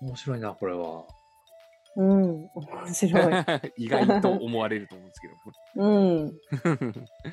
[0.00, 1.04] 面白いな、これは。
[1.96, 2.48] うん。
[2.54, 3.32] 面白い。
[3.76, 5.34] 意外と思われると思うんですけど。
[5.76, 6.32] うん。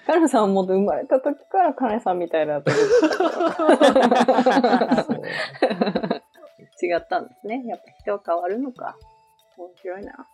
[0.08, 2.82] カネさんはも生まれた時からカネさんみたいだと思
[5.20, 5.30] っ
[6.80, 7.64] て違ったんですね。
[7.68, 8.98] やっぱ人は変わるのか。
[9.58, 10.28] 面白いな。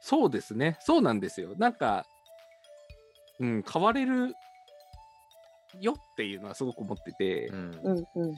[0.00, 0.76] そうですね。
[0.80, 1.54] そうなんですよ。
[1.56, 2.04] なんか、
[3.40, 4.34] うん、変われる
[5.80, 7.80] よっていうのはすごく思ってて、うん。
[7.82, 8.34] うんうん。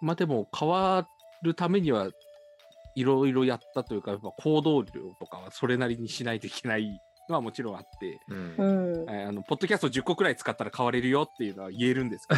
[0.00, 1.06] まあでも変わ
[1.42, 2.10] るためには
[2.94, 9.06] いろいろやったというか、やっぱ行動量とかはそれなりにしないといけないのはもちろんあって、うん。
[9.08, 12.34] あのポッドキャスト10個くらい使ったら変われるよっていうのは言えるんですけ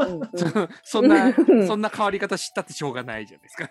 [0.00, 0.20] うんうん。
[0.20, 0.28] ど、
[0.82, 1.66] そんなう、ん。
[1.66, 3.68] そんな変わり方知ったってしょうがないじゃないですか。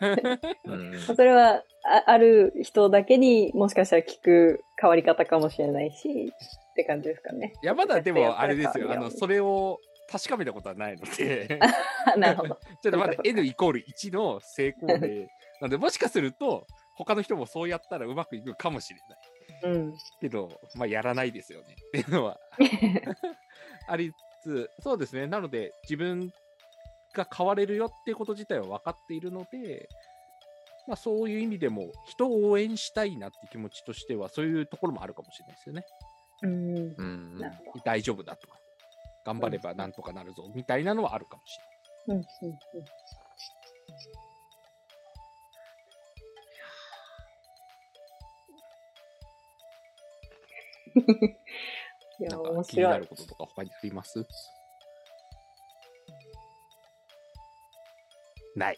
[0.65, 1.15] うん。
[1.15, 6.33] それはあある人だけにもしかしたら聞く変わり方かもしれないし
[6.79, 7.53] って感じですかね。
[7.61, 8.91] いや、まだでもあれですよ。
[8.91, 11.59] あの、それを確かめたことはないので、
[12.17, 12.59] なるほど。
[12.81, 15.27] ちょっとまだ N イコール1の成功例。
[15.61, 16.65] なので、もしかすると、
[16.95, 18.99] 他の人もそうやったらうまくいくかもしれ
[19.61, 19.73] ない。
[19.73, 19.93] うん。
[20.21, 22.39] けど、まあ、やらないですよねっていうのは
[23.87, 25.27] ありつつ、そうですね。
[25.27, 26.31] なので、自分
[27.13, 29.89] が変われるよっていうこと自体は分かっているので、
[30.87, 35.85] まあ、そういう意味でも、人を応援したいなって気持ちとしては、そういうところもあるかもしれないですよね。
[36.41, 36.95] うん。
[37.83, 38.59] 大丈夫だとか、
[39.25, 41.59] 頑張ればなんとかなるぞみたいなのはあるかもし
[42.07, 42.55] うんうんうん。
[52.19, 52.39] いれや、 ない。
[52.43, 52.99] なん面か気にな白い。
[52.99, 54.25] ることとか他にあります？
[58.55, 58.77] ない。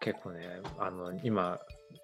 [0.00, 0.46] 結構ね、
[0.78, 1.60] あの、今、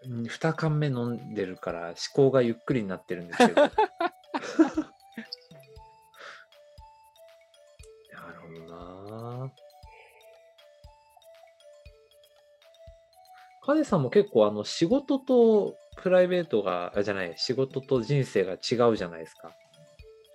[0.07, 3.63] 2缶目飲んでるから思考がゆっくりになってるんですけど。
[3.63, 3.71] な
[8.33, 9.53] るほどな
[13.65, 19.53] カネさんも結構あの仕事とプライベートが、あじゃない、仕事と人生が違うじゃないですか。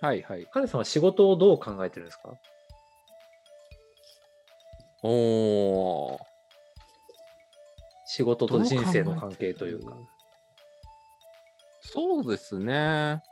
[0.00, 0.46] はいはい。
[0.46, 2.32] カネさんは仕事をどう考えてるんですか？
[5.02, 6.27] おー。
[8.10, 9.94] 仕事と人生の関係というか。
[11.82, 13.22] そうですね。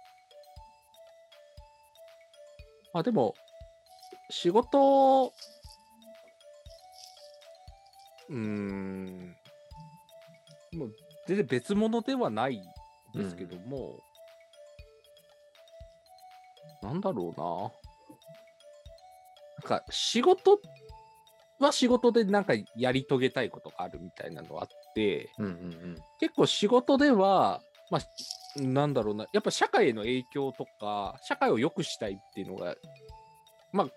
[2.93, 3.35] あ、でも、
[4.29, 5.33] 仕事、
[8.29, 9.35] うん、
[10.74, 10.93] もう
[11.27, 12.61] 全然別物ではない
[13.14, 13.99] ですけども、
[16.83, 17.72] なんだろうな。
[19.70, 20.59] なんか仕事っ
[21.59, 25.55] は仕事でなんかやり遂げたいことがあるみたいなのはあって、うんうんう
[25.93, 25.97] ん。
[26.21, 32.75] 結構仕事では、まあ、なんだろうな、やっぱ社会への影響とか、社会を良くしたいっていうのが、
[33.73, 33.89] まあ、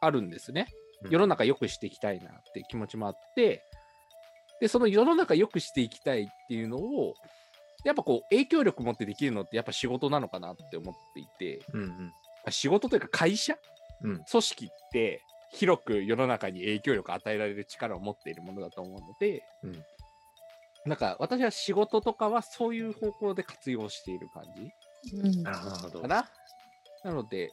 [0.00, 0.66] あるんですね。
[1.10, 3.64] 世の中良くしていきたいなって気持ちもあって、
[4.60, 7.14] で、その世の中良くしていきたいっていうのを、
[7.84, 12.12] やっぱこう、影響力持ってできるのってやっぱ仕事なのかなって思っていて、うんうん。
[12.50, 13.56] 仕事というか会社？
[14.02, 14.24] うん。
[14.24, 15.22] 組織って
[15.52, 19.84] 広く世の中に影響力を与えられる力を持っているものだと思うので、うん
[20.84, 26.00] なんか私は仕事とかはそういう方向で活用している感じうんなるほど。
[26.00, 26.28] かな？
[27.04, 27.50] なので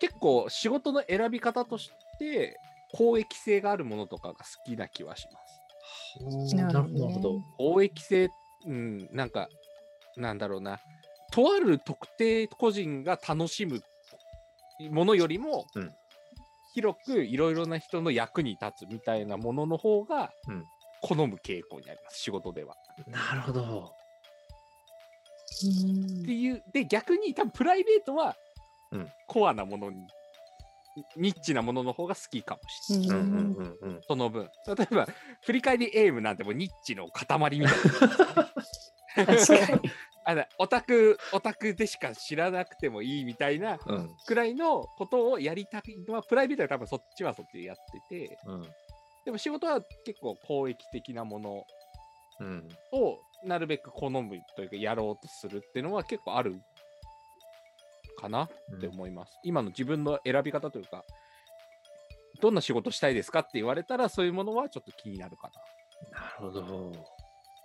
[0.00, 2.56] 結構仕事の選び方として
[2.94, 5.40] 公益性があるものとかが好きな気はしま
[6.48, 6.56] す。
[6.56, 6.94] なるほど。
[6.94, 7.42] なるほど。
[7.58, 8.30] 公益性、
[8.66, 9.48] うん、なんか
[10.16, 10.80] なんだろうな
[11.32, 13.82] とある特定個人が楽しむ
[14.90, 15.92] ものよりも、うん
[16.74, 20.64] 広くいろいろな人の役に立つみたいなものの方がうん
[21.02, 22.76] 好む傾向にあります、仕事では。
[23.06, 23.92] なるほど。
[26.22, 28.36] っていうで逆に多分プライベートは、
[28.92, 30.06] うんコアなものに
[31.16, 33.18] ニッチなものの方が好きかもしれない。
[33.18, 34.00] うんうんうんうん。
[34.06, 35.06] その分例えば
[35.42, 37.76] 振り返りエイムなんてもうニッチの塊みたい
[39.16, 39.26] な。
[39.26, 39.90] 確かに。
[40.30, 44.16] あのオタクオタクでしか知らなくてもいいみたいなうん。
[44.26, 47.76] くらいのことをやりたいのはプライベートは多分そっちはそっちでやっ
[48.08, 48.38] てて。
[48.46, 48.62] うん。
[49.24, 51.64] でも仕事は結構公益的なもの
[52.40, 52.68] うん。
[52.92, 56.60] をなるべく好むというかやろうとするっていうのは結構ある
[58.20, 58.48] かなっ
[58.80, 61.04] て思います、今の自分の選び方というか
[62.40, 65.50] どんな仕事したいですかって言われたらそういうものはちょっと気になるか
[66.12, 66.20] な。
[66.20, 66.92] なるほど。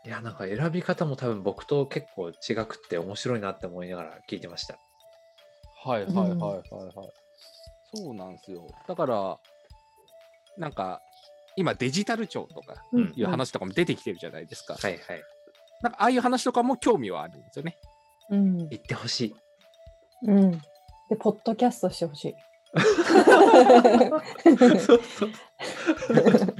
[0.05, 4.77] いや、なんか選び方も多分僕と結構違くって面白いなって思いながら聞いてました。
[5.83, 6.63] はいはいはいはいはい。
[7.93, 8.67] そうなんですよ。
[8.87, 9.39] だから、
[10.57, 11.01] なんか、
[11.55, 14.75] 今デジタル庁とかうんいう話とかも出てきてるじゃないですか。
[14.75, 15.01] はいはい。
[15.81, 17.77] なんかああいう話とかも興味はあるんですよね。
[18.29, 18.57] うん。
[18.69, 19.35] 言ってほしい。
[20.27, 20.51] うん。
[20.51, 20.59] で、
[21.17, 22.35] ポッドキャストしてほしい。
[24.85, 25.29] そうそう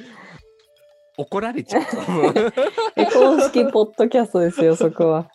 [1.18, 1.84] 怒られちゃう。
[2.96, 5.30] え 公式ポッドキャストですよ、そこは。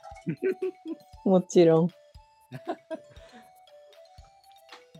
[1.24, 1.88] もちろん。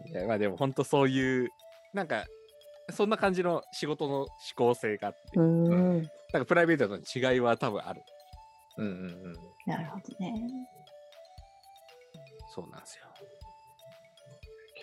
[0.06, 1.50] いやまあでも本当そういう、
[1.92, 2.24] なんか、
[2.90, 6.02] そんな感じの仕事の思考性があって、うーん。
[6.32, 8.02] なんかプライベートの違いは多分ある。
[8.78, 8.94] うんうんう
[9.30, 9.34] ん。
[9.66, 10.34] なるほどね。
[12.48, 13.04] そうなんですよ。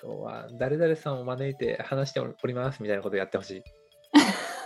[0.02, 3.64] 今日は誰々さんを招いて話しておりますみたいなことやってほしい。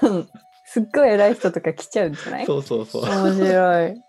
[0.71, 2.45] すっごい偉い人とか来ちゃうんじゃない？
[2.45, 3.01] そうそうそう。
[3.03, 4.01] 面白い。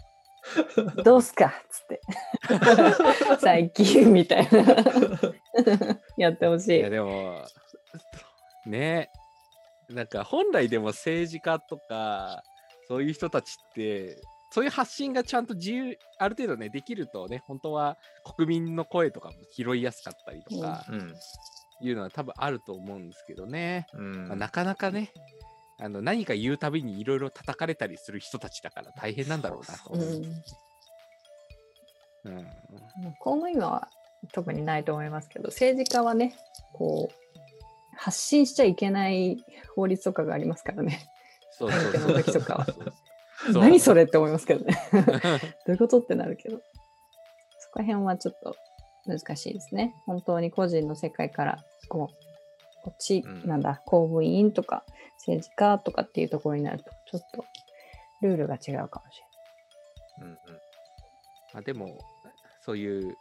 [1.04, 1.46] どうすか？
[1.46, 2.00] っつって。
[3.40, 4.64] 最近みたいな。
[6.16, 6.90] やってほしいいや。
[6.90, 7.44] でも、
[8.66, 9.10] ね
[9.88, 12.42] なんか本来でも政治家とか、
[12.88, 14.16] そういう人たちって、
[14.50, 17.96] そういう発信がちゃんと自由、ある程度ね、できるとね、本当は
[18.36, 21.14] 国民の声とかも拾いやすかったりとか、うん
[21.84, 23.86] いうのは多分あると思うんですけどね。
[23.94, 25.10] うんまあなかなかね、
[25.78, 30.06] あの何か言うたびにいろいろ叩かれたりする人たちだから大変なんだろうなと思う。
[32.24, 32.38] うん。
[32.38, 32.46] うん
[33.18, 33.88] 公務員は
[34.32, 36.36] 特にないと思いますけど、政治家はね、
[36.72, 37.32] こう、
[37.96, 39.44] 発信しちゃいけない
[39.74, 41.08] 法律とかがありますからね。
[41.50, 44.76] そうそう選挙の時とかはそう 何それって思いますけどね。
[44.92, 44.98] ど
[45.68, 46.60] ういうことってなるけど。
[47.58, 48.56] そこら辺はちょっと
[49.06, 49.94] 難しいですね。
[50.06, 52.32] 本当に個人の世界から、こう、
[52.91, 54.85] ち、うんなんだ、公務員とか
[55.18, 57.45] 政治家とかっていうところになると、ちょっと
[58.22, 59.22] ルールが違うかもし
[60.20, 60.37] うんうん
[61.53, 61.99] まあでも、
[62.64, 63.16] そういう、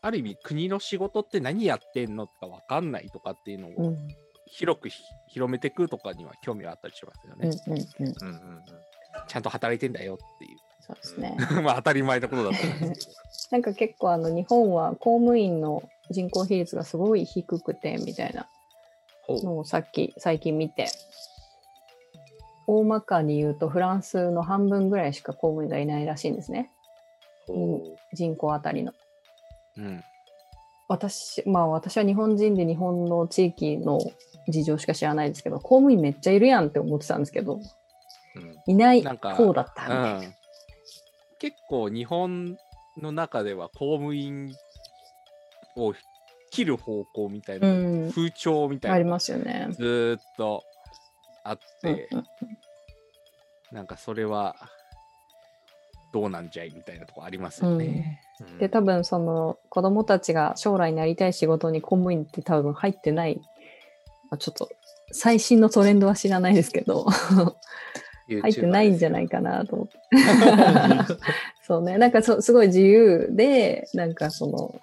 [0.00, 3.86] ある意味国の仕事って何やってんのとか分かんないとかっていうのれない。
[3.86, 4.08] うをん。
[4.46, 7.84] 広くひ広めていくとかには興味はあったりしますようんね。
[9.28, 10.58] ちゃんと働いてんだよっていう。
[10.80, 11.36] そうですね。
[11.62, 13.18] まあ当たり前のことだと思うんですけど。
[13.52, 18.48] なんか結構あの日本は公務員の人口比率がすごい低くてみたいな
[19.28, 20.88] のをさっき最近見て。
[22.66, 26.70] 大まかに言うとフランスの半分ぐらいしか公務員がいないらしいんですね。
[27.46, 28.92] ほ人口あたりの。
[29.76, 30.04] うん。
[30.88, 33.98] 私まあ私は日本人で日本の地域の
[34.48, 37.60] 事情しか知らないですけど公務員めっちゃいるやんって思ってたんですけどう
[38.36, 38.56] うん。
[38.66, 40.18] いないなんか方だったみたいな。
[40.18, 40.34] うん、
[41.38, 42.56] 結構日本
[43.00, 44.54] の中では公務員
[45.76, 45.92] を
[46.52, 48.12] 切る方向みたいな、うん。
[48.12, 49.68] 風潮みたいなありますよね。
[49.72, 50.62] ずーっと
[51.44, 52.26] あって、うんうん
[53.72, 54.54] なんかそれは
[56.12, 58.20] どうなんじゃいみたいなとこありますよね。
[58.40, 58.58] うん。
[58.58, 63.40] で多分その子供たちが将来になりたい仕事に公務員って多分入ってない、
[64.30, 64.68] まあ、ちょっと
[65.10, 67.06] 最新のトレンドは知らないですけど。
[68.40, 69.98] 入ってないんじゃないかなと思って。
[71.66, 71.98] そうね。
[71.98, 74.74] なんかそすごい自由でなんかその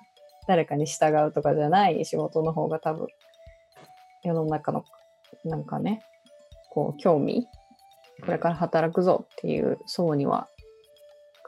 [0.50, 3.08] 誰かに従うとかじゃない仕事の方が多分
[4.24, 4.84] 世の中の
[5.45, 6.02] なんかね
[6.72, 7.47] こう興味
[8.22, 10.47] これから働くぞっていう層には、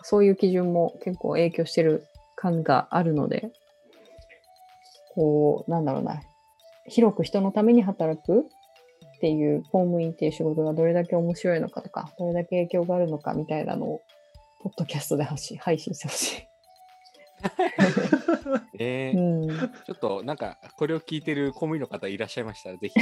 [0.03, 3.51] そういう基準も結構影響してる感があるので、
[5.13, 6.21] こう、なんだろうな、
[6.87, 8.43] 広く人のために働くっ
[9.19, 14.01] ていう公務員っていう仕事がどれだけ面白いのかとか、どれだけ影響があるのかみたいなのを、
[14.63, 16.47] ポッドキャストで配信してほし
[18.77, 19.17] ね い。
[19.17, 19.49] うん。
[19.49, 22.99] ちょっとなんかこれを聞いてる公務員の方いらっしゃいましたらぜひ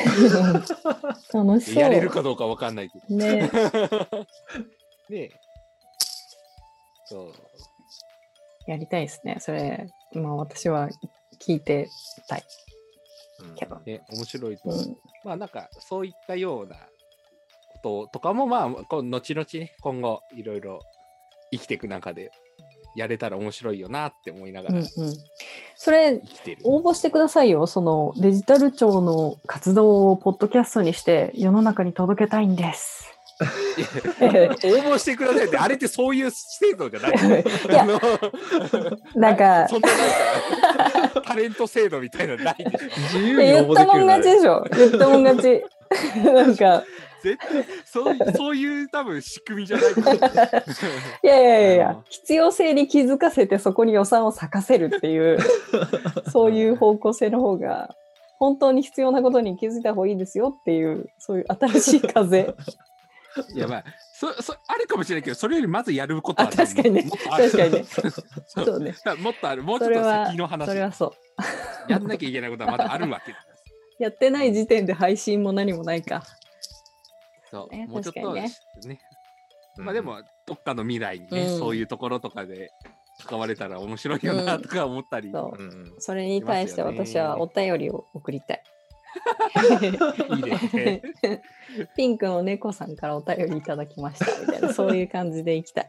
[1.33, 1.83] 楽しそう。
[1.83, 3.15] やれるかどうかわかんないけど。
[3.15, 3.49] ね。
[5.09, 5.31] ね
[7.05, 7.33] そう。
[8.67, 9.37] やりたいですね。
[9.39, 10.89] それ、まあ私は
[11.39, 11.89] 聞いて
[12.27, 12.43] たい
[13.39, 13.79] うんけど。
[13.85, 14.81] ね、面白いと思う。
[14.81, 14.97] うん。
[15.23, 16.75] まあなんかそういったような
[17.81, 20.81] こととかもまあ後々ね今後いろいろ
[21.51, 22.31] 生きていく中で
[22.95, 25.13] やれたら面白いよなって思いながらうんうん。
[25.75, 26.21] それ。
[26.63, 27.67] 応募してくださいよ。
[27.67, 33.05] そのデジタル庁の活動をポッドキャストにして世の中に届けたいんです。
[33.41, 37.85] 応募してくださいってあれってそういう制度じゃない いや
[39.15, 44.65] なんかそんななんかタレント制度みたいなのないでしょ自由に言ったもん応募できる勝ちでしょ。
[44.71, 45.63] 言ったもん勝ち。
[46.25, 46.83] なんか、
[47.21, 49.91] 絶対そういう そういう多分仕組みじゃない
[51.23, 55.39] いやいやいや必要性に気づかせてそこに予算を割かせるっていう、
[56.31, 57.95] そういう方向性の方が、
[58.37, 62.55] 本当に必要なことに気づいた方がいいですよっていう、そういう新しい風。
[63.53, 63.83] いやまあ
[64.13, 67.85] そそあるかもしれないけどそれよりまずやることはあ確かにね確かにね。
[68.47, 68.95] そうね。
[69.19, 71.13] もっとあるもうちょっと先の、話それはそ
[71.87, 71.91] う。
[71.91, 73.33] やんなきゃいけないことはまだあるわけ
[73.99, 76.23] やってない時点で配信も何もないか。
[77.51, 78.39] そう、ねもうちょっと確か
[78.81, 78.93] にね。
[78.95, 78.99] ね。
[79.77, 81.59] まあでもどっかの未来にね、うん。
[81.59, 82.71] そういうところとかで
[83.25, 85.93] 関われたら面白いよなとか思ったり、そううんうん。
[85.99, 88.63] それに対して私はお便りを送りたい。
[90.35, 91.01] いいですね。
[91.95, 95.87] ピンクの猫さんからお便りいただきましたみたいな、 そういう感じでいきたい。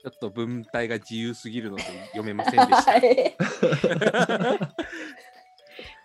[0.00, 1.82] ちょっと文体が自由すぎるので
[2.12, 3.00] 読めませんでした。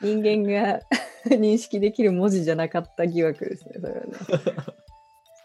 [0.02, 0.80] 人間が
[1.30, 4.12] 認識できる文字じゃなかった疑惑ですね、それはね。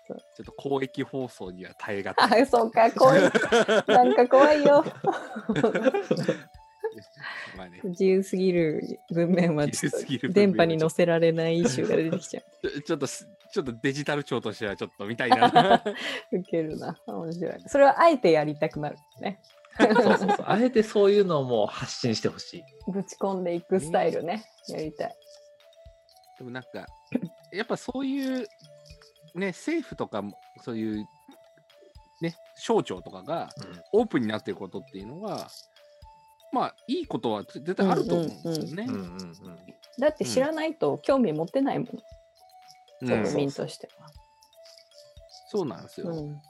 [0.09, 2.42] ちょっと公益放送には耐えがたい。
[2.42, 3.20] あ、そうか、怖い。
[3.86, 4.84] なんか怖いよ。
[7.56, 12.68] まあね、自由すぎる文面は電波に乗せられないイシューが出てきちゃう。
[12.68, 15.82] ちょちょっとすちょっとデジタル庁としてはちょっとみたいな。
[16.32, 16.96] ウケるな。
[17.06, 17.55] 面白い。
[17.66, 19.40] それはあえてやりたくなるね。
[19.78, 20.36] そうそうそう。
[20.46, 22.64] あえてそういうのをもう発信してほしい。
[22.90, 24.44] ぶち込んでいくスタイルね。
[24.68, 25.16] やりたい。
[26.39, 26.86] でもなんか、
[27.52, 28.48] やっぱそういう、
[29.35, 31.09] ね、政府とかも、そういう、
[32.20, 33.48] ね、省庁とかが
[33.93, 35.51] オープンになっていることっていうのは、
[36.52, 38.94] まあいいことは絶対あると思うんですよねうん。
[38.94, 39.35] うんうん
[39.98, 44.09] だって知らないと興味持てないもん、うん国民としては。
[45.48, 46.10] そうなんですよ。
[46.10, 46.40] うん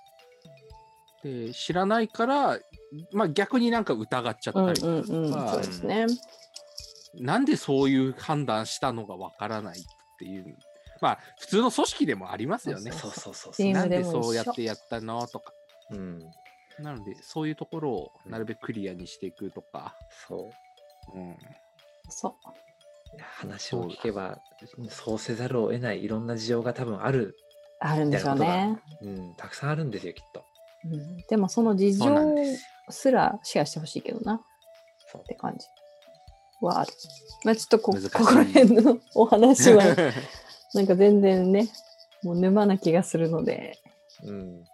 [1.22, 2.58] で知らないから、
[3.12, 6.06] まあ、逆になんか疑っちゃうんったり、うんうん、まあそうですね。
[7.20, 9.82] なんでそういう判断したのがわからないっ
[10.18, 10.56] ていう。
[11.00, 12.90] まあ普通の組織でもありますよね。
[12.92, 15.26] そうそうそうチーなんでそうやってやったの？
[15.26, 15.52] とか。
[15.90, 16.20] うん。
[16.80, 19.94] なのでそういうところをなるべくクリアにしていくとか。
[20.28, 20.50] そ
[21.14, 21.18] う。
[21.18, 21.36] うん。
[22.08, 22.32] そう。
[23.20, 24.38] 話を聞けば
[24.90, 25.18] そう。
[25.18, 27.36] せざるを得ないいろんな事情が多分ある、
[27.80, 28.78] あるんでしょうね。
[29.00, 30.44] うん、たくさんあるんですよきっと。
[30.84, 32.64] うん、でもその事情です。
[32.90, 34.34] すらシェアしてほしいけどな。
[34.34, 34.40] っ
[35.10, 35.24] そう。
[35.24, 35.66] て感じ
[36.66, 36.92] はある。
[37.44, 39.84] まあちょっとこここら辺のお話は
[40.74, 41.68] なんか全然ね、
[42.22, 43.78] もう沼な気がするので、
[44.24, 44.64] うん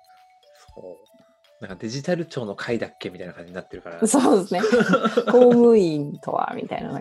[0.75, 1.15] そう
[1.61, 4.61] なんかデジタル庁の会だっけみたいな感じになってるからそうですね。
[5.31, 6.93] 公務員とはみたいな。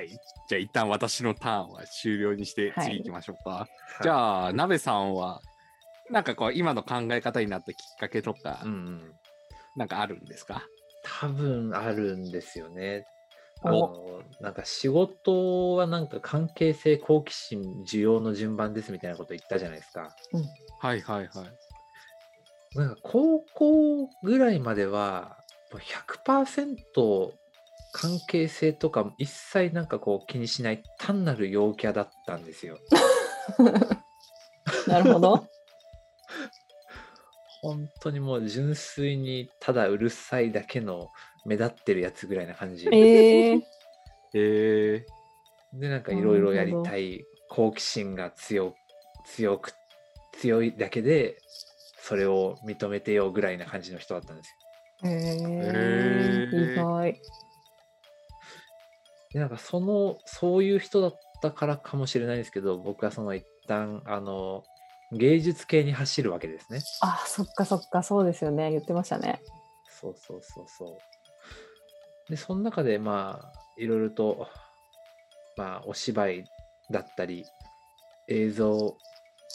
[0.00, 0.08] い。
[0.08, 3.50] じゃあ一旦私のターンは終了にしてはい次行きましょうか。
[3.50, 3.68] は
[4.00, 5.40] いじゃあ、鍋さんは、
[6.10, 9.12] なんかこう、今の考え方になったきっかけとか、うんうん
[9.76, 10.62] なんかあるんですか？
[11.20, 13.04] 多分あるんですよね。
[13.62, 20.14] あおのなんか仕事はなんか関係性好奇心需要の順番ですみたいなこと言ったじゃないですか。
[20.80, 22.78] はいはいはい。
[22.78, 25.38] なんか高校ぐらいまでは
[25.72, 27.32] もう100%
[27.92, 32.78] 関係性とか一切なんかこう気にしない単なる陽キャだったんですよ。
[34.86, 35.46] なるほど。
[37.60, 41.10] 本当にもう純粋にただうるさいだけの
[41.46, 42.88] 目立ってるやつぐらいな感じ。
[42.88, 43.62] えー、
[44.34, 45.06] え
[45.72, 48.74] でなんかいろいろやりたい好奇心が強
[49.26, 49.72] 強く
[50.32, 51.38] 強いだけで
[52.00, 54.50] それを認めてよぐらいな感じの人だったんです
[55.02, 55.10] よ。
[55.10, 57.20] えへーー、意外。
[59.32, 64.64] でなんかそのそういう人だったからかもしれないですけど僕はその一旦あの
[65.12, 66.80] 芸術系に走るわけですね。
[67.00, 68.70] あ、そっかそっか、そうですよね。
[68.70, 69.40] 言ってましたね。
[69.88, 70.98] そうそうそうそう。
[72.28, 74.48] でその中でまあいろいろと
[75.56, 76.44] まあお芝居
[76.90, 77.44] だったり
[78.28, 78.96] 映像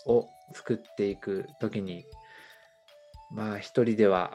[0.05, 2.05] を作っていく時に
[3.31, 4.31] まあ一人では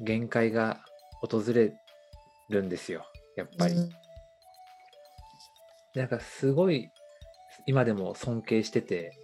[0.00, 0.80] 限界が
[1.20, 1.72] 訪れ
[2.48, 3.04] るんですよ
[3.36, 3.74] やっぱり。
[3.74, 3.90] うん
[5.96, 6.90] でなんかすごい
[7.66, 9.18] 今でも尊敬してて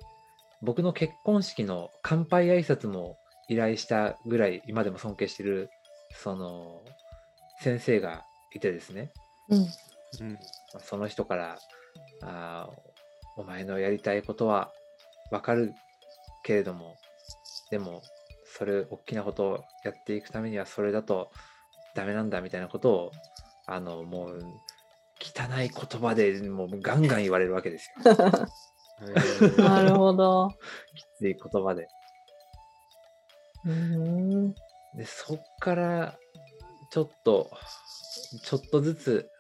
[0.62, 3.18] 僕の結婚式の乾杯挨拶も
[3.50, 5.68] 依頼したぐらい今でも尊敬してる
[6.14, 6.80] その
[7.60, 9.10] 先生がいてですね
[9.48, 9.58] うん。
[9.58, 10.32] うん。
[10.72, 11.58] まあその人から
[12.22, 12.92] あー
[13.36, 14.72] 「お前のやりたいことは
[15.30, 15.74] わかる
[16.42, 16.96] けれども
[17.70, 18.02] でも
[18.44, 21.30] それ大きなことをやっていくためにはそれだと
[21.94, 23.12] ダメなんだ」みたいなことを
[23.66, 24.38] あのもう
[25.20, 28.14] 汚い言葉でもうガンガン言われるわけですよ。
[29.58, 30.50] なるほど。
[30.94, 31.88] きつい言葉で。
[33.64, 34.54] うーん。
[34.94, 36.18] でそっから
[36.92, 37.50] ちょっと
[38.42, 39.30] ちょっとずつ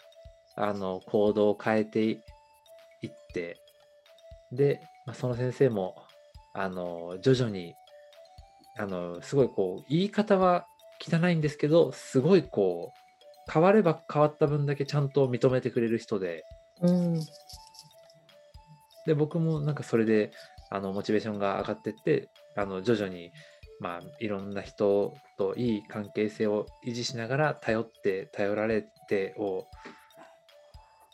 [0.56, 2.10] あの行動を変えてい
[3.02, 3.58] いって
[4.50, 5.94] で、まあ、その先生も
[6.54, 7.74] あの徐々に
[8.78, 10.66] あのすごいこう言い方は
[10.98, 12.92] 汚いんですけどすごいこ
[13.48, 16.44] う変われば変わった分だけちゃんと認めてくれる人で
[16.80, 17.20] うん。
[19.04, 20.32] で僕もなんかそれで
[20.70, 23.30] あのモチベーションが上がってってあの徐々に
[23.82, 29.66] まあいろんな人といい関係性を維持しながら頼って頼られてを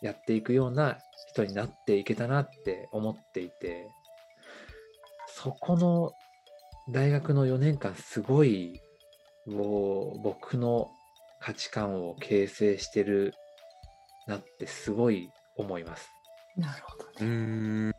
[0.03, 0.99] やっていくような
[1.31, 3.89] 人になっていけたなって思っていて
[5.29, 6.13] そこの
[6.91, 8.83] 大学の4年間すごい
[9.47, 10.91] もう僕の
[11.41, 13.33] 価値観を形成してる
[14.27, 16.11] なってすごい思います。
[16.55, 17.27] なるほどね。
[17.27, 17.95] ん。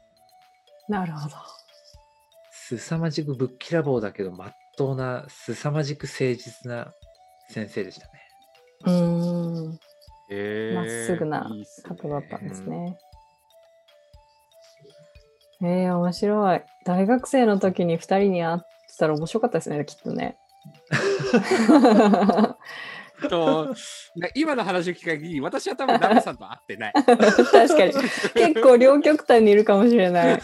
[0.88, 1.36] なるほど。
[2.52, 4.32] 凄まじくぶっきらぼうだけど、
[4.80, 6.94] まっとうな、凄まじく誠実な
[7.50, 8.12] 先生でしたね。
[8.86, 9.80] うーん。
[10.32, 11.50] えーまっすぐな
[11.88, 12.98] 方だったんですね。
[15.62, 16.62] えー、面白い。
[16.86, 18.66] 大学生の時に2人に会って
[18.98, 20.38] たら面白かったですね、きっとね。
[23.28, 23.76] と
[24.16, 26.94] な 今の話を聞く限り、私は多分ナベさんと会ってない。
[26.94, 27.94] 確かに。
[28.34, 30.42] 結構両極端にいるかもしれない。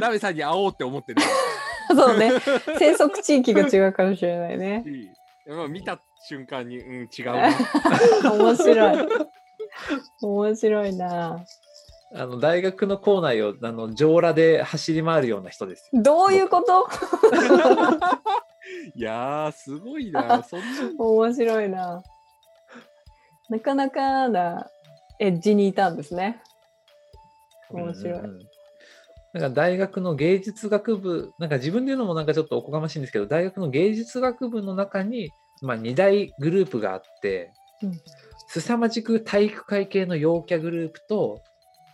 [0.00, 1.26] ナベさんに会おうって思ってない
[1.94, 2.32] そうね。
[2.78, 4.84] 生息地域が違うかもしれないね。
[4.84, 5.10] し、
[5.48, 7.50] まあ見た瞬間に、うん、違うな。
[8.32, 9.08] 面白い。
[10.22, 11.44] 面白いな。
[12.14, 16.02] あの大学の校内をあの上裸で走り回るような人ですよ。
[16.02, 16.88] どういうこと？
[18.94, 20.42] いやー、すごいな。
[20.42, 20.66] そんな
[20.98, 22.02] 面白いな。
[23.48, 24.68] なかなかな
[25.20, 26.40] エッジにいたんですね。
[27.70, 28.12] 面白い。
[28.12, 28.55] うんうんうん
[29.36, 35.30] なんか大学の芸術学部、なんか自分で言うのもなんかちょっとおこがましいんですけど、大学の芸術学部の中に、
[35.60, 37.52] まあ、2大グループがあって、
[37.82, 38.00] うん
[38.48, 41.42] 凄まじく体育会系の陽キャグループと、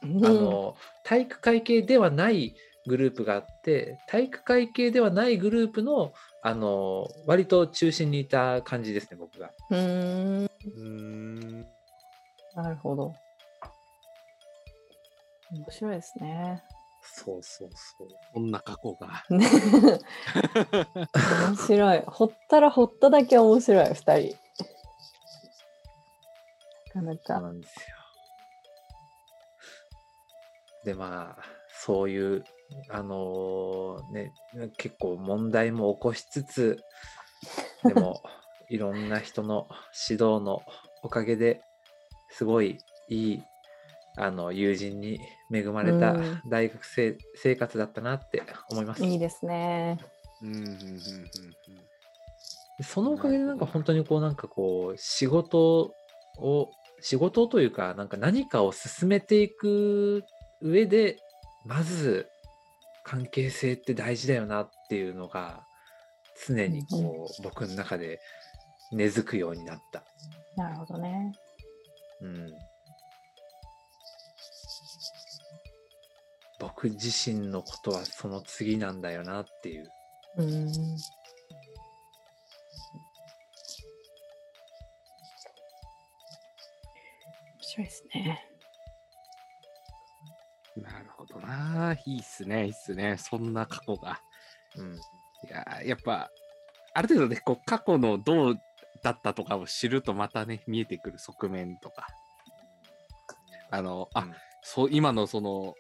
[0.03, 2.55] うんあの体育会系ではない
[2.87, 6.13] グループがあって体育会系ではないグループの
[6.43, 9.51] あの割と中心にいた感じですね僕が。
[9.71, 11.67] うん。
[12.55, 13.15] なるほど。
[15.53, 16.63] 面白いですね。
[17.03, 18.09] そうそうそう。
[18.33, 19.25] こんな過去が。
[19.31, 19.47] ね
[21.49, 22.03] 面白い。
[22.07, 24.37] ほったらほっただけ面白い、二人。
[26.95, 27.41] なかなそうか。
[27.41, 27.97] なんですよ。
[30.85, 31.43] でまあ
[31.85, 32.45] そういう
[32.89, 34.33] あのね
[34.77, 36.85] 結構問題も起こしつつ
[37.85, 38.23] でも
[38.69, 39.69] いろんな人の
[40.09, 40.63] 指導の
[41.03, 41.63] おかげで
[42.31, 43.43] すごいいい
[44.17, 45.21] あの友人に
[45.53, 49.05] 恵まれたうん大学生生活だったなって思います。
[49.05, 49.99] いいですね。
[50.43, 51.01] うんうんうんうんうん
[52.83, 55.95] そのおかげでなんか本当にこうなんかこう仕事
[56.39, 56.71] を
[57.01, 60.25] 仕事というかなんか何かを進めていく
[60.61, 61.19] 上で
[61.65, 62.29] まず
[63.05, 65.65] 関係性って大事だよなっていうのが
[66.47, 68.21] 常にうんこう僕の中で
[68.93, 70.05] 根付くようになった。
[70.57, 71.33] なるほどね。
[72.21, 72.47] うん、
[76.83, 79.89] 僕自身のことはその次なんだよなっていう。
[80.39, 80.49] うーん。
[80.49, 80.69] 面
[87.61, 88.49] 白いですね。
[90.77, 91.97] なるほどな。
[92.05, 93.17] いいっすね、いいっすね。
[93.17, 94.21] そんな過去が。
[94.77, 94.99] うんい
[95.51, 96.31] やー、やっぱ、
[96.95, 98.61] ある程度ね、こう過去のどう
[99.05, 102.09] だったとかを知るとまたね、見えてくる側面とか。
[103.71, 104.35] あの、あ、うん
[104.65, 105.75] そう、今のその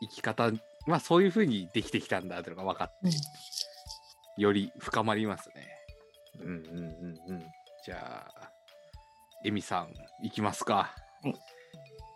[0.00, 0.50] 生き方、
[0.86, 3.12] まあそういうふうにできてきたんだっていうのが分かって、うん
[4.38, 5.66] より深まりますね。
[6.40, 7.42] うんうんうんうん
[7.86, 8.50] じゃあ、
[9.46, 10.74] エミさん、いきますか。
[10.74, 10.90] は
[11.24, 11.34] い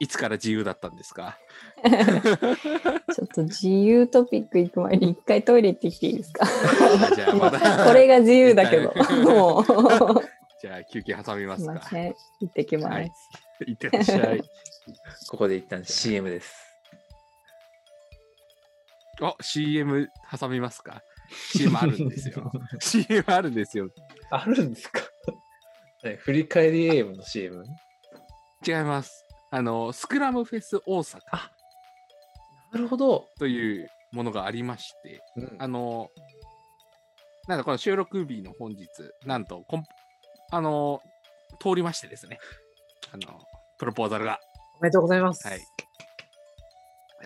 [0.03, 1.39] いつから自由だったんですか？
[1.85, 6.47] ちょっと自由トピック行く前に一回トイレ行ってきていいですか？
[7.87, 9.65] これが自由だけど、もう、
[10.63, 11.73] じゃあ休憩挟みますすか。
[11.73, 12.15] いません。
[12.41, 12.87] 行ってきます。
[12.95, 13.13] はい。
[13.67, 14.41] いってらっしゃい。
[15.29, 16.70] ここで一旦 CM です。
[19.21, 21.03] あ、CM 挟みますか
[21.53, 22.51] ?CM あるんですよ。
[22.81, 23.89] CM あるんですよ。
[24.31, 25.01] あるんですか？
[26.05, 27.63] ね振り返り AM の CM?
[28.67, 29.27] 違います。
[29.51, 31.51] あの、スクラムフェス大阪あ
[32.73, 33.29] なるほど。
[33.39, 36.09] というものがありまして、うんあの、
[37.49, 38.87] なんだこの収録日の本日、
[39.27, 39.85] なんとコン、
[40.53, 41.01] あの、
[41.61, 42.39] 通りましてですね、
[43.13, 43.41] あの、
[43.79, 44.39] プロポーザルが、
[44.79, 45.47] おめでとうございます。
[45.49, 45.61] はい。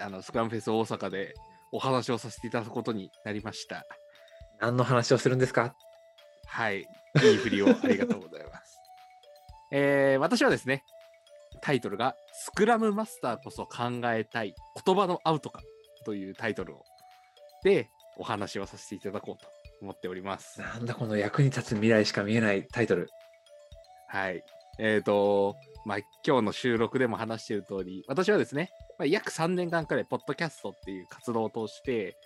[0.01, 1.35] あの、スクラムフェス大阪で
[1.75, 3.85] お話をさせていただくことになりました。
[4.61, 5.75] 何の話をするんですか？
[6.47, 6.81] はい。
[6.81, 8.79] いい振りをありがとうございます。
[9.73, 10.85] えー私はですね、
[11.61, 15.63] タイトルが、スクラムマスターこそ考えたい言葉のアウトか
[16.05, 16.85] というタイトルを、
[17.65, 19.49] で、お話をさせていただこうと
[19.81, 20.61] 思っております。
[20.61, 23.09] なんだこの役に立つ未来しか見えないタイトル。
[24.09, 24.45] はい。
[24.79, 32.17] えっ、と、まあ、今日の収録でも話している通り、私はですね、まあ、約3年間くらい、ポッドキャストっていう活動を通して、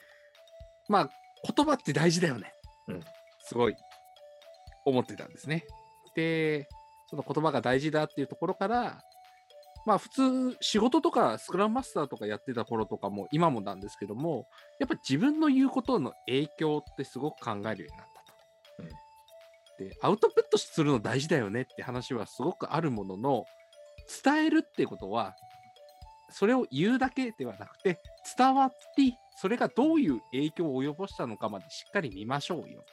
[0.88, 1.10] まあ、
[1.54, 2.54] 言葉って大事だよね。
[2.88, 3.00] うん
[3.48, 3.76] すごい
[4.84, 5.64] 思ってたんですね。
[6.14, 6.68] で、
[7.08, 9.00] その言葉が大事だっていうところから、
[9.86, 14.48] まあ普通仕事とかスクラムマスターとかやってた頃とかも今もなんですけども、
[14.78, 18.18] やっぱ自分の言うことの影響ってすごく考えるようになった
[19.78, 19.84] と。
[19.84, 23.44] で、アウトプットするの大事だよねって話はすごくあるものの、
[24.24, 25.36] 伝えるってことは、
[26.30, 28.00] それを言うだけではなくて、
[28.36, 28.76] 伝わって、
[29.36, 32.84] それがどういう影響を及ぼしたのかまでしっかり見ましょうよ。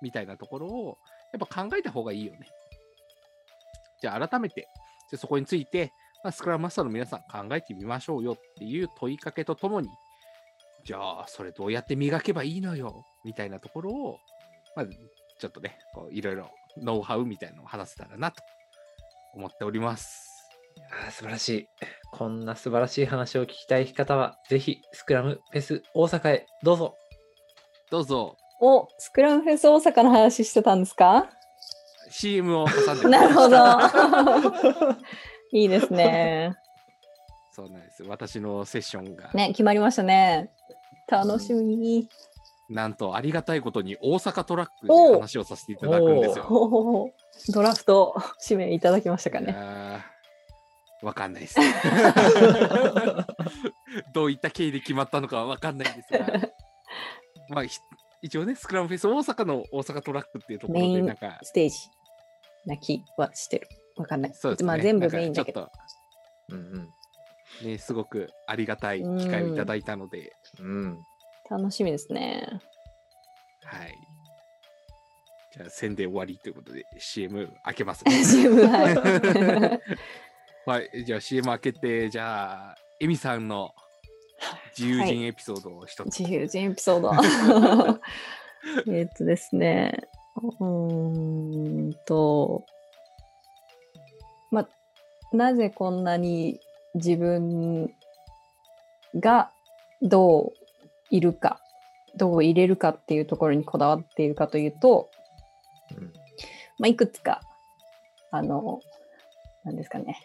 [0.00, 0.98] みたいなところを、
[1.32, 2.48] やっぱ考えた方がいいよね。
[4.00, 4.68] じゃあ改めて、
[5.10, 5.92] じゃそこについて、
[6.24, 9.88] まあ、スクラムマスターの皆さん考えてみましょうよっていう問いかけとともに、
[10.84, 14.18] じゃあそれどうやって磨けばいいのよみたいなところを、
[14.74, 14.86] まあ、
[15.42, 18.44] ちょっとね、こういろいろノウハウみたいなのを話せたらなと
[19.34, 20.48] 思っております。
[21.04, 21.66] あー素晴らしい。
[22.12, 26.94] こんな素晴らしい話を聞きたい方は、ぜひスクラムフェス大阪へどうぞ。
[27.90, 31.28] どうぞお、スクラムフェス大阪の話してたんですか
[32.08, 33.58] ？CM を挟んでなるほど。
[35.54, 36.54] いいですね。
[37.50, 38.04] そうなんです。
[38.04, 39.32] 私のセッションが。
[39.34, 40.52] ね、決まりましたね。
[41.08, 42.08] 楽しみ。
[42.68, 47.12] なんとありがたいことに大阪トラックで話をさせていただくんですよ。
[47.52, 48.14] ドラフト
[48.48, 49.56] 指名いただきましたかいね。
[51.02, 51.56] わかんないです。
[54.14, 56.26] どういった経緯で決まったのかはわかんないんですが、
[57.48, 57.80] まあ、ひ
[58.22, 61.76] 一応ね、スクラムフェイス大阪の大阪トラックっていうところで、なんか、ステージ
[62.66, 63.66] な気はしてる。
[63.96, 64.34] わかんない。
[64.34, 64.68] そうですね。
[64.68, 65.62] まあ全部メインだけど。
[65.62, 65.70] ちょっ
[66.50, 66.92] うんと
[67.66, 70.66] ね、すごくありがたい機会をいただいたので、うん。
[70.66, 71.04] うん。
[71.52, 72.48] 楽しみですね。
[73.64, 73.94] はい。
[75.52, 78.24] じゃあ、宣伝終わりということで、CM 開けますね。
[78.24, 79.80] CM はい。
[80.64, 83.74] はい、じゃあ CM 開けて、じゃあ、エミさんの
[84.78, 86.20] 自由人エピソードを一つ。
[86.20, 88.00] 自由人エピソード。
[88.90, 90.08] えっとですね。
[90.36, 92.64] うーんと、
[94.50, 96.60] まあ、なぜこんなに
[96.94, 97.92] 自分
[99.16, 99.52] が
[100.00, 100.61] どう
[101.12, 101.60] いるか、
[102.16, 105.10] どう入れるかっていうところにこだわっているかというと、
[105.96, 106.12] うん
[106.78, 107.42] まあ、いくつか、
[108.30, 108.80] あの、
[109.62, 110.18] なんですかね、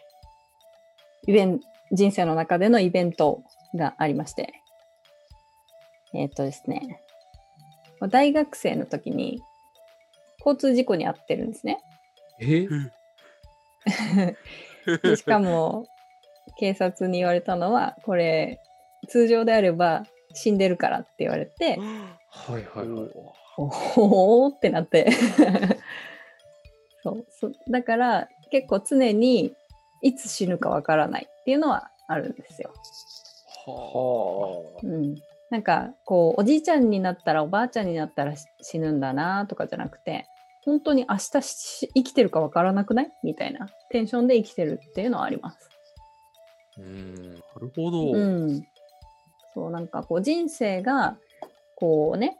[1.26, 1.60] イベン
[1.92, 3.42] 人生の中でのイベント
[3.74, 4.54] がありまして、
[6.14, 7.02] えっ、とですね、
[8.00, 9.42] まあ大学生の時に
[10.38, 11.80] 交通事故に遭ってるんですね。
[12.40, 12.66] え？
[15.02, 15.86] でしかも、
[16.58, 18.58] 警察に言われたのは、これ、
[19.06, 21.78] 通常であれば死んでるからって言われて、
[22.30, 23.10] はいはいはい。
[23.56, 25.10] おおーってなって
[27.02, 29.52] そうそだから結構常に
[30.00, 32.72] いつ死ぬかわからないっていうのはあるんですよ。
[33.66, 35.16] はうん、
[35.50, 40.26] なんかこうおじいちゃんになったらおばあちゃんになったらし死ぬんだなとかじゃなくて
[40.64, 45.68] 本当に明日し生きてるかわからなくないみたいなテンションで生きてるっていうのはあります。
[46.78, 48.12] うん、なるほど。
[48.12, 48.66] うん、
[49.58, 51.16] そうなんかこう人生が
[51.74, 52.38] こうね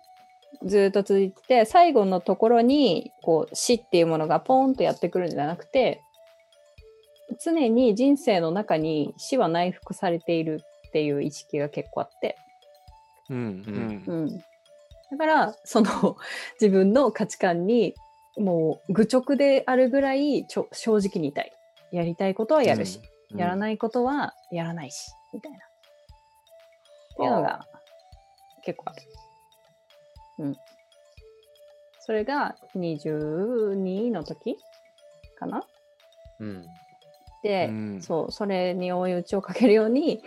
[0.65, 6.01] ずーっと続いてて最後のところにこう死っていうものがポーンとやってくるんじゃなくて
[7.45, 12.36] 常に人生の中に死は内服されているっていう意識が結構あって、
[13.28, 14.11] うん、う。
[14.11, 14.39] うんん、
[15.11, 16.16] だからその
[16.61, 17.95] 自分の価値観に
[18.36, 21.53] もう愚直であるぐらいちょ正直にいたい
[21.90, 23.01] やりたいことはやるし、
[23.35, 23.57] やらい。
[23.59, 25.68] ないことはやらないし、みたいな。
[27.19, 27.66] っていうのが
[28.65, 29.03] 結構ある。
[30.39, 30.57] うん。
[32.01, 34.57] それが22の時
[35.36, 35.65] かな？
[36.39, 36.65] うん。
[37.43, 40.23] で、うんそう、それに追い打ちをかけるように、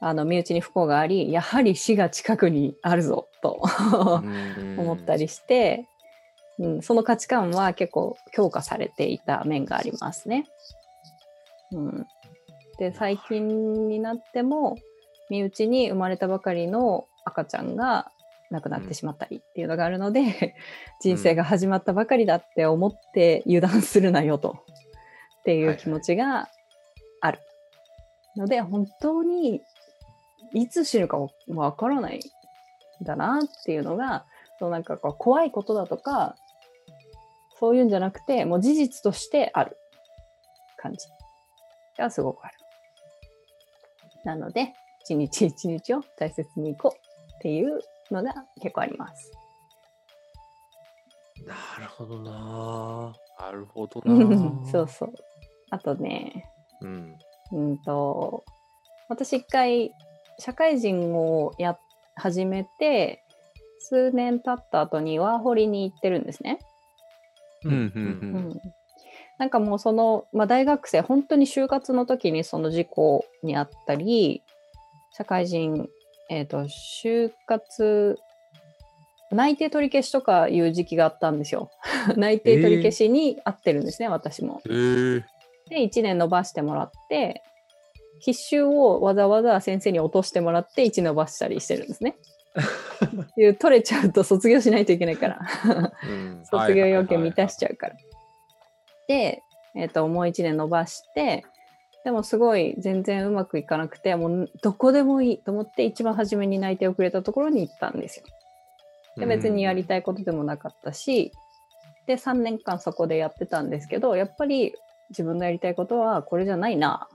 [0.00, 3.60] あの、身内に不幸があり、やはり死が近くにあるぞ、と
[4.76, 5.86] 思ったりして、
[6.58, 10.46] うん、その価値観は結構強化されていた面がありますね。
[11.72, 12.06] うん、
[12.78, 14.76] で最近になっても
[15.30, 18.10] 身内に生まれたばかりの赤ちゃんが
[18.50, 20.54] 亡くなってしまったりっていうのがあるので、
[21.00, 24.64] 人生が始まったばかりだって思って油断するなよと。
[25.40, 26.48] っていう気持ちが
[27.20, 27.38] ある。
[28.36, 29.62] ので、本当に
[30.52, 31.18] いつ死ぬか
[31.48, 34.24] わからないんだなっていうのが
[34.58, 36.36] そうなんかこう怖いことだとか
[37.58, 39.76] そういうんじゃなくてもう事実としてある
[40.76, 41.06] 感じ
[41.98, 42.54] がすごくある。
[44.24, 44.74] なので
[45.08, 47.80] 一日一日を大切にいこうっていう
[48.10, 49.32] のが結構あります。
[51.46, 54.24] なるほどななるほどうな。
[54.24, 55.14] ん そうそう。
[55.70, 57.18] あとね、うん。
[57.52, 58.44] うんと
[59.08, 59.94] 私一回
[60.38, 61.80] 社会人をやっ
[62.18, 63.24] 始めて
[63.78, 66.58] 数年経った後にワーホリに行ってるんですね。
[67.64, 68.60] うんうん、
[69.38, 74.42] なんかもうその、まあ、大学生本当に就活の時にその事故にあったり
[75.18, 75.88] 社会人、
[76.30, 78.16] えー、と就活
[79.32, 81.70] 内定取り消しとかいう時期があったんですよ。
[82.16, 84.62] 内定取り消しに合ってるんですね、私も。
[84.64, 85.24] へえ。
[85.68, 87.42] で1年延ばしてもらって
[88.20, 92.16] 必修をわざわざ先生に落としてもらって1年延ばしたりしてるんですね。
[93.36, 95.40] いう取れちゃうと卒業しないといけないから。
[96.08, 96.44] うん。
[96.46, 97.96] 卒業要件満たしちゃうから。
[99.08, 99.42] で、
[99.74, 101.44] えっともう1年延ばして
[102.08, 108.24] でもすごい全然うまくいかなくてもうどこでもいいと思って一番初めに内定をくれたところに行ったんですよ。
[109.18, 111.32] で別にやりたいことでもなかったし
[112.06, 114.74] で3年間そこでやってたんですけどやっぱり
[115.10, 117.08] 自分のやりたいことはこれじゃないな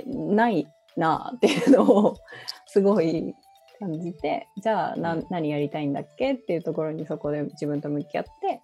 [0.00, 0.64] ないや
[0.96, 2.16] なっていうのを
[2.64, 3.34] すごい
[3.78, 8.62] 感じてじゃあな何やりたいんだっけっていうところにそこで自分と向き合って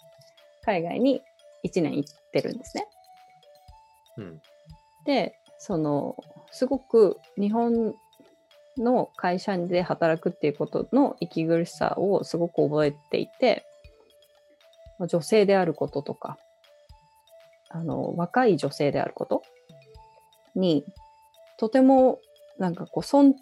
[0.63, 1.21] 海外に
[1.67, 2.87] 1年行ってるんですね。
[4.17, 4.43] うん。
[5.05, 6.17] でその
[6.51, 7.95] すごく日本
[8.79, 13.65] の会社で働くっていうことの息苦しさをすごく覚えていて、
[15.01, 16.39] 女性であることとか、
[17.71, 19.43] あの、若い女性であること
[20.55, 20.85] に、
[21.59, 22.19] とても
[22.59, 23.35] なんかこう尊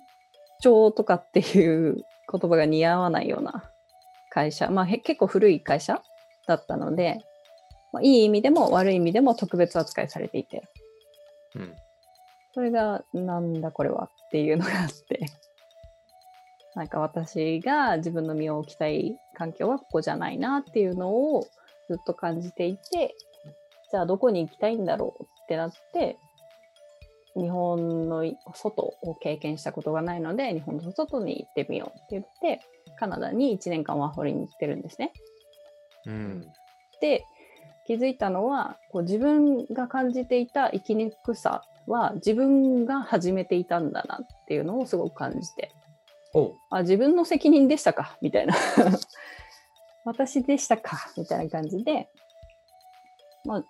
[0.65, 3.71] 重とかっていう言葉が似合わないような
[4.31, 6.03] 会社、まあ結構古い会社
[6.47, 7.21] だったので、
[7.93, 10.69] まあ、いい意味でも悪い意味でも特別扱いされていて、
[11.57, 11.75] うん。
[12.53, 15.21] それがなんだこれはっていうのがあって、
[16.75, 21.43] なんか私が自分の身を置きたい環境はここじゃないなっていうのを
[21.89, 23.15] ずっと感じていて、
[23.91, 26.17] じゃあどこに行きたいんだろうってなって、
[27.37, 28.25] 日本の
[28.55, 32.61] 外を経験したことがないので、日本の外に行ってみようって言って、
[32.99, 35.13] カナダに1年間ワーホリに行ってるんですね。
[36.07, 36.53] うん。
[37.01, 37.25] で
[37.91, 45.73] 気づいたのはこう自分が感じていた生きにくさは自分が始めていたんだなっていうのをすごく感じて。
[46.71, 48.17] あ自分の責任でしたか？
[48.23, 48.55] みたいな。
[50.07, 50.99] 私でしたか？
[51.17, 52.09] みたいな感じで、
[53.45, 53.65] まあ、ま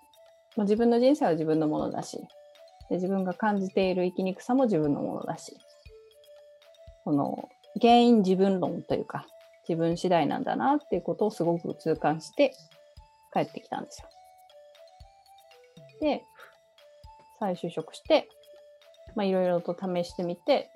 [0.57, 2.19] あ自分の人生は自分のものだし
[2.89, 5.57] で自分が感じている生きにくさも自分のものだし。
[7.05, 7.49] その
[7.81, 9.25] 原因自分論というか
[9.67, 12.53] 自分次第なんだなっていうことをすごく痛感して
[13.33, 14.10] 帰ってきたんですよ。
[16.01, 16.25] で、
[17.39, 18.27] 再就職して、
[19.15, 20.69] まあいろいろと試してみて、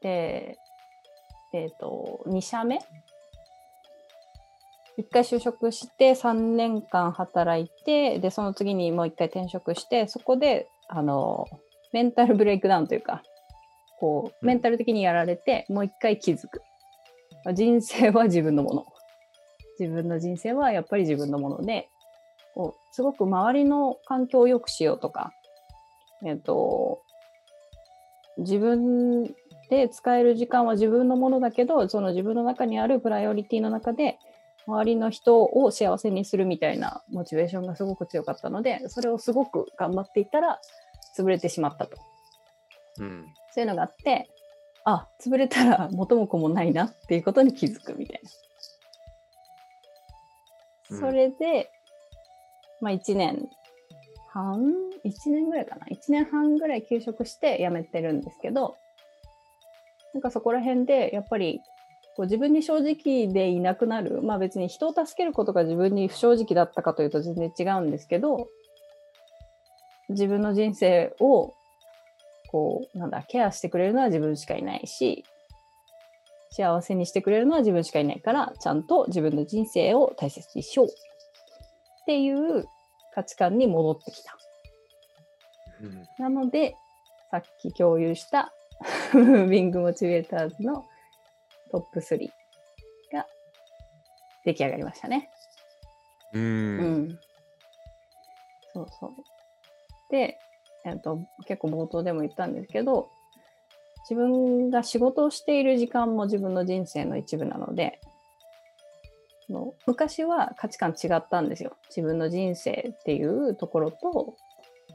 [0.00, 0.56] で、
[1.52, 2.78] えっ、と、2社目
[4.98, 11.46] ?1 回就職して3年間働いて、で、その次にもう1回転職して、そこで、あの、
[11.92, 13.22] メンタルブレイクダウンというか、
[13.98, 16.60] こう、メンタル的にやられて、もう一回気づく。
[17.54, 18.86] 人生は自分のもの。
[19.78, 21.88] 自分の人生はやっぱり自分のもので、
[22.56, 25.32] こうすごく周りの環境を良くしようとか、
[26.24, 27.02] えっ、と、
[28.38, 29.24] 自分
[29.68, 34.18] で使える時間は自分のものだけど、その自分の中にあるプライオリティの中で、
[34.66, 40.58] 周りの人を幸せにするみたいなモチベーションがすごく強かったので、それをすごく頑張っていったら、
[41.16, 41.98] 潰れてしまったと。
[43.00, 43.26] うん。
[43.52, 44.30] そういうのがあって、
[44.86, 48.30] あ、潰れたら元も子もないなっていうことに気づくみたいな。
[50.90, 51.68] うんそれで、
[52.80, 53.48] まあ1年
[54.28, 54.74] 半
[55.04, 58.76] ?1 年ぐらいかな ?1 年半ぐらい休職して辞めてるんですけど、
[60.14, 61.60] なんかそこら辺でやっぱり
[62.16, 64.22] こう自分に正直でいなくなる。
[64.22, 68.48] まあ別に人を助けることが自分に不正直だったかというと全然違うんですけど、
[70.08, 71.54] 自分の人生を
[72.46, 75.24] こう、なんだ、ケアしてくれるのは自分しかいないし、
[76.50, 80.88] 幸せにしてくれるのは自分しかいないから、ちゃんと自分の人生を大切にしよう
[82.06, 82.68] っていう
[83.12, 84.38] 価値観に戻ってきた。
[85.82, 86.76] うんなので、
[87.30, 88.52] さっき共有した
[89.12, 90.86] ム ービングモチベーターズの
[91.72, 92.30] トップ3
[93.12, 93.26] が
[94.44, 95.28] 出来上がりましたね。
[96.32, 96.38] う。
[96.38, 97.18] うんん。
[98.72, 99.14] そうそう。
[100.10, 100.38] で、
[100.84, 103.10] えっと、結構冒頭でも言ったんですけど、
[104.08, 108.05] 自分が仕事をしている時間も自分の人生の一部なので、そ
[109.48, 111.76] の昔は価値観違ったんですよ。
[111.88, 114.36] 自分の人生っていうところと、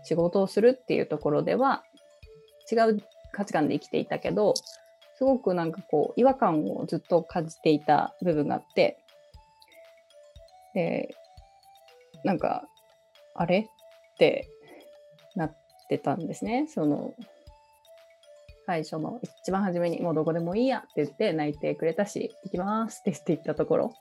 [0.04, 1.84] 仕事をするっていうところでは、
[2.72, 4.54] 違う価値観で生きていたけど、
[5.16, 8.98] すごくなんかこう、違和感をずっと感じていた部分があって、
[10.74, 11.16] で、
[12.24, 12.66] なんか、
[13.36, 14.48] あれって
[15.36, 15.58] なっ
[15.88, 16.68] てたんですね。
[16.68, 17.14] その、
[18.66, 23.94] 最初の一番初めにもうどこでもいいやって言って泣いてくれたし、行きますって言って行ったところ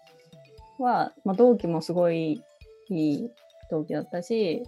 [0.81, 2.43] は、まあ、同期もすごい
[2.91, 3.31] いい
[3.71, 4.65] 同期だったし、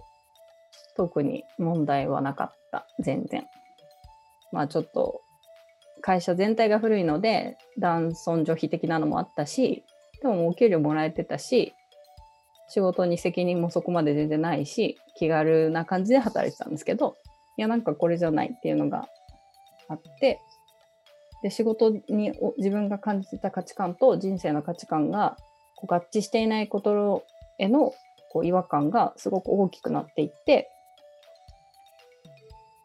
[0.95, 3.45] 特に問題はなかった、全然。
[4.51, 5.21] まあちょっと、
[6.01, 9.83] 会社全体が古いので、男尊女卑的なのもあったし、
[10.21, 11.73] でもお給料もらえてたし、
[12.69, 17.15] 仕事に責任もそこまで全然ないし、気軽な感じで働いてたんですけど、
[17.57, 19.07] いや、なんかこれじゃないっていうのが
[19.87, 20.39] あって、
[21.41, 25.37] で、仕事にお自分が感じてた価値観と人生の価値観が
[25.87, 27.25] 合致していないこと
[27.57, 27.93] への
[28.29, 30.69] こう違和感がすごく大きくなっていって、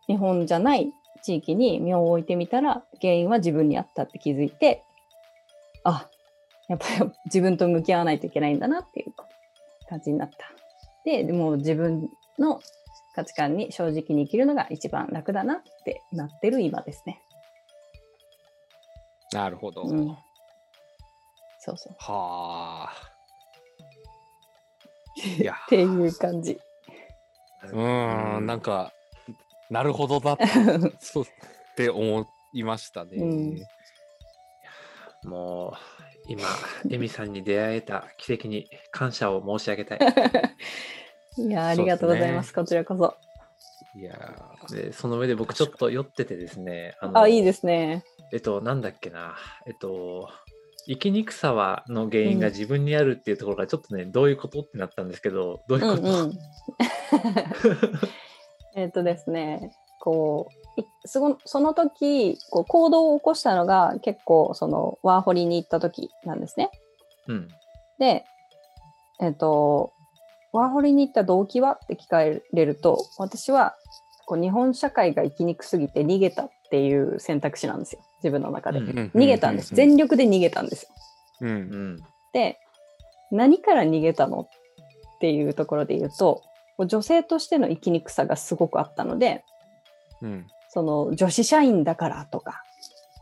[0.07, 0.93] 日本じゃない
[1.23, 4.85] 地域に身を置いてみたら原因は自分にあったって気づいて、
[5.85, 6.09] あ、
[6.69, 9.13] やっぱり 自分と向き合わないといけないんだなっていう
[9.89, 10.37] 感じになった。
[11.05, 12.61] で、でも自分の
[13.15, 17.21] 価値観に正直に生きるのが一番楽だなってなってる今ですね。
[19.33, 19.83] なるほど。
[19.83, 20.17] うん。
[21.69, 21.97] そうそう。
[21.99, 22.93] はあ。
[25.39, 26.59] いや っていう感じ。
[27.65, 28.93] うーん、なんか、
[29.71, 30.39] なるほどだ。
[31.01, 31.27] そうっ
[31.77, 33.17] て思いましたね。
[33.17, 33.63] うん
[35.25, 36.43] もう今、
[36.91, 39.99] エミさんに出会えた奇跡に感謝を申し上げたい。
[41.39, 42.55] いや、ありがとうございます。
[42.55, 43.17] こちらこそ。
[43.95, 44.37] いや
[44.71, 46.95] でその上で僕ちょっと酔っててですね。
[47.01, 48.05] あ、いいですね。
[48.33, 49.37] えっと、なんだっけな。
[49.67, 50.31] えっと、
[50.89, 56.39] 生きにくさはの原因が自分にあるっていうところがちょっとね、どういうことってなったんですけど、どういうこと、うんうん。
[58.75, 66.71] えっとですね、こう、いすごその時こう行動を起こしたのが結構そのワーホリに行った時なんですね。
[67.27, 67.49] うん。
[67.99, 68.25] で、
[69.21, 69.93] えっ、と、
[70.53, 71.73] ワーホリに行った動機は？
[71.85, 73.77] って聞かれると、私は
[74.29, 78.03] こう日本社会が生きにくすぎて逃げたっていう選択肢なんですよ。
[78.23, 78.81] 自分の中で。
[78.81, 79.75] うんー逃げたんです。
[79.75, 80.89] 全力で逃げたんですよ。
[81.41, 81.53] うんう。
[81.95, 81.97] ん。
[82.35, 82.59] で、
[83.31, 86.43] 何から逃げたのっていうところで言うと、
[86.87, 89.45] 女性としての生きにくさがすごくあったので、
[90.21, 90.47] うん。
[90.69, 92.63] その女子社員だからとか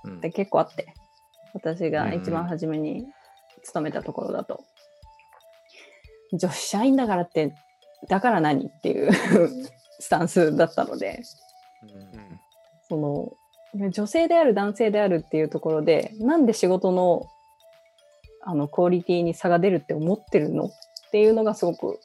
[0.02, 0.92] うんって結構あって、
[1.54, 3.06] 私が一番初めに
[3.62, 4.64] 勤めたところだと、
[6.32, 7.54] 女子社員だからって、
[8.08, 9.12] だから何っていう
[9.98, 11.22] スタンスだったので、
[11.82, 12.40] うん
[12.88, 13.32] その、
[13.74, 17.26] ね女性である男性であるっていうところで、なんで仕事の
[18.42, 20.70] あのクオリティに差が出るって思ってるのっ
[21.10, 21.98] ていうのがすごく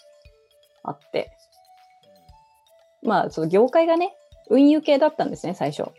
[0.83, 1.31] あって、
[3.03, 4.15] まあ、その業界がね、
[4.49, 5.91] 運輸系だったんですね、最初。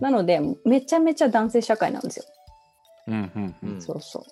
[0.00, 2.24] なので、めちゃめちゃ男性社会なんですよ。
[3.08, 3.14] うん。
[3.34, 3.56] うん。
[3.62, 4.22] うんそうそう。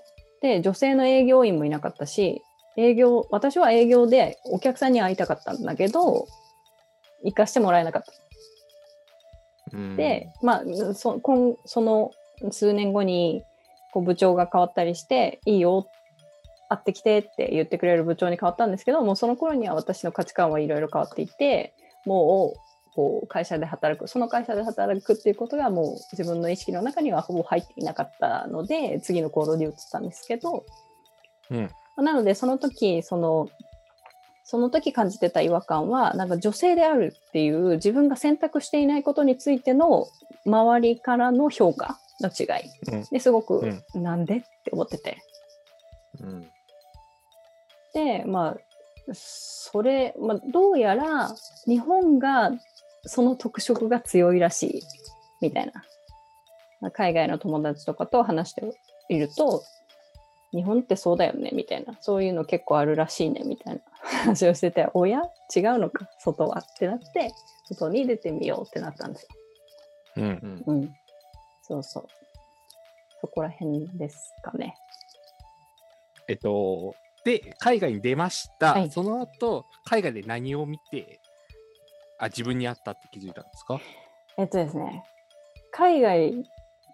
[0.40, 2.42] で、女性の営業員もいなかったし、
[2.76, 6.26] 営業、私は営業でお客さんに会いたかったんだけど、
[7.24, 8.12] 行かしてもらえなかった。
[9.72, 12.12] うんで、まあ、そ今その
[12.50, 13.42] 数年後に
[13.92, 15.88] こう部長が変わったりして、いいよ、
[16.68, 21.74] 会ってきてって言ってくれる部長に変わったんですけど、もうその頃には私の価値観はいろいろ変わっていて、
[22.04, 22.58] もう
[22.94, 30.64] こう会社で働く、その会社で働くっていうことがもう自分の意識の中にはほぼ入っていなかったので、次の行動に移ったんですけど、
[31.50, 31.70] うん。
[31.96, 33.48] まあなのでその時、その、
[34.44, 40.06] その時感じてた違和感は、なんか女性であるっていう自分が選択していないことについての
[40.44, 45.18] 周りからの評価の違いうんですごく、うなんでって思ってて。
[46.20, 46.46] うん。
[47.94, 48.56] で、まあ、
[49.12, 51.34] それ、まあ、どうやら
[51.66, 52.52] 日本が
[53.06, 54.82] その特色が強いらしい
[55.40, 55.72] みたいな。
[56.80, 58.62] まあ海外の友達とかと話して
[59.08, 59.62] いると、
[60.54, 61.96] 日本ってそうだよねみたいな。
[62.00, 63.80] そういうの結構あるらしいねみたいな
[64.22, 65.22] 話をしてて、 おや？
[65.54, 66.08] 違うのか？
[66.18, 66.58] 外は？
[66.60, 67.32] ってなって、
[67.68, 69.28] 外に出てみようってなったんですよ。
[70.16, 70.62] うん。
[70.66, 70.76] うん。
[70.78, 70.94] うん。
[71.62, 72.06] そうそう。
[73.20, 74.76] そこら辺ですかね。
[76.28, 76.94] えっと、
[77.24, 78.74] で、海外に出ました。
[78.74, 81.20] はいその後、海外で何を見て、
[82.18, 83.80] あ、自分に合ったって気づいたんですか？
[84.38, 85.02] えっとですね、
[85.72, 86.44] 海外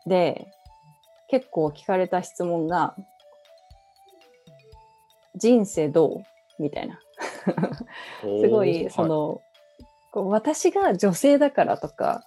[0.07, 0.47] で
[1.29, 2.95] 結構聞かれた質問が、
[5.37, 6.63] 人生どう？
[6.63, 7.01] みたいな。
[8.23, 9.41] すごい、その、
[10.13, 12.23] こう私が女性だからとか、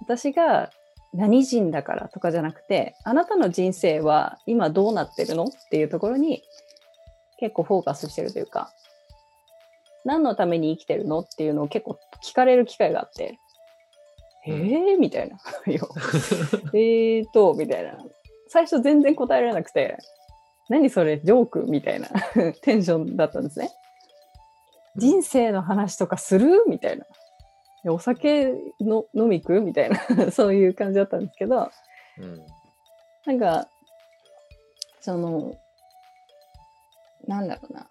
[0.00, 0.70] 私が
[1.12, 5.44] 何人だからとかじゃなくて、あなたの人生は今どうなってるの？
[5.44, 6.42] っていうところに
[7.38, 8.72] 結構フォーカスしてるというか、
[10.04, 11.20] 何のために生きてるの？
[11.20, 13.38] っていうのを結構聞かれる機会があって、
[14.46, 14.98] えー？
[14.98, 15.38] みたいな。
[15.66, 17.98] えーと、みたいな。
[18.48, 19.96] 最初全然答えられなくて、
[20.70, 22.08] 何それ、ジョークみたいな
[22.62, 23.70] テンションだったんですね。
[24.96, 26.64] 人生の話とかする？
[26.68, 27.04] みたいな。
[27.82, 29.60] でお酒の飲み行く？
[29.60, 29.98] みたいな、
[30.30, 31.70] そういう感じだったんですけど、
[32.18, 32.46] うん。
[33.26, 33.68] なんか、
[35.00, 35.56] その、
[37.26, 37.88] なんだろうな。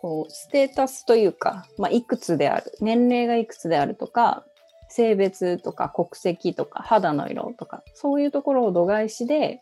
[0.00, 4.44] こう、ステータスというか、まあ、いくつである、年齢がいくつであるとか、
[4.88, 9.60] 性別とか国籍とか肌の色とか、そういうところを度外視で、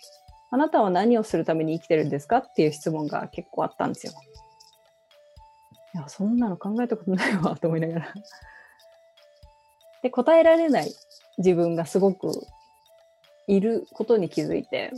[0.55, 4.13] あなたは何をするために生きてるんですかっていう質問が結構あったんですよ。
[5.97, 8.15] いや、そんなの考えたことないわ、と思いながら。
[10.05, 10.93] で、答えられない
[11.39, 12.47] 自分がすごく
[13.49, 14.93] いることに気づいて、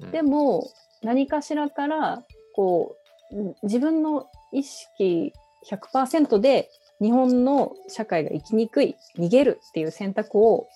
[0.00, 0.70] うんでも
[1.02, 2.22] 何かしらから
[2.54, 2.96] こ
[3.30, 5.32] うん自分の意識
[5.70, 6.68] 100%で
[7.00, 10.66] 日本の社会が生きにくい逃げるっていう選択を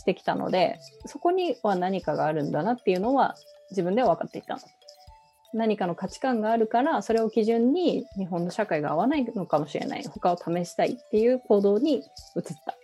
[0.00, 3.36] してきたのでそこには何かがあるんだなっていうのは
[3.70, 4.58] 自分では分かっていた
[5.52, 10.04] 何かの価値観があるからそれを基準に日本の社会が合わないのかもしれない。
[10.04, 12.02] 他を試したいっていう行動に移っ
[12.64, 12.76] た。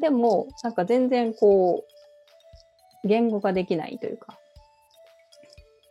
[0.00, 1.84] でもなんか全然こ
[3.04, 4.38] う言語化できないというか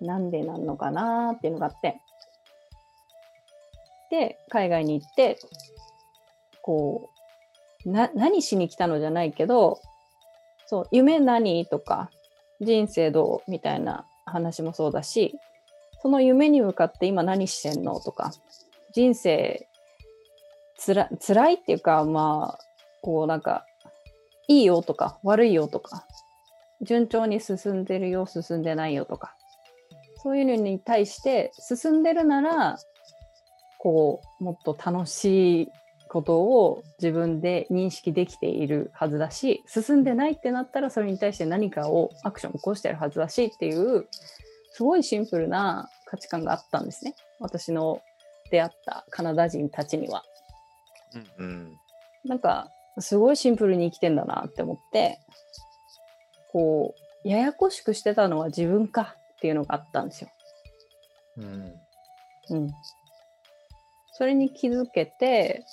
[0.01, 1.99] なんでなんのかなっていうのがあって。
[4.09, 5.37] で、海外に行って、
[6.61, 7.09] こ
[7.85, 9.79] う、な何しに来たのじゃないけど
[10.67, 12.09] そう夢何とか
[12.61, 15.35] 人生どうみたいな話もそうだし
[16.01, 18.31] その夢に向かって今何してんのとか
[18.93, 19.67] 人生
[20.77, 22.63] つら辛いっていうかまあ
[23.01, 23.65] こうなんか
[24.47, 26.05] いいよとか悪いよとか
[26.81, 29.35] 順調に進んでるよ進んでないよとか
[30.17, 32.77] そういうのに対して進んでるなら
[33.77, 35.71] こうもっと楽しい
[36.07, 44.07] ことを自分で認識できているはずだし進んでないってなったらそれに対して何かをアクションを起こしてるはずだしっていう
[44.71, 48.01] すごいシンプルな価値観があったんですね私の
[48.49, 50.23] 出会ったカナダ人たちには。
[51.37, 51.77] うん。
[52.23, 55.19] なんかすごいシンプルに生きてんだなって思って
[56.51, 60.29] こうややこしくしてたのは自分かっていうのがあったんですよ。
[61.37, 61.73] うん。
[62.49, 62.71] うん。
[64.13, 65.63] それに気づけて、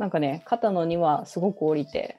[0.00, 2.16] なんかね、肩の荷はすごく降りて、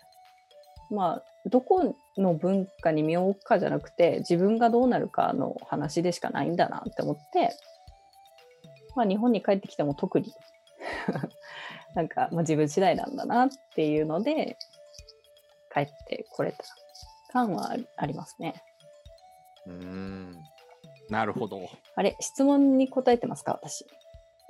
[0.91, 7.57] まあ、どこの文化に身を置くかじゃなくて、自分がどうなるかの話でしかないんだなって思って、
[8.95, 10.31] まあ、日本に帰ってきても特に、
[11.95, 14.57] なんか、まあ、自分次第なんだなっていうので、
[15.73, 16.63] 帰ってこれた
[17.33, 18.61] 感はありありますね。
[19.65, 20.37] うん。
[21.09, 21.67] なるほど。
[21.95, 23.53] あれ、質問に答えてますか？
[23.63, 23.87] 私。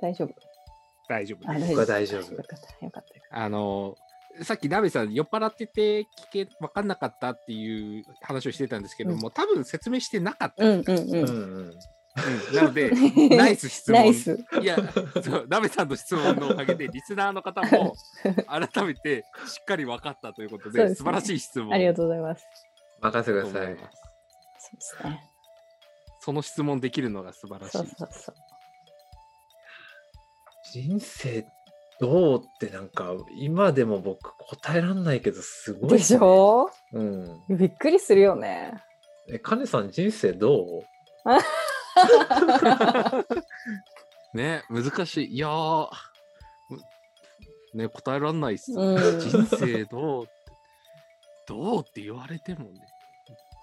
[0.02, 0.51] 大丈夫？
[1.12, 1.68] 大丈夫あです。
[1.68, 3.38] 僕は大丈夫よかった、よかった。
[3.38, 3.96] あの、
[4.42, 10.64] さっき鍋さん、酔っ払ってて聞け、分かんなかったっていう話をしてたんですけども、多分説明してなかった。
[10.64, 10.96] うんうんうん。
[10.96, 11.58] うんうん。
[11.58, 11.74] うん
[12.54, 12.90] なので、
[13.34, 14.02] ナイス質問。
[14.02, 14.38] ナイス。
[14.60, 14.76] いや、
[15.22, 17.94] そう、鍋さんの質問のおかげで、リスナーの方も
[18.46, 22.46] 改めてしっかり分かったということで、そうですね素晴らしい質問ありがとうございます。
[23.00, 23.76] 任せてとください。
[23.76, 25.32] そうですね。
[26.20, 27.78] その質問できるのが素晴らしい。
[27.78, 28.34] そうそうそう。
[30.72, 31.46] 人生
[32.00, 36.70] どうってなんか今でも僕答えらんないけどすごい、でしょ？
[36.94, 37.42] うん。
[37.50, 38.72] びっくりするよね。
[39.28, 40.64] え、カネさん人生ど
[44.34, 44.36] う？
[44.36, 45.34] ね、難しい。
[45.34, 45.50] いや
[47.74, 48.72] ね、答えらんないっす。
[48.72, 50.24] うん人生どう？
[50.24, 50.32] って
[51.48, 52.80] どうって言われてもね。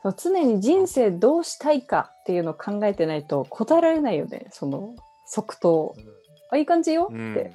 [0.03, 4.45] そう常に人生どうしたいかっていうのを考えてないと答えられないよね。
[4.51, 4.95] その
[5.25, 5.95] 即答。
[6.49, 7.51] あ、いい感じよって、うん。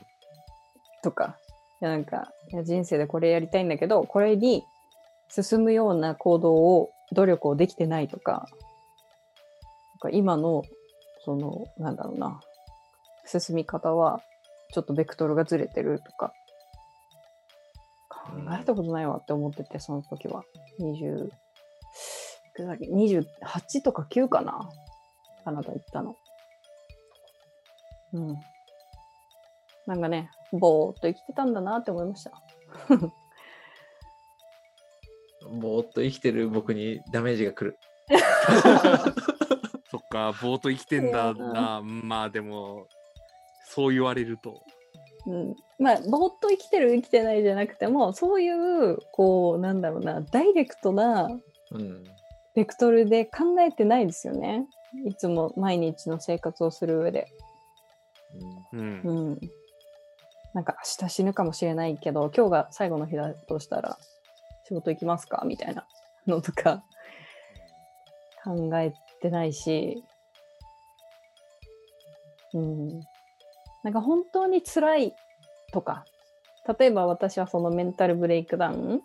[1.03, 1.39] とか。
[1.81, 4.65] いやなんかいや人生でこれやりたいんだけど、これに
[5.29, 8.49] 進むような行動を、努力をできてないとか、
[10.03, 10.63] なんか今の、
[11.25, 12.41] その、なんだろうな、
[13.27, 14.21] 進み方は、
[14.73, 16.33] ちょっとベクトルがずれてるとか、
[18.09, 20.45] 考えたことないわって思ってて、その時は。
[20.81, 21.31] 20、い
[22.55, 24.69] くらだっけ？28とか9かな
[25.45, 26.17] カナダ行ったの。
[28.15, 28.37] うん。
[29.87, 32.33] なんかね、ぼーっと生きてたんだなって思いました。
[35.61, 37.79] ぼーっと生きてる僕にダメージが来る。
[39.91, 41.83] そっか、ぼーっと生きてんだな。
[41.83, 42.89] まあでも、
[43.67, 44.63] そう言われると。
[45.27, 51.29] うん、まあぼーっと生きてる生きてないじゃなくてもそういうこうなんだろうなダイレクトな
[51.71, 52.05] うん。
[52.55, 54.67] ベクトルで考えてないですよね
[55.07, 57.27] いつも毎日の生活をする上で。
[58.73, 59.13] うんう。
[59.31, 59.41] ん、
[60.55, 63.99] なんか明日死ぬかもしれないけど今日が最後の日だとしたら
[64.67, 65.43] 仕事行きますか？
[65.45, 65.85] みたいな
[66.27, 66.83] のとか
[68.45, 70.03] 考えてないし、
[72.55, 72.89] うん、
[73.83, 75.15] なんか本当に辛い
[75.73, 76.05] とか
[76.79, 79.01] 例えば私はそのメンタルブレイクダウン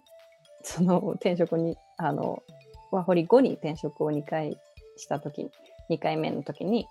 [0.63, 2.43] その転職にあの
[2.91, 4.57] ワホリ後に転職を2回
[4.97, 5.51] した時に
[5.89, 6.87] 2回目の時に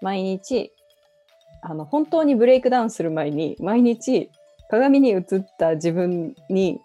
[0.00, 0.72] 毎日
[1.60, 4.30] あの本当にブレイクダウンする前に毎日
[4.70, 5.24] 鏡に映っ
[5.58, 6.80] た自分に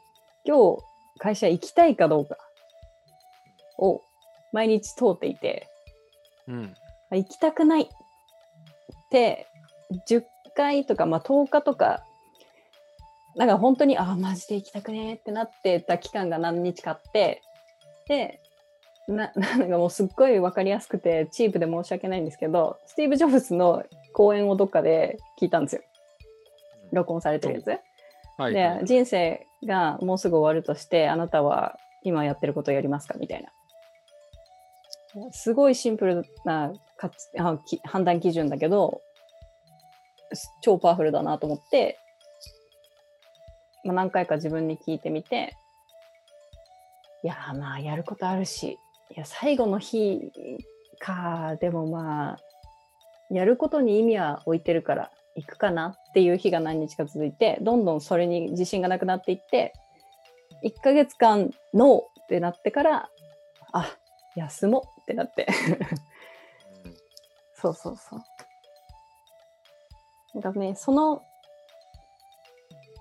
[0.45, 0.83] 今日
[1.19, 2.37] 会社行きたいかどうか
[3.77, 4.01] を
[4.51, 5.67] 毎日通っていて
[6.47, 6.75] うん。
[7.11, 7.87] あ行きたくないっ
[9.09, 9.47] て
[10.09, 10.23] 10
[10.55, 12.03] 回とか、まあ、10日とか
[13.35, 17.41] なんか本当にあマジで行きたくねーってなってた期間が何日かあって
[18.07, 18.41] で
[19.07, 25.81] な なんかもうすっごい分かりやすくてチープで申し訳ないんですけどスティーブ・ジョブズの講演をどっかで聞いたんですよ。
[26.91, 27.67] 録音されてるやつ。
[28.37, 28.85] はい、ではい。
[28.85, 33.15] 人生がもうすぐ終わるとしてあなたは今やってることをやりますか？
[33.19, 33.51] みたいな。
[35.31, 39.01] すごいシンプルなかつあき判断基準だけど
[40.33, 41.99] す超パワフルだなと思って、
[43.83, 45.55] まあ、何回か自分に聞いてみて
[47.23, 48.79] いやーまあやることあるし
[49.11, 50.31] いや最後の日
[50.99, 52.37] かでもまあ
[53.29, 59.73] やることに意味は置いてるから行くかなっていう日が何日か続いて、どんどんそれに自信がなくなっていって、
[60.63, 63.09] 1ヶ月間ノーってなってから、
[63.71, 63.97] あ、
[64.35, 65.47] 休もうってなって。
[67.55, 68.21] そうそうそう。
[70.39, 71.23] なんかね、その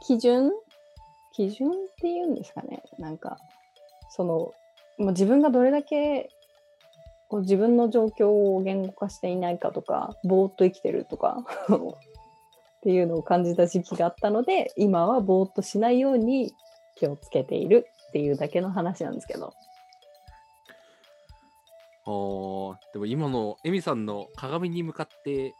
[0.07, 0.53] 基準
[1.35, 2.83] 基準っていうんですかね。
[2.99, 3.39] なんか、
[4.11, 4.53] その、
[4.99, 6.31] もう自分がどれだけ
[7.33, 11.39] こう自分の状況を言語化していないかとか、ぼーっと生きてるとか
[11.73, 16.53] っていうのを感じた時期があったので、今はぼーっとしないように
[16.97, 19.55] 気をつけているっていうだけの話なんですけど。
[22.05, 25.55] あでも今のエミさんの鏡に向かって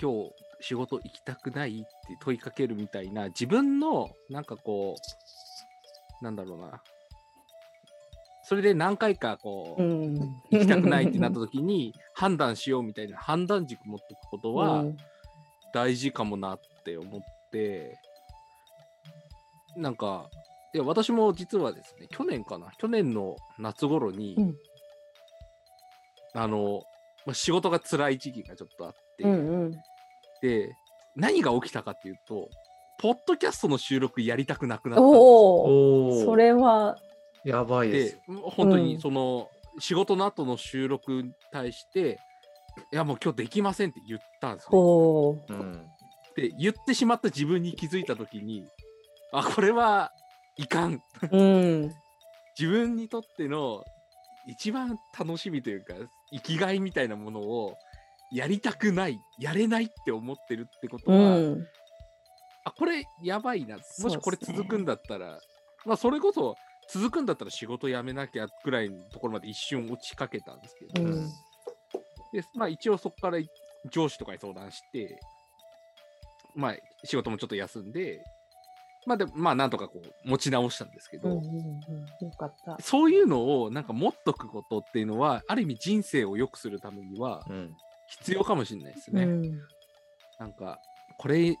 [0.00, 1.88] 今日仕事行きたくないって
[2.20, 4.94] 問いかけるみたいな自分のなんかこ
[6.20, 6.82] うなんだろうな
[8.44, 10.14] それで何回かこう、ん。
[10.50, 14.96] 行きたくないってなった時に判断しようみたいな判断軸持っておくことはうん
[15.72, 17.98] 大事かもなって思って、
[19.76, 20.30] なんか
[20.72, 24.54] いや私も実はですね去年かな去年の夏頃に、うん
[26.36, 26.82] あの、
[27.26, 29.70] まあ、仕事が辛い時期がちょっとあって、うんうん。
[30.42, 30.76] で
[31.16, 32.48] 何が起きたかっていうと
[32.98, 36.24] ポッドキャストの収録やりたくなくなったんですよ。
[36.24, 36.98] それは、
[37.44, 37.98] やばいで。
[37.98, 42.18] です本当うんにその、仕事の後の収録に対して
[42.92, 44.70] いやもう今日できませんって言ったんですよ。
[44.72, 45.46] おお。
[45.48, 45.86] うん。
[46.36, 48.66] で言ってしまった自分に気づいた時に
[49.32, 50.10] あこれは
[50.56, 51.00] いかん
[51.30, 51.92] うん。
[52.58, 53.84] 自分にとっての
[54.46, 55.94] 一番楽しみというか
[56.32, 57.76] 生きがいみたいなものを
[58.32, 61.66] やりたくないやれないって思ってるってことうは、ん。
[62.64, 65.38] あこれやばいなもしこれ続くんだったら、
[65.84, 66.56] まあそれこそ
[66.88, 71.28] 続くんだったら仕事辞めなきゃぐらいのところまで一瞬落ちかけたんですけど、うん。
[72.32, 73.38] でまあ一応そこから
[73.90, 75.20] 上司とかに相談して、
[76.54, 78.24] まあ仕事もちょっと休んで、
[79.06, 82.26] まあでもまあなんとかこう持ち直したんですけど、うんうんうん。
[82.26, 82.76] よかった。
[82.80, 87.76] そういうのをなんか持っとくことっていうのは、ある意味人生を良くするためにはうん。
[88.06, 89.24] 必要かもしれないですね。
[89.24, 89.42] うん。
[90.38, 90.78] なんか、
[91.18, 91.56] これ、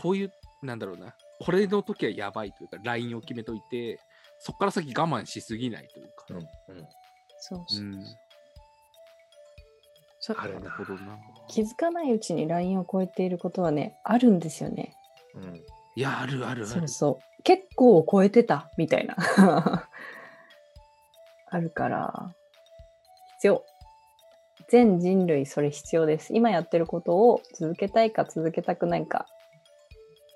[0.00, 0.32] こういう、
[0.62, 3.98] なんだろうな、これの時はやばいというか、ラインを決めといて、
[4.38, 6.26] そこから先我慢しすぎないというか。
[6.30, 6.36] うん。
[6.36, 6.88] うん。
[7.38, 7.88] そうそうう。
[7.90, 8.04] ん。
[10.20, 11.18] そうあるななるほどな。
[11.48, 14.94] 気づかないうちにラインを超えていることはね、あるんですよね。
[15.34, 15.64] うん。
[15.94, 16.88] いや、あるあるあるそう。
[16.88, 17.42] そう。
[17.42, 19.16] 結構超えてたみたいな。
[21.50, 22.34] あるから、
[23.36, 23.64] 必要。
[24.68, 26.34] 全人類それ必要です。
[26.34, 29.26] 今やってることを続けたいか続けたくないか。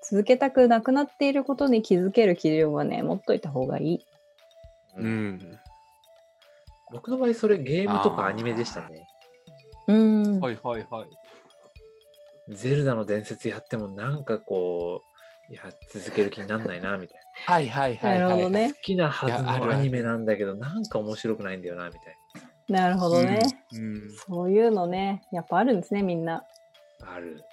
[0.03, 4.05] 続けたくなくなっていることに気づける基準はね、持っといた方がいい。
[4.97, 5.07] う。
[5.07, 5.59] ん。
[6.91, 9.07] 僕の場合、それゲームとかアニメでしたね。
[9.87, 10.39] うん。
[10.39, 11.09] はいはいはい。
[12.49, 15.03] ゼルダの伝説やってもなんかこ
[15.49, 15.63] う、いや、
[15.93, 18.19] 続ける気になんないな、みたいはいはいはい、はい。
[18.19, 18.73] なるほどねな。
[18.73, 22.17] 好きなはいずのアニメなんだけど、なんか面白くないんだよな、みたい
[22.67, 23.63] なるほどね。
[23.71, 24.09] うん。
[24.27, 26.45] そういうのね、やっぱあるんですね、みんな。
[26.99, 27.13] な。
[27.15, 27.45] ある。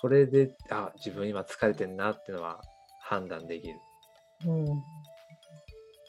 [0.00, 2.60] それで、あ、自分今疲れてんなっていうのは
[3.00, 3.80] 判断できる。
[4.44, 4.66] うん。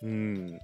[0.04, 0.60] うん。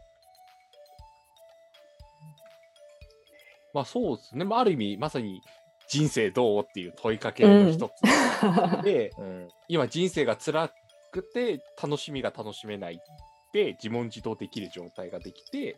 [3.74, 4.45] まあそうですね。
[4.45, 5.41] まあある意味、まさに
[5.88, 9.48] 人生どうっていう問いかけの一つで、うん。
[9.68, 10.70] 今人生が辛
[11.12, 12.98] くて楽しみが楽しめないっ
[13.52, 15.78] て自問自答できる状態ができて、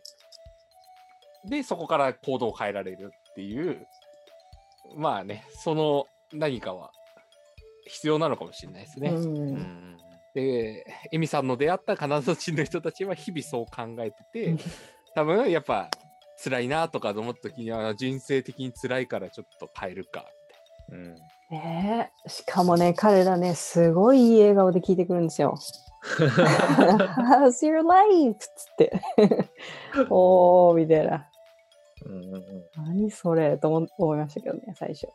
[1.48, 3.86] で、そこから行動を変えられるっていう、
[4.96, 6.90] まあね、その何かは
[7.86, 9.12] 必要なのかもしれないですね。
[10.34, 14.56] で、エミさんの出会ったカナダ人の人たちは日々そう考えてて、
[15.14, 15.88] 多分やっぱ
[16.42, 20.94] 辛いなとかと思った時には人生的に辛いからちょっと変えるかって。
[20.94, 21.14] うん。
[21.50, 25.56] ねえしかもね、彼らね、すごいいい笑顔で聞いてくるんですよ。
[26.18, 28.38] How's your life?
[28.38, 29.00] つって。
[30.10, 31.30] おー、みたいな。
[32.76, 35.08] 何それと思思いましたけどね、最初。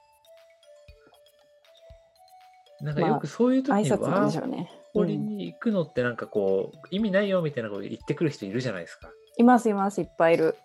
[2.82, 4.66] なんかよくそういう時にワー。
[4.94, 9.10] ホリうんに行くのってなんかこう、意味ないよみたいなこと言ってくる人いるじゃないですか。
[9.38, 10.56] います、います、いっぱいいる。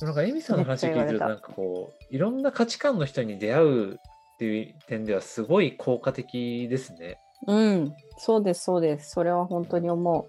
[0.00, 3.98] なんかエミさんの話を聞いてると、なんかこう、いろんな価値観の人に出会うっ
[4.38, 7.18] ていう点ではすごい効果的ですね。
[7.46, 9.10] うん、そうです、そうです。
[9.10, 10.28] それは本当に思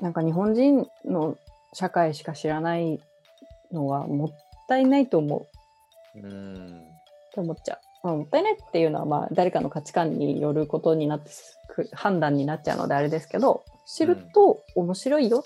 [0.00, 0.02] う。
[0.02, 1.36] なんか日本人の
[1.72, 3.00] 社会しか知らない
[3.72, 4.28] のはもっ
[4.68, 5.46] たいないと思
[6.14, 6.18] う。
[6.18, 6.80] うん。
[6.80, 7.91] って思っちゃう。
[8.02, 11.30] まあ、もったいないっていうのは、まあ、誰かの価値観によることになって
[11.92, 15.44] 判断になっちゃうのであれですけど知ると面白いよ、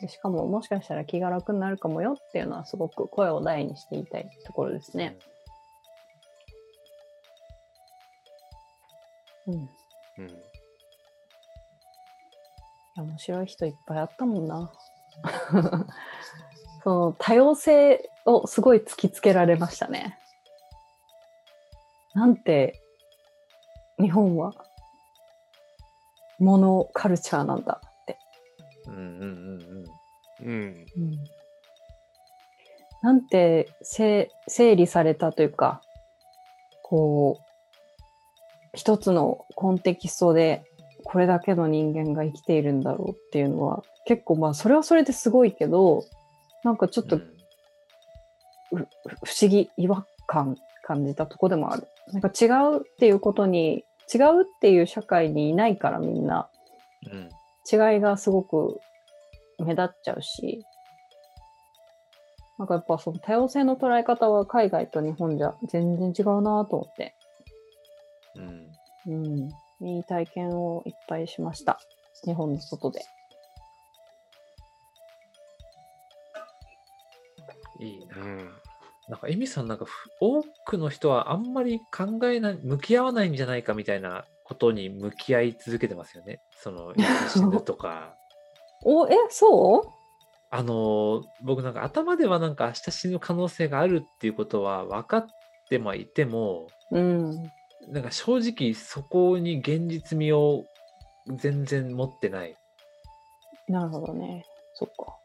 [0.00, 5.18] うん、しかももしかしたら気が楽になるかもよっていうのはすごく声を大にしていたいところですね。
[9.46, 9.68] うん、うん、い
[12.96, 14.72] や面白い人いっぱいあったもんな。
[16.84, 20.18] その多様性をすごい突きつけられましたね。
[22.18, 22.82] なんて、
[24.00, 24.52] 日本は、
[26.40, 28.18] モノカルチャーなんだって。
[28.88, 29.84] うんうんうん
[30.40, 30.86] うん。
[30.96, 31.18] うん
[33.00, 35.80] なんて整整理されたというか、
[36.82, 37.44] こう、
[38.74, 40.64] 一つのコンテキストで
[41.04, 46.02] これだけの人間が生きているんだろうっていうのは、結構まあそれはそれですごいけど、
[46.64, 47.38] なんかちょっとうん。
[49.22, 51.86] 不思議、違和感感じたとこでもある。
[52.12, 56.48] なんか違うっていうことに、違うっていう社会にいないからみんな、
[57.10, 57.28] うん
[57.70, 58.80] 違いがすごく
[59.58, 60.64] 目立っちゃうし、
[62.58, 67.14] なんかやっぱその多様性の捉え方は海外と日本じゃ全然違うなと思って、
[69.06, 71.78] うんうん、いい体験をいっぱいしました。
[72.24, 73.04] 日本の外で。
[77.80, 78.16] いいな。
[78.16, 78.50] うん。
[79.08, 86.40] なんか、エミさん、なんかふ、多くの人はあんまり考えない、向き合わないんじゃないかみたいなことに向き合い続けてますよね。
[86.62, 86.92] その、
[87.32, 88.14] 死ぬとか。
[88.84, 89.94] お、え、そ
[90.50, 95.26] あのー僕なんか頭ではなんか明日死ぬ可能性があるっていうことは分かっ
[95.68, 97.52] てはいても、ううん。
[97.88, 100.64] なんか正直そこに現実味を
[101.26, 102.56] 全然持ってない。
[103.68, 104.44] なるほどね。
[104.74, 105.18] そっか。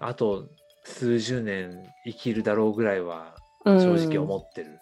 [0.00, 0.48] あと
[0.88, 3.34] 数十年生きるだろうぐらいは
[3.64, 4.80] うん正直思ってる。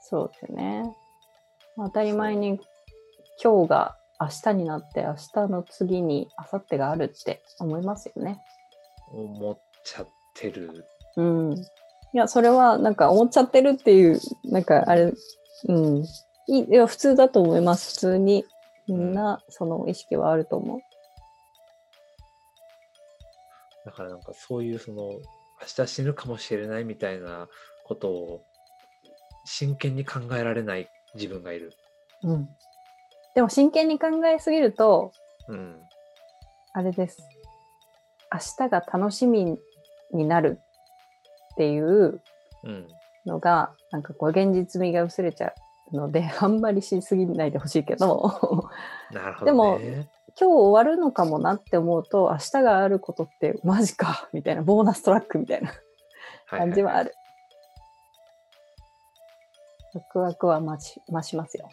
[0.00, 0.82] そうですよね。
[1.76, 2.60] まあ当たり前に
[3.42, 8.40] 今日が明日になって明日の次に明後日があるって思いますよね。
[9.12, 10.84] 思っちゃってる。
[11.16, 11.54] うん。
[12.12, 15.12] いや、それはなんか思っちゃってるっていう、なんかあれ、
[15.68, 16.04] うん。
[16.48, 17.92] いや、普通だと思います。
[17.92, 18.44] 普通に
[18.88, 20.80] みんなその意識はあると思う。
[23.90, 25.20] だからなんかそういうその明
[25.84, 27.48] 日死ぬかもしれないみたいな
[27.82, 28.40] ことを
[29.44, 31.72] 真剣に考えられない自分がいる。
[32.22, 32.48] うん。
[33.34, 35.12] でも真剣に考えすぎると、
[35.48, 35.82] うん。
[36.72, 37.20] あれです。
[38.32, 39.58] 明日が楽しみ
[40.12, 40.60] になる
[41.54, 42.20] っていう
[42.62, 42.86] うん。
[43.26, 45.52] のが、なんかこう現実味が薄れちゃ
[45.92, 48.70] うので、あんまりしすぎないでほしいけど、
[49.10, 50.08] なるほでもどね。
[50.40, 55.70] 今日終わるのかもなって思うと、明日があることってマジか みたいな、ボーナストラックみたいな
[56.46, 57.10] 感じはある。
[57.10, 57.14] る。
[59.92, 61.68] ワクワクは増し増しますよ。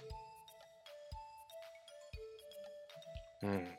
[3.44, 3.77] うん。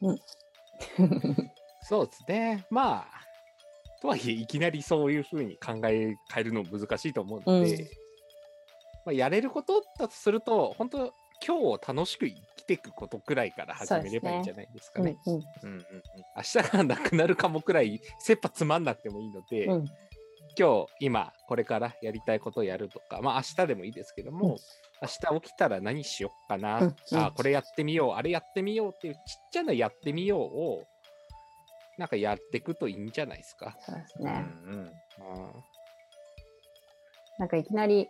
[0.00, 0.18] うん。
[1.82, 2.66] そうですね。
[2.70, 7.84] まあ、とはいえ、いきなりそういうふうに考え変えるの難しいと思うので、うん
[9.04, 11.14] まあ、やれることだとすると、本当
[11.46, 15.16] 今日を楽しく生きていくことくらいから始めればいいんじゃないですかね。
[15.26, 15.82] うんうんうんうん。
[16.36, 19.84] 明日がなくなるかもくらい、切羽詰まんなくてもいいので、うん。
[20.58, 24.56] 今日、今、これからやりたいことをやるとか、まあ明日でもいいですけども、うん
[25.02, 29.20] 明日起きたら何しよっかな、うんうんあこれやってみよう、あれやってみようっていうちっ
[29.52, 30.84] ちゃなやってみようを、
[31.98, 33.76] なんかやっていくといいんじゃないですか。
[33.78, 34.44] そうですね。
[34.64, 34.92] うん
[37.38, 38.08] なんかいきなり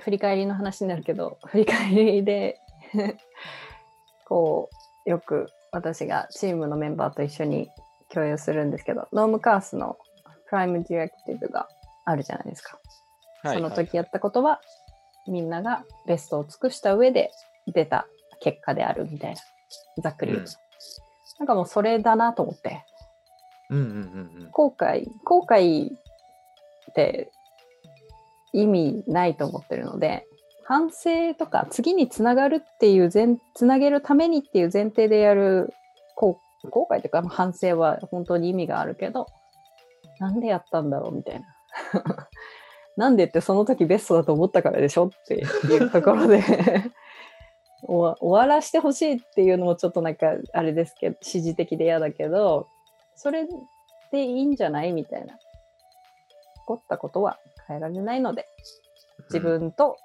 [0.00, 2.60] 振り返りの話になるけど、振り返りで
[4.26, 4.68] こ
[5.06, 7.70] う、よく私がチームのメンバーと一緒に
[8.10, 9.96] 共有するんですけど、ノームカースの
[10.48, 11.68] プライムディレクティブが
[12.04, 12.78] あるじゃないですか。
[13.44, 14.60] その時やったことは、
[15.26, 17.30] みんながベストを尽くした上で
[17.66, 18.06] 出た
[18.40, 19.40] 結果であるみたいな。
[20.02, 20.52] ざっくり言うと。
[21.38, 22.84] なんかもうそれだなと思って。
[23.70, 24.50] うんうんうんうん。
[24.50, 27.30] 後悔、後悔って
[28.52, 30.26] 意味ないと思ってるので、
[30.64, 35.72] 反省とか次につながるっていう前、つなげるためにっていう前提でやる
[36.14, 36.38] 後
[36.70, 39.26] 後悔というか反省は本当に意味があるけど、
[40.18, 41.46] なんでやったんだろうみたいな。
[42.96, 46.42] なんでってその時ベストだと思ったからでしょっていうところで
[47.86, 52.68] 終わ終わらしてほしいっていうのもちょっとなんかあれですけど、指示的で嫌だけど、
[53.14, 53.46] それ
[54.10, 55.34] でいいんじゃないみたいな。
[55.34, 55.40] 起
[56.66, 57.38] こったことは
[57.68, 58.46] 変えられないので、
[59.24, 59.98] 自分と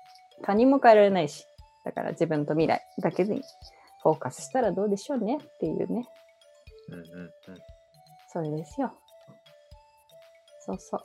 [0.43, 1.45] 他人も変えられないし、
[1.85, 3.41] だから自分と未来だけに
[4.03, 6.05] フォーカスしたらどうでしょうねっていうね、
[6.89, 7.33] うんうんうん。
[8.27, 8.93] それですよ。
[10.59, 10.97] そうそ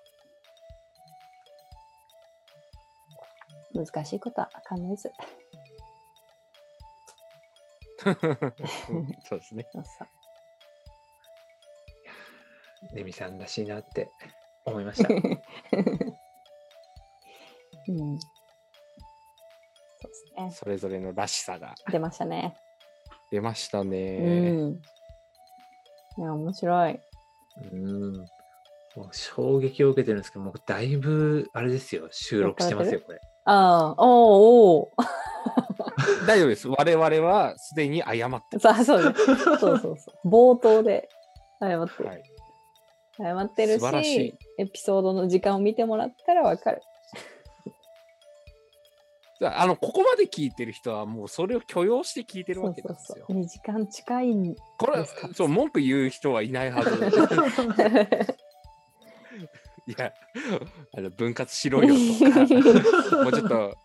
[3.74, 3.84] う。
[3.84, 5.12] 難しいことは考えず。
[9.28, 9.66] そうですね。
[9.72, 10.08] そうそう。
[12.96, 14.10] レミさんらしいなって
[14.64, 15.08] 思いました。
[17.88, 18.18] うん。
[18.18, 18.26] そ
[20.04, 20.50] うですね。
[20.52, 22.54] それぞれのらしさが出ましたね。
[23.30, 24.52] 出ましたうね。
[24.52, 24.70] ん。
[24.70, 27.00] いや、面白い。
[27.72, 28.12] うん。
[28.96, 33.20] もう衝撃を受けてるんですけど、もうだいぶ、あれですよ、収録してますよ、これ。
[33.44, 34.92] ああ、おーお
[36.26, 36.68] 大丈夫です。
[36.68, 39.24] 我々はすでに謝ってーさあ、そうです。
[39.24, 39.92] そうそうそ
[40.24, 40.28] う。
[40.28, 41.08] 冒頭で
[41.60, 42.08] 謝ってる。
[42.08, 42.22] はい。
[43.16, 46.82] 謝ってる素晴らししい、エピソードの時間を見てもらったらわかる。
[49.42, 53.24] ああの、ここまで聞いてる人はもうそれを許容して聞いてるわけなんですよ。
[53.28, 53.38] そう。
[53.38, 54.56] 2時間近いん。
[54.78, 55.04] これ
[55.34, 56.90] そう、文句言う人はいないはず。
[59.86, 60.12] いや、
[60.92, 62.00] あの分割しろよと
[62.30, 62.40] か、
[63.24, 63.78] もうちょっと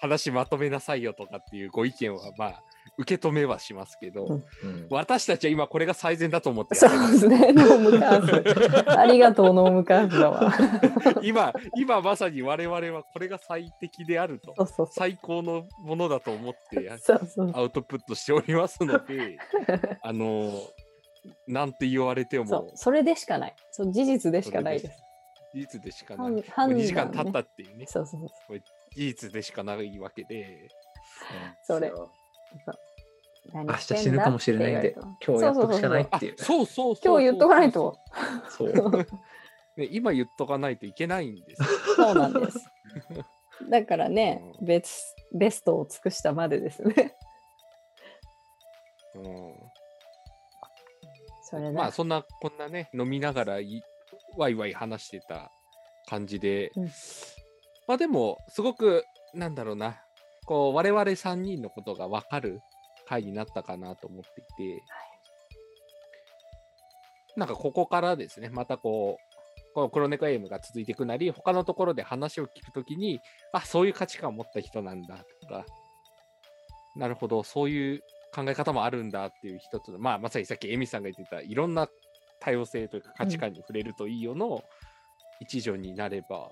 [0.00, 2.62] 話まとめなさいよとかっていうご意見は、まあ、
[2.98, 7.52] 受け止めはしますけど、うんうん私たちは今これが最善だと思ってやそうですね。
[7.52, 8.90] ノームカーズ。
[8.90, 10.52] ありがとう、ノームカーズだわ。
[11.22, 16.98] 今、今まさに我々はこれが最適であるとそ、うそうそ最高のものだと思ってう。
[16.98, 19.38] そうそうアウトプットしておりますので、
[20.02, 20.52] あの、
[21.46, 22.72] なんて言われてそうも。
[22.74, 23.56] それでしかない。
[23.70, 25.02] そう事実でしかないです。
[25.54, 26.42] 事実でしかない。
[26.48, 28.58] 判判断2時間ね経ったっていうね、そうそうそう。
[28.58, 30.68] 事実でしかないわけで、
[31.62, 31.92] それ
[33.52, 34.96] 明日死ぬかもしれないんで
[35.26, 36.34] 今日やっとくしかないあっていう。
[36.38, 37.98] そうそうそう今日言っとかないと。
[38.48, 38.72] そう。
[39.76, 41.68] ね、今言っとかないといけないんですよ。
[41.96, 42.58] そうなんです。
[43.68, 47.16] だからね、うんベスベストを尽くしたまでですね。
[49.14, 49.54] うん、
[51.42, 51.72] それだ。
[51.72, 53.82] まあそんなこんなね飲みながらい
[54.36, 55.50] ワイワイ話してた
[56.06, 56.90] 感じで、うん
[57.86, 59.04] まあでもすごく
[59.34, 60.00] なんだろうな
[60.50, 62.60] こう我々3人のことが分かる
[63.08, 64.44] 回になったかなと思ってい
[64.76, 64.82] て、
[67.36, 73.20] なんかここからですねまたこうこの黒猫エイムが続いていくなり他のところで話を聞くときに
[73.52, 75.64] あそういう価値観を持った人なんだとか。
[76.96, 78.00] なるほどそういう
[78.34, 81.86] 考え方もあるんだっていう一つの、まあ、まさにさっきエミさんが言ってたいろんな
[82.40, 84.64] 多様性というか価値観に触れるといいよの
[85.38, 86.50] 一助になれば、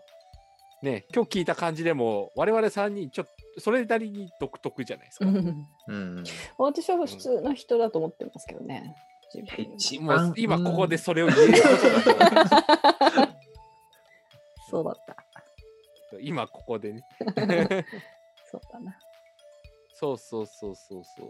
[0.84, 5.26] ね、今日聞いた感じでも我々3人ちょっとそれなりに独特じゃないですか。
[5.26, 6.24] うんうん。
[6.58, 8.94] 私は普通の人だと思ってますけどね。
[9.32, 13.28] 自分今ここでそれを言えることだと思い
[14.70, 15.16] そうだった。
[16.20, 17.04] 今ここでね。
[18.50, 18.98] そうだな。
[19.92, 21.28] そうそうそうそうそう。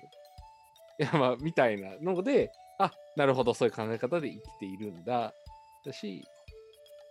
[1.01, 5.33] いやまあみたいなので、あなるほどそういう考え方で生きているんだ。
[5.85, 6.25] だし、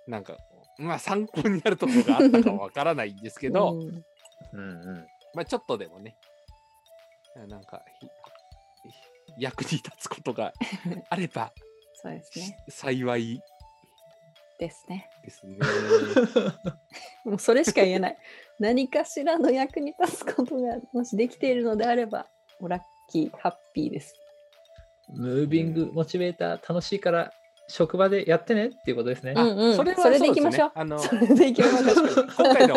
[0.07, 0.37] なんか、
[0.77, 4.05] まあ参考になるところがあったかわからないんですけど、うん
[4.53, 5.07] うんうん。
[5.33, 6.17] まあちょっとでもね、
[7.47, 8.07] なんかひ
[9.37, 10.53] 役に立つことが
[11.09, 11.51] あれば
[12.01, 12.57] そうですね。
[12.69, 13.41] 幸い
[14.59, 15.09] ですね。
[15.23, 15.57] ですね。
[17.25, 18.17] もうそれしか言えない。
[18.59, 22.27] 何かしらの役に立つことがもしできているのであれば、
[22.59, 24.15] もうラッキー、ハッピーです。
[25.09, 27.31] ムービングモチベーター楽しいから
[27.67, 29.33] 職場でやってねっていうことですね。
[29.35, 31.83] あうんうんそれはそれでういきましょうすねあのそれでいきましょう。
[31.85, 32.75] 確かに今回の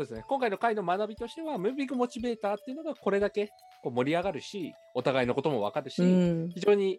[0.00, 3.48] そうですね今回の回の学びとしてはムービングモチベーターっていうのがこれだけ
[3.82, 6.06] こう盛り上がるしお互いのことも分かるし、う
[6.46, 6.98] ん非常に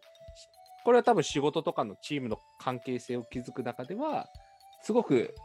[0.83, 4.27] これは多分仕事とかのチームの関係性を築く中では
[4.83, 5.35] すごく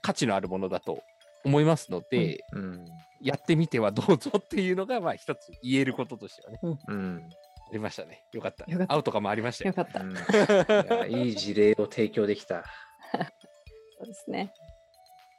[0.00, 1.02] 価値のあるものだと
[1.44, 2.84] 思いますので、うん。
[3.20, 7.28] やってみてはどうぞっていうのがまあ一つ言えることとしてはねうん。
[7.68, 10.00] ありましたねよかったよかったアウトかもありましたよよかった。
[10.00, 10.12] うん
[11.10, 12.64] いやいい事例を提供できた。
[13.98, 14.52] そうですね。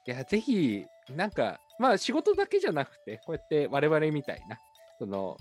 [0.09, 4.57] いや、ぜひ、なんか、まあ仕事だけじゃなくて、こうやって我々みたいな、
[4.97, 5.37] その、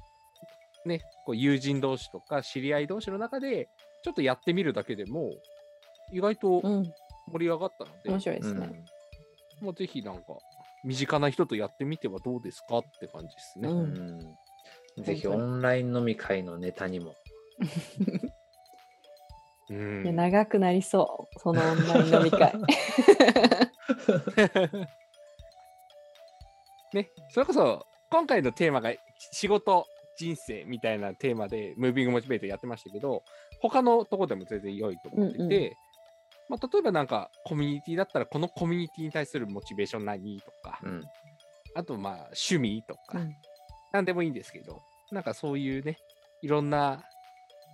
[0.84, 3.68] ね、こう友人同士とか知り合い同士の中で、
[4.02, 5.32] ちょっとやってみるだけでも、
[6.12, 6.92] 意外とうん。
[7.30, 8.70] 盛り上がったので、面白いですね。
[8.72, 8.84] うん
[9.60, 10.22] もうぜひなんか、
[10.84, 13.68] 身近な人とやってみてはどうですかって感じですね。
[13.68, 14.20] ううん
[15.00, 17.16] んぜひオンライン飲み会のネタにも。
[19.70, 22.54] うんいや長くなりそう、そのオンライン飲み会。
[26.92, 28.92] ね、それこそ今回のテーマが
[29.32, 29.86] 仕事、
[30.16, 33.22] 人生みたいなテーマでムービングモチベートやってましたけど、
[33.60, 35.70] 他のとこでも全然良いと思ってて、うんうん。
[36.48, 41.04] まあ、例えばなんかコミュニティだったらこのコミュニティに対するモチベーション何とか、うん。
[41.74, 42.82] あとまあ趣味？
[42.88, 43.36] とか、うん。
[43.92, 44.80] なんでもいいんですけど、
[45.12, 45.98] なんかそういうね、
[46.42, 47.04] いろんな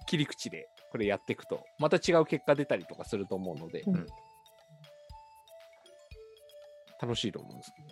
[0.06, 4.06] 切り口でこれやっていくと、また違う結果出たりとかすると思うので、うん。
[7.00, 7.72] 楽しいと思うんです。
[7.78, 7.84] 間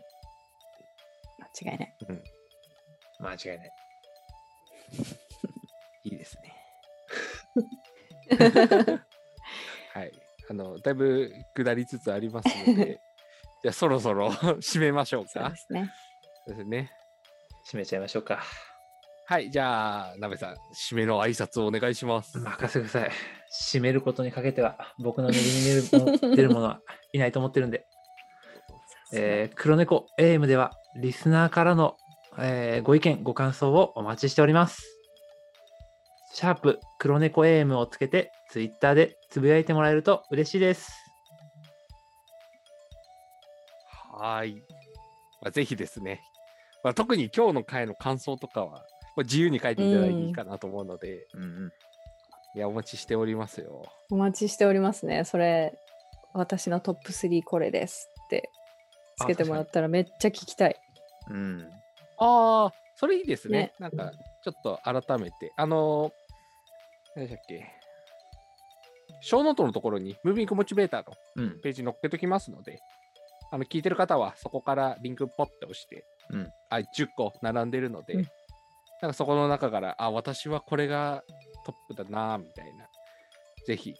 [1.61, 1.97] 違いない。
[3.21, 3.73] 間違いない。
[6.05, 6.53] いいですね。
[9.95, 10.13] はい。
[10.51, 13.01] あの、だいぶ下りつつありますので、
[13.63, 15.57] じゃあそろそろ締めましょうかそうで。
[15.57, 15.93] すね。
[16.47, 16.91] そうですね。
[17.71, 18.43] 締めちゃいましょうか。
[19.27, 22.39] はい、じゃあ、なべさん、締めの挨拶をお願いします。
[22.39, 23.11] 任せてください。
[23.77, 26.81] 締めることにかけては、僕の右に出るもの出る者は
[27.13, 27.87] いないと思ってるんで。
[29.15, 31.97] えー黒猫 AM ではリスナーからの、
[32.39, 34.83] えーご意見ご感想をお待ちしております。
[36.35, 40.93] シャープ黒猫 AM をつけてツイッターでつぶやいてもらえると嬉しいです。
[44.13, 44.55] はい。
[45.43, 46.23] まあ、ぜひですね、
[46.85, 51.73] まあ、特に今日の回の感想とかは、まあ、自由に書いていただいていいかなと思うので、うんうん、
[52.55, 53.85] いや、お待ちしておりますよ。
[54.11, 55.25] お待ちしておりますね。
[55.25, 55.75] それ、
[56.35, 58.51] 私のトップ3これですって
[59.17, 60.77] つけてもらったらめっちゃ聞きたい。
[61.31, 61.69] うん。
[62.19, 63.59] ああ、それいいですね。
[63.59, 64.13] ねなんか、
[64.45, 66.13] ちょっと改めて、あのー、
[67.17, 67.71] 何でしたっけ、
[69.21, 71.61] ショーノートのところに、ムービングモチベーターのうん。
[71.61, 72.81] ページ載っけときますので、
[73.53, 78.27] あの聞いてる方はそこからリンクポッて押して、うんあ10個並んでるので、うん
[79.03, 81.25] なんかそこの中から、あ、私はこれが
[81.67, 82.87] トップだな、みたいな、
[83.67, 83.95] ぜひ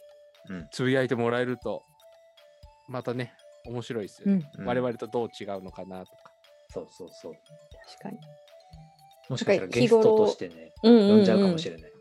[0.49, 1.83] うんつぶやいてもらえると、
[2.87, 3.33] またね、
[3.65, 4.49] 面白いですよね。
[4.57, 6.17] うん我々とどう違うのかなとか。
[6.69, 7.33] そうそうそう。
[7.33, 8.17] 確かに。
[9.29, 11.91] もしかしたらゲストとしてね、うんうん、呼んじゃうかもしれない。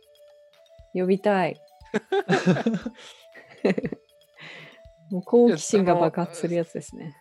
[0.95, 1.61] 呼びたい。
[5.11, 7.15] もう好奇心が爆発するやつですね。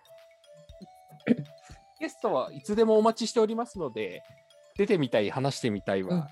[1.99, 4.23] ゲストはいつでもお待ちしておりますので、
[4.77, 6.29] 出てみたい、話してみたいは、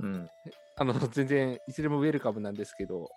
[0.00, 0.30] うんうん。
[0.76, 3.10] あの全然いつでもウェルカムなんですけど、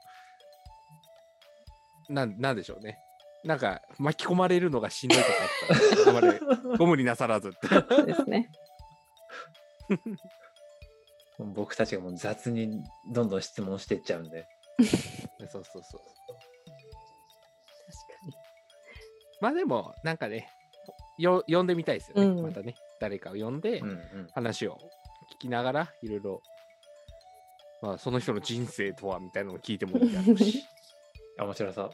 [2.10, 3.00] なんなんでしょうね。
[3.44, 5.32] なんか巻き込まれるのがしんどいとか
[5.70, 6.32] あったら、あま
[6.74, 7.68] りご無理なさらずって。
[7.90, 8.50] そうですね。
[11.40, 14.46] 僕たちがもう雑にどんどん質問していっちゃうんで。
[14.80, 15.82] そうそうそう。
[15.82, 16.02] 確か
[18.26, 18.34] に。
[19.42, 20.48] まあでも、なんかね、
[21.18, 22.26] よ呼んでみたいですよね。
[22.26, 24.28] うんまたね、誰かを呼んでうんうん。
[24.34, 24.78] 話を
[25.36, 26.42] 聞きながら、いろいろ、
[27.82, 30.64] まあその人の人生とはみたいなのを聞いてもいいだ ろうし。
[31.40, 31.92] 面白そう。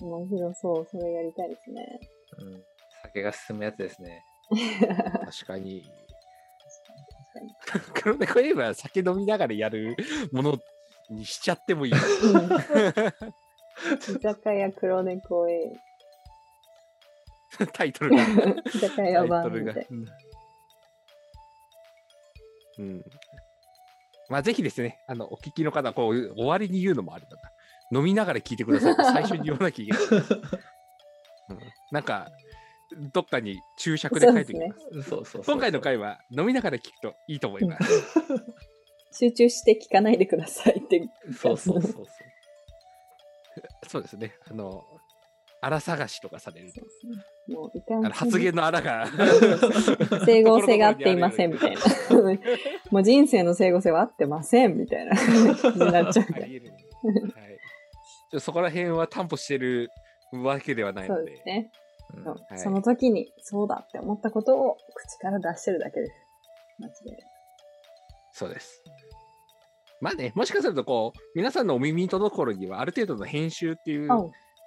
[0.00, 0.86] 面白そう。
[0.90, 2.00] それやりたいですね。
[2.38, 2.62] うん。
[3.02, 4.22] 酒が進むやつですね。
[4.50, 5.82] 確かに。
[7.94, 9.96] 黒猫エイは酒飲みながらやる
[10.32, 10.58] もの
[11.10, 11.92] にしちゃってもいい。
[11.94, 11.96] 居
[14.20, 15.72] 酒屋黒猫へ。
[17.72, 18.22] タイトルが。
[18.66, 19.86] 居酒屋版みたい。。
[22.78, 23.04] うん。
[24.28, 27.51] まあぜひですね、あの、お聞きの方、こう、終わりに言うのもあれだな。
[27.92, 30.02] 飲みながら聞いてくださいって 最初に言わなきゃいけない。
[31.50, 31.58] うん、
[31.90, 32.30] なんか、
[33.12, 35.30] どっかに注釈で書いておきます。
[35.30, 35.44] そう。
[35.44, 38.14] 今回の回は飲みながら聞くといいと思います。
[39.12, 41.08] 集中して聞かないでくださいって。
[41.38, 42.06] そうそうそうそう。
[43.88, 44.34] そうですね。
[44.50, 44.84] あの、
[45.60, 46.80] 荒探しとかされると
[47.54, 49.06] もういかあんの発言の荒が
[50.26, 51.80] 整合性が合っていませんみたいな。
[52.90, 56.26] もう人生の整合性は合ってませんみたいな感じになっちゃう
[58.32, 59.90] ちょそこら辺は担保してる
[60.32, 61.70] わけではないのでそうですね。
[62.14, 66.12] うんそうはいその時にそうだって思ったことを口から出してるだけです。
[66.78, 67.24] マジで。
[68.32, 68.82] そうです。
[70.00, 74.16] まあね、もしかするとこう、皆さんのお耳に届く頃には、ある程度の編集っていうあ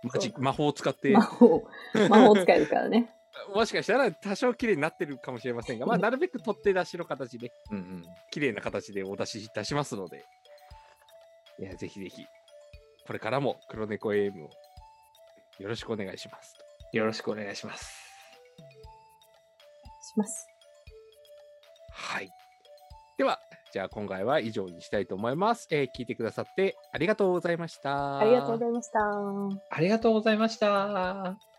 [0.03, 1.63] マジ魔法を使って、魔法、
[2.09, 3.13] 魔法使えるからね。
[3.53, 8.05] もしかしたら多少綺麗になってるかもしれませんが、まあ、なるべく取って出しの形で、うんうん。
[8.31, 10.23] 綺麗な形でお出しいたしますので、
[11.59, 12.25] いや、ぜひぜひ、
[13.05, 14.49] これからも黒猫エイムを
[15.59, 16.55] よろしくお願いします。
[16.91, 17.85] よろしくお願いします。
[20.01, 20.47] します。
[21.91, 22.29] はい。
[23.17, 23.39] では、
[23.71, 25.67] じゃあ今回は以上にしたいと思います。
[25.71, 28.19] えー聞いてくださってありがとうございました。
[28.19, 28.99] ありがとうございました。
[29.69, 31.54] ありがとうございました。